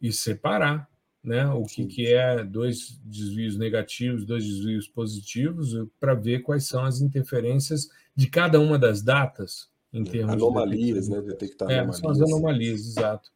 e 0.00 0.12
separar 0.12 0.88
né, 1.22 1.46
o 1.48 1.64
que, 1.64 1.84
que 1.86 2.06
é 2.06 2.44
dois 2.44 3.00
desvios 3.04 3.56
negativos, 3.56 4.24
dois 4.24 4.44
desvios 4.44 4.88
positivos, 4.88 5.74
para 5.98 6.14
ver 6.14 6.40
quais 6.40 6.66
são 6.66 6.84
as 6.84 7.00
interferências 7.00 7.88
de 8.14 8.28
cada 8.28 8.60
uma 8.60 8.78
das 8.78 9.02
datas 9.02 9.68
em 9.92 10.04
termos 10.04 10.34
anomalias, 10.34 11.06
de 11.06 11.10
né? 11.10 11.20
Detectar 11.22 11.70
é, 11.70 11.78
anomalias. 11.80 12.00
São 12.00 12.10
as 12.10 12.20
anomalias, 12.20 12.80
exato. 12.86 13.30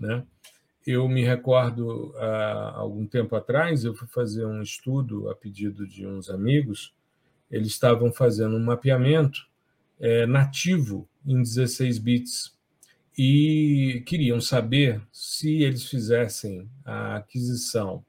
Né? 0.00 0.24
Eu 0.86 1.08
me 1.08 1.24
recordo, 1.24 2.14
há 2.16 2.76
algum 2.76 3.04
tempo 3.06 3.34
atrás, 3.34 3.84
eu 3.84 3.92
fui 3.92 4.06
fazer 4.06 4.46
um 4.46 4.62
estudo 4.62 5.28
a 5.28 5.34
pedido 5.34 5.84
de 5.84 6.06
uns 6.06 6.30
amigos. 6.30 6.94
Eles 7.50 7.68
estavam 7.68 8.12
fazendo 8.12 8.54
um 8.54 8.64
mapeamento 8.64 9.48
é, 9.98 10.26
nativo 10.26 11.08
em 11.26 11.42
16 11.42 11.98
bits 11.98 12.56
e 13.18 14.02
queriam 14.06 14.40
saber 14.40 15.02
se 15.10 15.62
eles 15.62 15.86
fizessem 15.86 16.68
a 16.84 17.16
aquisição 17.16 18.04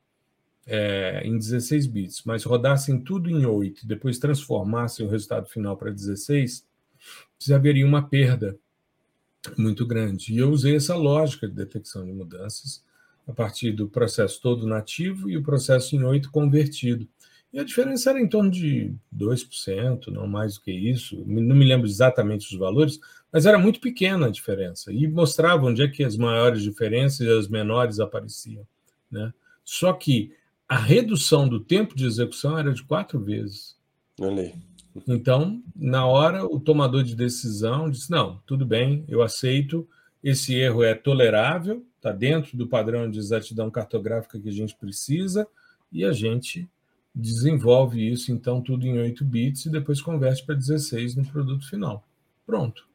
é, 0.67 1.21
em 1.25 1.35
16 1.35 1.87
bits, 1.87 2.23
mas 2.25 2.43
rodassem 2.43 2.99
tudo 2.99 3.29
em 3.29 3.43
8 3.45 3.85
e 3.85 3.87
depois 3.87 4.19
transformassem 4.19 5.05
o 5.05 5.09
resultado 5.09 5.47
final 5.47 5.75
para 5.77 5.89
16, 5.89 6.67
se 7.39 7.53
haveria 7.53 7.85
uma 7.85 8.07
perda 8.07 8.55
muito 9.57 9.85
grande. 9.85 10.33
E 10.33 10.37
eu 10.37 10.49
usei 10.49 10.75
essa 10.75 10.95
lógica 10.95 11.47
de 11.47 11.53
detecção 11.53 12.05
de 12.05 12.11
mudanças 12.11 12.83
a 13.27 13.33
partir 13.33 13.71
do 13.71 13.87
processo 13.89 14.41
todo 14.41 14.67
nativo 14.67 15.29
e 15.29 15.37
o 15.37 15.43
processo 15.43 15.95
em 15.95 16.03
8 16.03 16.31
convertido. 16.31 17.07
E 17.51 17.59
a 17.59 17.63
diferença 17.63 18.09
era 18.09 18.19
em 18.19 18.27
torno 18.27 18.51
de 18.51 18.93
2%, 19.15 20.07
não 20.07 20.27
mais 20.27 20.55
do 20.55 20.61
que 20.61 20.71
isso. 20.71 21.23
Não 21.25 21.55
me 21.55 21.65
lembro 21.65 21.87
exatamente 21.87 22.51
os 22.51 22.59
valores, 22.59 22.99
mas 23.31 23.45
era 23.45 23.57
muito 23.57 23.79
pequena 23.79 24.27
a 24.27 24.31
diferença. 24.31 24.91
E 24.91 25.07
mostrava 25.07 25.65
onde 25.65 25.81
é 25.81 25.87
que 25.87 26.03
as 26.03 26.17
maiores 26.17 26.61
diferenças 26.61 27.21
e 27.21 27.29
as 27.29 27.47
menores 27.47 27.99
apareciam. 27.99 28.67
Né? 29.09 29.33
Só 29.63 29.93
que 29.93 30.33
a 30.67 30.77
redução 30.77 31.47
do 31.47 31.59
tempo 31.59 31.95
de 31.95 32.05
execução 32.05 32.57
era 32.57 32.73
de 32.73 32.83
quatro 32.83 33.19
vezes. 33.19 33.77
Olha 34.19 34.43
aí. 34.43 34.66
Então, 35.07 35.61
na 35.75 36.05
hora, 36.05 36.45
o 36.45 36.59
tomador 36.59 37.03
de 37.03 37.15
decisão 37.15 37.89
disse: 37.89 38.09
não, 38.09 38.41
tudo 38.45 38.65
bem, 38.65 39.03
eu 39.07 39.21
aceito, 39.21 39.87
esse 40.23 40.55
erro 40.55 40.83
é 40.83 40.93
tolerável, 40.93 41.85
está 41.97 42.11
dentro 42.11 42.57
do 42.57 42.67
padrão 42.67 43.09
de 43.09 43.19
exatidão 43.19 43.69
cartográfica 43.69 44.39
que 44.39 44.49
a 44.49 44.53
gente 44.53 44.75
precisa, 44.75 45.47
e 45.91 46.03
a 46.03 46.11
gente 46.11 46.67
desenvolve 47.13 48.07
isso, 48.11 48.31
então, 48.31 48.61
tudo 48.61 48.85
em 48.85 48.97
8 48.97 49.25
bits 49.25 49.65
e 49.65 49.71
depois 49.71 50.01
converte 50.01 50.45
para 50.45 50.55
16 50.55 51.15
no 51.15 51.25
produto 51.25 51.67
final. 51.67 52.07
Pronto. 52.45 52.87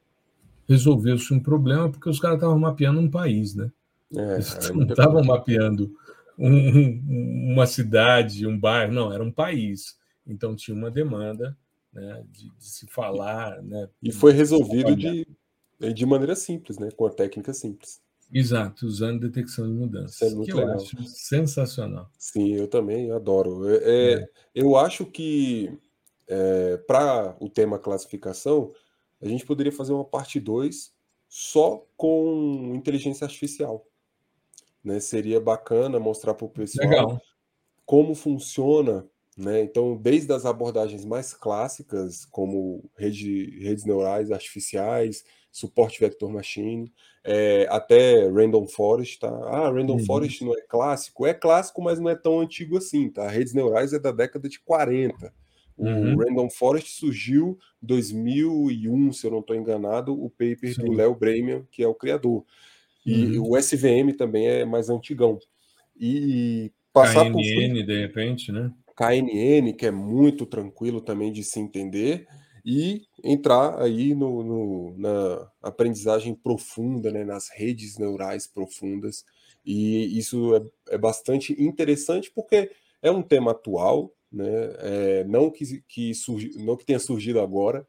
Resolveu-se 0.67 1.33
um 1.33 1.39
problema 1.39 1.89
porque 1.89 2.09
os 2.09 2.19
caras 2.19 2.37
estavam 2.37 2.57
mapeando 2.57 2.99
um 2.99 3.09
país, 3.09 3.53
né? 3.53 3.69
É, 4.15 4.35
Eles 4.35 4.69
não 4.69 4.83
estavam 4.83 5.23
mapeando 5.23 5.93
um, 6.37 7.51
uma 7.53 7.65
cidade, 7.65 8.47
um 8.47 8.57
bairro, 8.57 8.93
não, 8.93 9.11
era 9.11 9.23
um 9.23 9.31
país. 9.31 9.97
Então 10.25 10.55
tinha 10.55 10.75
uma 10.75 10.89
demanda 10.89 11.57
né, 11.93 12.23
de, 12.31 12.49
de, 12.49 12.65
se 12.65 12.87
falar. 12.87 13.61
Né, 13.61 13.89
e 14.01 14.11
foi 14.11 14.33
resolvido 14.33 14.95
de, 14.95 15.27
de 15.93 16.05
maneira 16.05 16.35
simples, 16.35 16.77
né, 16.77 16.89
com 16.91 17.05
a 17.05 17.09
técnica 17.09 17.53
simples. 17.53 18.01
Exato, 18.33 18.87
usando 18.87 19.21
detecção 19.21 19.67
de 19.67 19.73
mudanças. 19.73 20.15
Isso 20.15 20.25
é 20.25 20.29
muito 20.35 20.47
que 20.47 20.53
legal. 20.53 20.75
eu 20.75 20.81
acho 20.81 21.03
sensacional. 21.03 22.09
Sim, 22.17 22.55
eu 22.55 22.67
também 22.67 23.11
adoro. 23.11 23.69
É, 23.69 23.75
é, 23.75 24.13
é. 24.13 24.27
Eu 24.55 24.75
acho 24.75 25.05
que 25.05 25.77
é, 26.27 26.77
para 26.77 27.35
o 27.39 27.47
tema 27.47 27.77
classificação, 27.77 28.73
a 29.21 29.27
gente 29.27 29.45
poderia 29.45 29.71
fazer 29.71 29.93
uma 29.93 30.03
parte 30.03 30.39
2 30.39 30.91
só 31.29 31.85
com 31.95 32.73
inteligência 32.75 33.25
artificial. 33.25 33.85
Né? 34.83 34.99
Seria 34.99 35.39
bacana 35.39 35.99
mostrar 35.99 36.33
para 36.33 36.45
o 36.45 36.49
pessoal 36.49 36.89
Legal. 36.89 37.21
como 37.85 38.15
funciona. 38.15 39.05
Né? 39.37 39.61
Então, 39.61 39.97
desde 39.97 40.31
as 40.31 40.45
abordagens 40.45 41.03
mais 41.05 41.33
clássicas, 41.33 42.25
como 42.25 42.89
rede, 42.95 43.59
redes 43.59 43.83
neurais 43.83 44.31
artificiais, 44.31 45.23
suporte 45.51 45.99
vector 45.99 46.29
machine, 46.31 46.91
é, 47.23 47.67
até 47.69 48.27
Random 48.27 48.67
Forest, 48.67 49.19
tá? 49.19 49.29
Ah, 49.29 49.71
Random 49.71 49.93
uhum. 49.93 50.05
Forest 50.05 50.43
não 50.43 50.53
é 50.53 50.61
clássico? 50.61 51.25
É 51.25 51.33
clássico, 51.33 51.81
mas 51.81 51.99
não 51.99 52.09
é 52.09 52.15
tão 52.15 52.39
antigo 52.39 52.77
assim, 52.77 53.09
tá? 53.09 53.27
Redes 53.27 53.53
neurais 53.53 53.93
é 53.93 53.99
da 53.99 54.11
década 54.11 54.49
de 54.49 54.59
40. 54.59 55.33
O 55.75 55.85
uhum. 55.85 56.17
Random 56.17 56.49
Forest 56.49 56.91
surgiu 56.91 57.57
em 57.81 57.87
2001, 57.87 59.13
se 59.13 59.25
eu 59.25 59.31
não 59.31 59.39
estou 59.39 59.55
enganado, 59.55 60.13
o 60.13 60.29
paper 60.29 60.75
Sim. 60.75 60.85
do 60.85 60.91
Léo 60.91 61.15
Bramian, 61.15 61.65
que 61.71 61.81
é 61.81 61.87
o 61.87 61.95
criador. 61.95 62.43
E 63.05 63.37
uhum. 63.37 63.51
o 63.51 63.57
SVM 63.57 64.15
também 64.17 64.47
é 64.47 64.65
mais 64.65 64.89
antigão. 64.89 65.39
E 65.99 66.71
passar 66.91 67.25
KNN, 67.25 67.33
por... 67.33 67.85
de 67.85 68.01
repente, 68.01 68.51
né? 68.51 68.71
KNN, 68.95 69.73
que 69.73 69.85
é 69.85 69.91
muito 69.91 70.45
tranquilo 70.45 71.01
também 71.01 71.31
de 71.31 71.43
se 71.43 71.59
entender, 71.59 72.27
e 72.65 73.01
entrar 73.23 73.81
aí 73.81 74.15
no, 74.15 74.43
no 74.43 74.97
na 74.97 75.51
aprendizagem 75.61 76.33
profunda, 76.33 77.11
né, 77.11 77.23
nas 77.25 77.49
redes 77.49 77.97
neurais 77.97 78.47
profundas. 78.47 79.25
E 79.65 80.17
isso 80.17 80.55
é, 80.55 80.95
é 80.95 80.97
bastante 80.97 81.53
interessante 81.61 82.31
porque 82.31 82.71
é 83.01 83.11
um 83.11 83.21
tema 83.21 83.51
atual, 83.51 84.13
né? 84.31 84.45
É, 84.79 85.23
não 85.25 85.49
que, 85.51 85.81
que 85.87 86.13
surgi, 86.13 86.57
não 86.57 86.75
que 86.77 86.85
tenha 86.85 86.99
surgido 86.99 87.39
agora, 87.39 87.85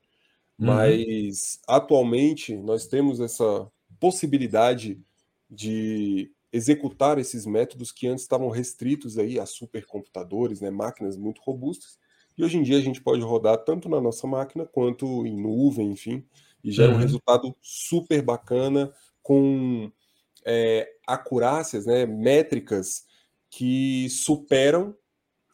uhum. 0.59 0.67
mas 0.67 1.61
atualmente 1.69 2.57
nós 2.57 2.87
temos 2.87 3.21
essa 3.21 3.67
possibilidade 4.01 5.01
de 5.49 6.31
executar 6.55 7.19
esses 7.19 7.45
métodos 7.45 7.91
que 7.91 8.07
antes 8.07 8.23
estavam 8.23 8.49
restritos 8.49 9.19
aí 9.19 9.41
a 9.41 9.45
supercomputadores, 9.45 10.61
né, 10.61 10.71
máquinas 10.71 11.17
muito 11.17 11.43
robustas, 11.43 11.99
e 12.39 12.45
hoje 12.45 12.57
em 12.57 12.63
dia 12.63 12.79
a 12.79 12.81
gente 12.81 13.03
pode 13.03 13.23
rodar 13.23 13.59
tanto 13.65 13.89
na 13.89 14.01
nossa 14.01 14.25
máquina 14.25 14.65
quanto 14.65 15.27
em 15.27 15.37
nuvem, 15.37 15.91
enfim, 15.91 16.25
e 16.63 16.71
gera 16.71 16.93
uhum. 16.93 16.99
um 16.99 17.01
resultado 17.01 17.57
super 17.61 18.23
bacana 18.23 18.93
com 19.21 19.91
é, 20.47 20.89
acurácias, 21.05 21.87
né, 21.87 22.07
métricas 22.07 23.05
que 23.51 24.09
superam 24.09 24.97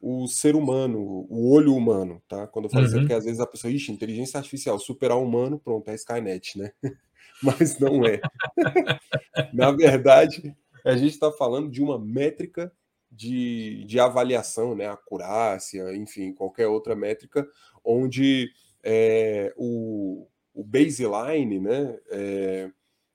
o 0.02 0.28
ser 0.28 0.54
humano, 0.54 1.26
o 1.30 1.50
olho 1.50 1.74
humano, 1.74 2.22
tá? 2.28 2.46
Quando 2.46 2.66
eu 2.66 2.70
falo 2.70 2.84
uhum. 2.84 2.90
assim, 2.90 3.00
porque 3.00 3.14
às 3.14 3.24
vezes 3.24 3.40
a 3.40 3.46
pessoa, 3.46 3.72
ixi, 3.72 3.90
inteligência 3.90 4.36
artificial, 4.36 4.78
superar 4.78 5.16
o 5.16 5.24
humano, 5.24 5.58
pronto, 5.58 5.88
é 5.88 5.94
Skynet, 5.94 6.58
né? 6.58 6.72
Mas 7.42 7.78
não 7.78 8.04
é. 8.04 8.20
Na 9.52 9.70
verdade, 9.70 10.54
a 10.84 10.96
gente 10.96 11.12
está 11.12 11.32
falando 11.32 11.70
de 11.70 11.82
uma 11.82 11.98
métrica 11.98 12.72
de, 13.10 13.84
de 13.84 13.98
avaliação, 13.98 14.74
né? 14.74 14.86
Acurácia, 14.86 15.94
enfim, 15.96 16.32
qualquer 16.32 16.68
outra 16.68 16.94
métrica, 16.94 17.46
onde 17.84 18.52
é, 18.82 19.52
o, 19.56 20.28
o 20.54 20.62
baseline, 20.62 21.58
né? 21.58 21.98
É, 22.10 22.70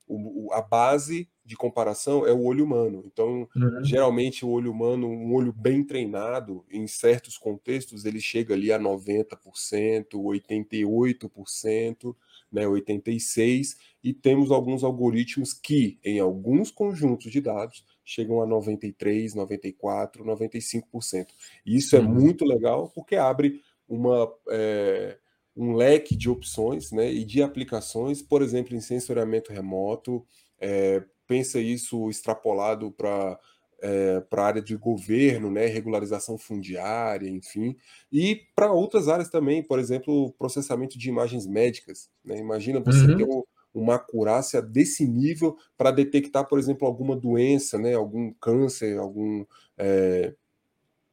o, 0.06 0.52
a 0.52 0.62
base 0.62 1.28
de 1.44 1.56
comparação 1.56 2.26
é 2.26 2.32
o 2.32 2.42
olho 2.42 2.64
humano. 2.64 3.02
Então, 3.06 3.48
uhum. 3.56 3.84
geralmente, 3.84 4.44
o 4.44 4.50
olho 4.50 4.70
humano, 4.70 5.08
um 5.08 5.32
olho 5.32 5.52
bem 5.52 5.84
treinado, 5.84 6.64
em 6.70 6.86
certos 6.86 7.38
contextos, 7.38 8.04
ele 8.04 8.20
chega 8.20 8.54
ali 8.54 8.72
a 8.72 8.78
90%, 8.78 10.12
88%, 10.12 12.16
né, 12.50 12.64
86%, 12.64 13.76
e 14.02 14.12
temos 14.12 14.50
alguns 14.50 14.84
algoritmos 14.84 15.52
que, 15.52 15.98
em 16.04 16.20
alguns 16.20 16.70
conjuntos 16.70 17.30
de 17.30 17.40
dados, 17.40 17.84
chegam 18.04 18.40
a 18.40 18.46
93%, 18.46 19.34
94%, 19.34 20.22
95%. 20.22 21.26
E 21.64 21.76
isso 21.76 21.96
é 21.96 22.00
uhum. 22.00 22.08
muito 22.08 22.44
legal 22.44 22.90
porque 22.94 23.16
abre 23.16 23.60
uma. 23.88 24.32
É, 24.48 25.18
um 25.56 25.74
leque 25.74 26.14
de 26.14 26.28
opções 26.28 26.92
né, 26.92 27.10
e 27.10 27.24
de 27.24 27.42
aplicações, 27.42 28.20
por 28.20 28.42
exemplo, 28.42 28.76
em 28.76 28.80
sensoriamento 28.80 29.50
remoto, 29.50 30.22
é, 30.60 31.02
pensa 31.26 31.58
isso 31.58 32.10
extrapolado 32.10 32.90
para 32.92 33.38
é, 33.80 34.20
para 34.20 34.42
a 34.42 34.46
área 34.46 34.62
de 34.62 34.76
governo, 34.76 35.50
né, 35.50 35.66
regularização 35.66 36.38
fundiária, 36.38 37.28
enfim, 37.28 37.76
e 38.10 38.42
para 38.54 38.72
outras 38.72 39.08
áreas 39.08 39.28
também, 39.28 39.62
por 39.62 39.78
exemplo, 39.78 40.32
processamento 40.38 40.98
de 40.98 41.08
imagens 41.08 41.46
médicas. 41.46 42.08
Né? 42.24 42.38
Imagina 42.38 42.80
você 42.80 43.04
uhum. 43.06 43.16
ter 43.16 43.24
um, 43.24 43.42
uma 43.74 43.96
acurácia 43.96 44.62
desse 44.62 45.06
nível 45.06 45.56
para 45.76 45.90
detectar, 45.90 46.46
por 46.46 46.58
exemplo, 46.58 46.86
alguma 46.86 47.14
doença, 47.16 47.78
né, 47.78 47.94
algum 47.94 48.32
câncer, 48.40 48.98
algum 48.98 49.44
é, 49.76 50.34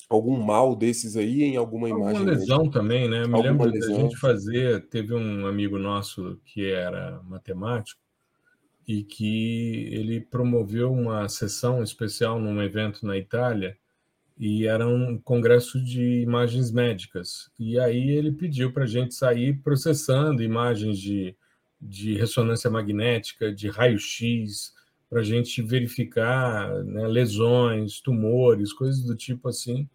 algum 0.09 0.37
mal 0.37 0.75
desses 0.75 1.17
aí 1.17 1.43
em 1.43 1.57
alguma, 1.57 1.87
alguma 1.87 2.11
imagem. 2.11 2.29
Alguma 2.29 2.37
lesão 2.37 2.69
também, 2.69 3.09
né? 3.09 3.25
Me 3.25 3.33
alguma 3.33 3.41
lembro 3.41 3.69
lesão. 3.69 3.95
da 3.95 4.01
gente 4.01 4.17
fazer, 4.17 4.87
teve 4.89 5.13
um 5.13 5.47
amigo 5.47 5.79
nosso 5.79 6.39
que 6.45 6.69
era 6.69 7.19
matemático 7.23 8.02
e 8.87 9.03
que 9.03 9.87
ele 9.91 10.19
promoveu 10.19 10.91
uma 10.91 11.27
sessão 11.29 11.81
especial 11.81 12.39
num 12.39 12.61
evento 12.61 13.05
na 13.05 13.17
Itália 13.17 13.77
e 14.37 14.67
era 14.67 14.87
um 14.87 15.17
congresso 15.17 15.81
de 15.83 16.21
imagens 16.21 16.71
médicas. 16.71 17.49
E 17.57 17.79
aí 17.79 18.09
ele 18.09 18.31
pediu 18.31 18.71
para 18.71 18.83
a 18.83 18.87
gente 18.87 19.13
sair 19.13 19.57
processando 19.61 20.43
imagens 20.43 20.97
de, 20.99 21.35
de 21.79 22.15
ressonância 22.15 22.69
magnética, 22.69 23.53
de 23.53 23.69
raio-x, 23.69 24.73
para 25.09 25.21
a 25.21 25.23
gente 25.23 25.61
verificar 25.61 26.83
né, 26.83 27.07
lesões, 27.07 28.01
tumores, 28.01 28.73
coisas 28.73 29.03
do 29.03 29.15
tipo 29.15 29.47
assim. 29.47 29.87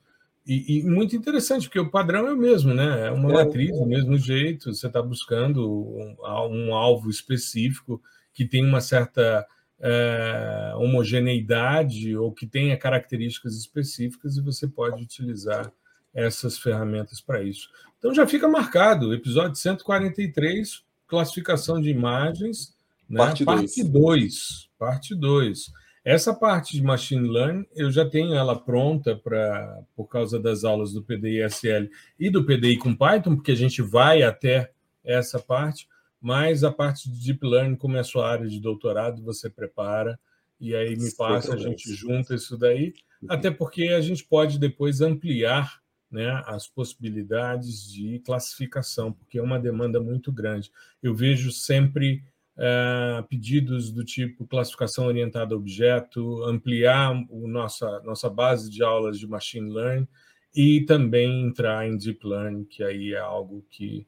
E, 0.47 0.78
e, 0.78 0.82
muito 0.84 1.14
interessante, 1.14 1.66
porque 1.66 1.80
o 1.80 1.91
padrão 1.91 2.26
é 2.28 2.32
o 2.32 2.36
mesmo, 2.36 2.72
né? 2.72 3.09
É 3.09 3.11
uma 3.11 3.30
é, 3.30 3.45
matriz 3.45 3.76
do 3.76 3.84
mesmo 3.84 4.16
jeito, 4.16 4.72
você 4.72 4.86
está 4.86 5.03
buscando 5.03 5.68
um, 5.68 6.16
um 6.51 6.74
alvo 6.74 7.11
específico 7.11 8.01
que 8.33 8.45
tem 8.45 8.64
uma 8.64 8.81
certa 8.81 9.47
é, 9.81 10.72
homogeneidade 10.76 12.16
ou 12.16 12.33
que 12.33 12.47
tenha 12.47 12.76
características 12.76 13.57
específicas 13.57 14.37
e 14.37 14.43
você 14.43 14.66
pode 14.66 15.03
utilizar 15.03 15.72
essas 16.14 16.59
ferramentas 16.59 17.20
para 17.20 17.43
isso. 17.43 17.68
Então 17.99 18.14
já 18.14 18.26
fica 18.26 18.49
marcado, 18.49 19.14
episódio 19.14 19.57
143, 19.57 20.83
classificação 21.07 21.81
de 21.81 21.91
imagens, 21.91 22.74
né? 23.09 23.18
parte 23.18 23.45
2. 23.85 24.68
Parte 24.79 25.14
2. 25.14 25.72
Essa 26.05 26.33
parte 26.33 26.72
de 26.72 26.83
machine 26.83 27.29
learning 27.29 27.66
eu 27.74 27.91
já 27.91 28.09
tenho 28.09 28.35
ela 28.35 28.59
pronta 28.59 29.16
para 29.16 29.83
por 29.95 30.07
causa 30.07 30.41
das 30.41 30.64
aulas 30.64 30.93
do 30.93 31.03
PDI 31.03 31.43
SL 31.49 31.91
e 32.18 32.31
do 32.31 32.45
PDI 32.45 32.79
com 32.79 32.95
Python, 32.95 33.37
porque 33.37 33.53
a 33.53 33.57
gente 33.57 33.83
vai 33.83 34.22
até 34.22 34.72
essa 35.05 35.39
parte 35.39 35.89
mas 36.21 36.64
a 36.64 36.73
parte 36.73 37.11
de 37.11 37.21
deep 37.21 37.47
learning, 37.47 37.77
como 37.77 37.97
é 37.97 38.01
a 38.01 38.05
sua 38.05 38.29
área 38.29 38.47
de 38.47 38.61
doutorado, 38.61 39.23
você 39.23 39.49
prepara 39.49 40.19
e 40.61 40.75
aí 40.75 40.97
me 40.97 41.14
passa, 41.14 41.55
a 41.55 41.57
gente 41.57 41.93
junta 41.95 42.35
isso 42.35 42.57
daí, 42.57 42.93
uhum. 43.23 43.29
até 43.31 43.51
porque 43.51 43.85
a 43.89 44.01
gente 44.01 44.25
pode 44.25 44.59
depois 44.59 45.01
ampliar 45.01 45.81
né, 46.11 46.43
as 46.47 46.66
possibilidades 46.66 47.91
de 47.93 48.19
classificação, 48.21 49.12
porque 49.12 49.39
é 49.39 49.43
uma 49.43 49.59
demanda 49.59 50.01
muito 50.01 50.33
grande. 50.33 50.73
Eu 51.03 51.14
vejo 51.14 51.53
sempre 51.53 52.25
é, 52.57 53.23
pedidos 53.29 53.93
do 53.93 54.05
tipo 54.05 54.47
classificação 54.47 55.07
orientada 55.07 55.55
a 55.55 55.59
objeto, 55.59 56.43
ampliar 56.45 57.12
o 57.31 57.47
nossa, 57.47 58.01
nossa 58.01 58.29
base 58.29 58.69
de 58.69 58.83
aulas 58.83 59.19
de 59.19 59.29
machine 59.29 59.71
learning 59.71 60.09
e 60.55 60.81
também 60.87 61.43
entrar 61.43 61.87
em 61.87 61.97
deep 61.97 62.27
learning, 62.27 62.64
que 62.64 62.83
aí 62.83 63.12
é 63.12 63.19
algo 63.19 63.64
que 63.71 64.07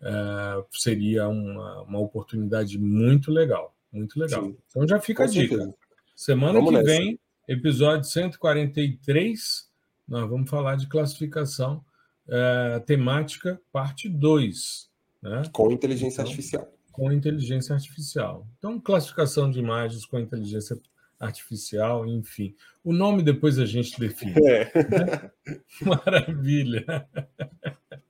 é, 0.00 0.64
seria 0.70 1.28
uma, 1.28 1.82
uma 1.82 1.98
oportunidade 2.00 2.78
muito 2.78 3.30
legal. 3.30 3.74
Muito 3.92 4.18
legal. 4.18 4.44
Sim. 4.44 4.56
Então 4.68 4.86
já 4.86 5.00
fica 5.00 5.24
Com 5.24 5.30
a 5.30 5.32
dica. 5.32 5.56
Certeza. 5.56 5.74
Semana 6.14 6.54
vamos 6.54 6.70
que 6.70 6.76
nessa. 6.76 6.86
vem, 6.86 7.18
episódio 7.46 8.04
143, 8.04 9.68
nós 10.06 10.28
vamos 10.28 10.50
falar 10.50 10.76
de 10.76 10.86
classificação 10.86 11.84
é, 12.28 12.80
temática, 12.80 13.60
parte 13.72 14.08
2. 14.08 14.90
Né? 15.22 15.42
Com 15.52 15.70
inteligência 15.70 16.20
então, 16.20 16.24
artificial. 16.24 16.72
Com 16.92 17.12
inteligência 17.12 17.74
artificial. 17.74 18.46
Então, 18.58 18.80
classificação 18.80 19.50
de 19.50 19.58
imagens 19.58 20.04
com 20.04 20.18
inteligência 20.18 20.76
artificial, 21.18 22.06
enfim. 22.06 22.54
O 22.84 22.92
nome 22.92 23.22
depois 23.22 23.58
a 23.58 23.66
gente 23.66 23.98
define. 23.98 24.34
É. 24.46 24.64
Né? 24.64 25.30
Maravilha. 25.82 27.08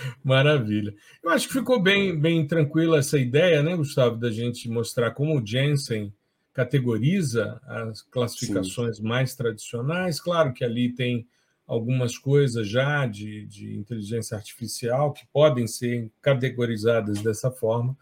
Maravilha. 0.22 0.94
Eu 1.22 1.30
acho 1.30 1.46
que 1.46 1.54
ficou 1.54 1.80
bem, 1.80 2.18
bem 2.18 2.46
tranquila 2.46 2.98
essa 2.98 3.18
ideia, 3.18 3.62
né, 3.62 3.76
Gustavo, 3.76 4.16
da 4.16 4.30
gente 4.30 4.68
mostrar 4.68 5.10
como 5.12 5.38
o 5.38 5.46
Jensen 5.46 6.12
categoriza 6.52 7.60
as 7.64 8.02
classificações 8.02 8.96
Sim. 8.96 9.04
mais 9.04 9.34
tradicionais. 9.34 10.20
Claro 10.20 10.52
que 10.52 10.64
ali 10.64 10.92
tem 10.92 11.26
algumas 11.66 12.18
coisas 12.18 12.68
já 12.68 13.06
de, 13.06 13.46
de 13.46 13.76
inteligência 13.76 14.36
artificial 14.36 15.12
que 15.12 15.24
podem 15.32 15.68
ser 15.68 16.10
categorizadas 16.20 17.22
dessa 17.22 17.48
forma, 17.48 17.96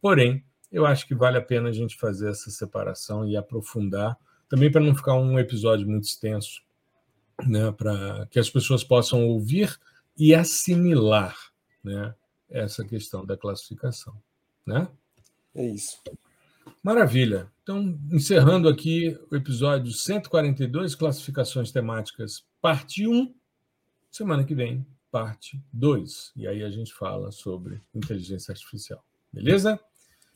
porém, 0.00 0.44
eu 0.70 0.84
acho 0.84 1.06
que 1.06 1.14
vale 1.14 1.38
a 1.38 1.42
pena 1.42 1.70
a 1.70 1.72
gente 1.72 1.96
fazer 1.96 2.28
essa 2.28 2.50
separação 2.50 3.26
e 3.26 3.34
aprofundar, 3.34 4.18
também 4.46 4.70
para 4.70 4.82
não 4.82 4.94
ficar 4.94 5.14
um 5.14 5.38
episódio 5.38 5.88
muito 5.88 6.04
extenso, 6.04 6.60
né, 7.46 7.72
para 7.72 8.26
que 8.30 8.38
as 8.38 8.50
pessoas 8.50 8.84
possam 8.84 9.26
ouvir 9.26 9.74
e 10.16 10.34
assimilar 10.34 11.36
né, 11.82 12.14
essa 12.48 12.84
questão 12.84 13.24
da 13.24 13.36
classificação. 13.36 14.14
Né? 14.66 14.88
É 15.54 15.66
isso. 15.66 16.00
Maravilha. 16.82 17.50
Então, 17.62 17.98
encerrando 18.12 18.68
aqui 18.68 19.18
o 19.30 19.36
episódio 19.36 19.92
142, 19.92 20.94
classificações 20.94 21.72
temáticas, 21.72 22.44
parte 22.60 23.06
1. 23.06 23.34
Semana 24.10 24.44
que 24.44 24.54
vem, 24.54 24.86
parte 25.10 25.62
2. 25.72 26.32
E 26.36 26.46
aí 26.46 26.62
a 26.62 26.70
gente 26.70 26.92
fala 26.92 27.32
sobre 27.32 27.80
inteligência 27.94 28.52
artificial. 28.52 29.04
Beleza? 29.32 29.80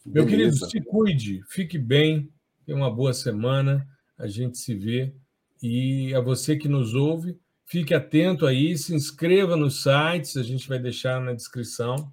Meu 0.05 0.27
querido, 0.27 0.57
se 0.57 0.81
cuide, 0.81 1.43
fique 1.49 1.79
bem, 1.79 2.33
tenha 2.65 2.77
uma 2.77 2.91
boa 2.91 3.13
semana. 3.13 3.87
A 4.17 4.27
gente 4.27 4.57
se 4.57 4.75
vê. 4.75 5.15
E 5.63 6.15
a 6.15 6.21
você 6.21 6.57
que 6.57 6.69
nos 6.69 6.95
ouve, 6.95 7.39
fique 7.69 7.95
atento 7.95 8.47
aí, 8.47 8.77
se 8.77 8.95
inscreva 8.95 9.55
nos 9.55 9.83
sites, 9.83 10.37
a 10.37 10.43
gente 10.43 10.67
vai 10.67 10.79
deixar 10.79 11.21
na 11.21 11.35
descrição 11.35 12.11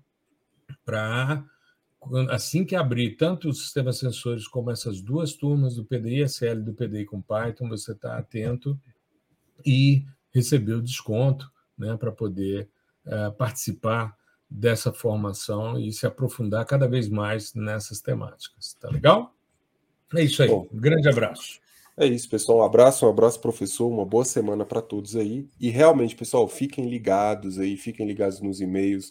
para 0.83 1.43
assim 2.29 2.63
que 2.63 2.75
abrir 2.75 3.15
tanto 3.15 3.49
os 3.49 3.63
sistemas 3.63 3.97
sensores 3.97 4.47
como 4.47 4.69
essas 4.69 5.01
duas 5.01 5.33
turmas 5.33 5.75
do 5.75 5.85
PDI 5.85 6.21
SL 6.27 6.61
do 6.61 6.73
PDI 6.73 7.05
com 7.05 7.21
Python, 7.21 7.67
você 7.67 7.93
está 7.93 8.17
atento 8.17 8.79
e 9.65 10.05
receber 10.31 10.73
o 10.73 10.81
desconto 10.81 11.49
né, 11.77 11.95
para 11.97 12.11
poder 12.11 12.69
uh, 13.07 13.31
participar 13.31 14.15
dessa 14.47 14.93
formação 14.93 15.79
e 15.79 15.91
se 15.91 16.05
aprofundar 16.05 16.65
cada 16.65 16.87
vez 16.87 17.09
mais 17.09 17.53
nessas 17.55 18.01
temáticas. 18.01 18.73
Tá 18.73 18.89
legal? 18.89 19.33
É 20.13 20.21
isso 20.21 20.43
aí. 20.43 20.49
Bom, 20.49 20.67
um 20.71 20.79
grande 20.79 21.09
abraço. 21.09 21.59
É 21.97 22.05
isso, 22.05 22.29
pessoal. 22.29 22.59
Um 22.59 22.63
abraço, 22.63 23.05
um 23.05 23.09
abraço, 23.09 23.39
professor. 23.39 23.87
Uma 23.87 24.05
boa 24.05 24.25
semana 24.25 24.65
para 24.65 24.81
todos 24.81 25.15
aí. 25.15 25.47
E 25.59 25.69
realmente, 25.69 26.15
pessoal, 26.15 26.47
fiquem 26.47 26.89
ligados 26.89 27.57
aí, 27.57 27.77
fiquem 27.77 28.05
ligados 28.05 28.41
nos 28.41 28.59
e-mails 28.59 29.09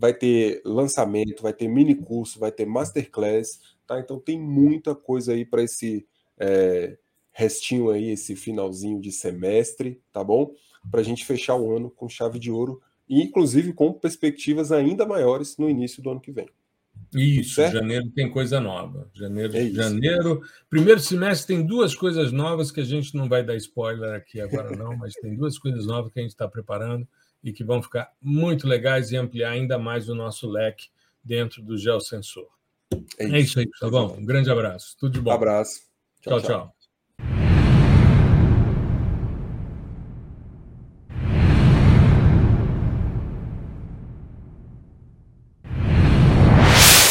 vai 0.00 0.14
ter 0.14 0.62
lançamento, 0.64 1.42
vai 1.42 1.52
ter 1.52 1.68
mini 1.68 1.94
curso, 1.94 2.38
vai 2.38 2.50
ter 2.50 2.64
masterclass, 2.64 3.60
tá? 3.86 4.00
Então 4.00 4.18
tem 4.18 4.40
muita 4.40 4.94
coisa 4.94 5.32
aí 5.32 5.44
para 5.44 5.62
esse 5.62 6.06
é, 6.38 6.96
restinho 7.32 7.90
aí, 7.90 8.10
esse 8.10 8.34
finalzinho 8.34 9.00
de 9.00 9.12
semestre, 9.12 10.00
tá 10.12 10.24
bom? 10.24 10.54
Para 10.90 11.00
a 11.00 11.04
gente 11.04 11.26
fechar 11.26 11.56
o 11.56 11.76
ano 11.76 11.90
com 11.90 12.08
chave 12.08 12.38
de 12.38 12.50
ouro 12.50 12.80
e 13.08 13.22
inclusive 13.22 13.74
com 13.74 13.92
perspectivas 13.92 14.72
ainda 14.72 15.04
maiores 15.04 15.58
no 15.58 15.68
início 15.68 16.02
do 16.02 16.10
ano 16.10 16.20
que 16.20 16.32
vem. 16.32 16.48
Isso, 17.14 17.56
certo? 17.56 17.74
janeiro 17.74 18.08
tem 18.10 18.30
coisa 18.30 18.60
nova. 18.60 19.10
Janeiro, 19.12 19.56
é 19.56 19.68
janeiro, 19.70 20.42
primeiro 20.68 21.00
semestre 21.00 21.56
tem 21.56 21.66
duas 21.66 21.94
coisas 21.94 22.30
novas 22.30 22.70
que 22.70 22.80
a 22.80 22.84
gente 22.84 23.16
não 23.16 23.28
vai 23.28 23.42
dar 23.42 23.56
spoiler 23.56 24.14
aqui 24.14 24.40
agora 24.40 24.76
não, 24.76 24.96
mas 24.96 25.14
tem 25.14 25.34
duas 25.34 25.58
coisas 25.58 25.86
novas 25.86 26.12
que 26.12 26.20
a 26.20 26.22
gente 26.22 26.32
está 26.32 26.46
preparando 26.46 27.06
e 27.42 27.52
que 27.52 27.64
vão 27.64 27.82
ficar 27.82 28.12
muito 28.20 28.66
legais 28.68 29.10
e 29.10 29.16
ampliar 29.16 29.50
ainda 29.50 29.78
mais 29.78 30.08
o 30.08 30.14
nosso 30.14 30.48
leque 30.48 30.88
dentro 31.22 31.62
do 31.62 31.76
geosensor. 31.76 32.46
É 33.18 33.24
isso, 33.24 33.34
é 33.34 33.40
isso 33.40 33.60
aí, 33.60 33.70
tá 33.80 33.88
bom? 33.88 34.16
Um 34.18 34.24
grande 34.24 34.50
abraço. 34.50 34.96
Tudo 34.98 35.14
de 35.14 35.20
bom. 35.20 35.30
abraço. 35.30 35.82
tchau. 36.22 36.40
tchau. 36.40 36.48
tchau. 36.48 36.79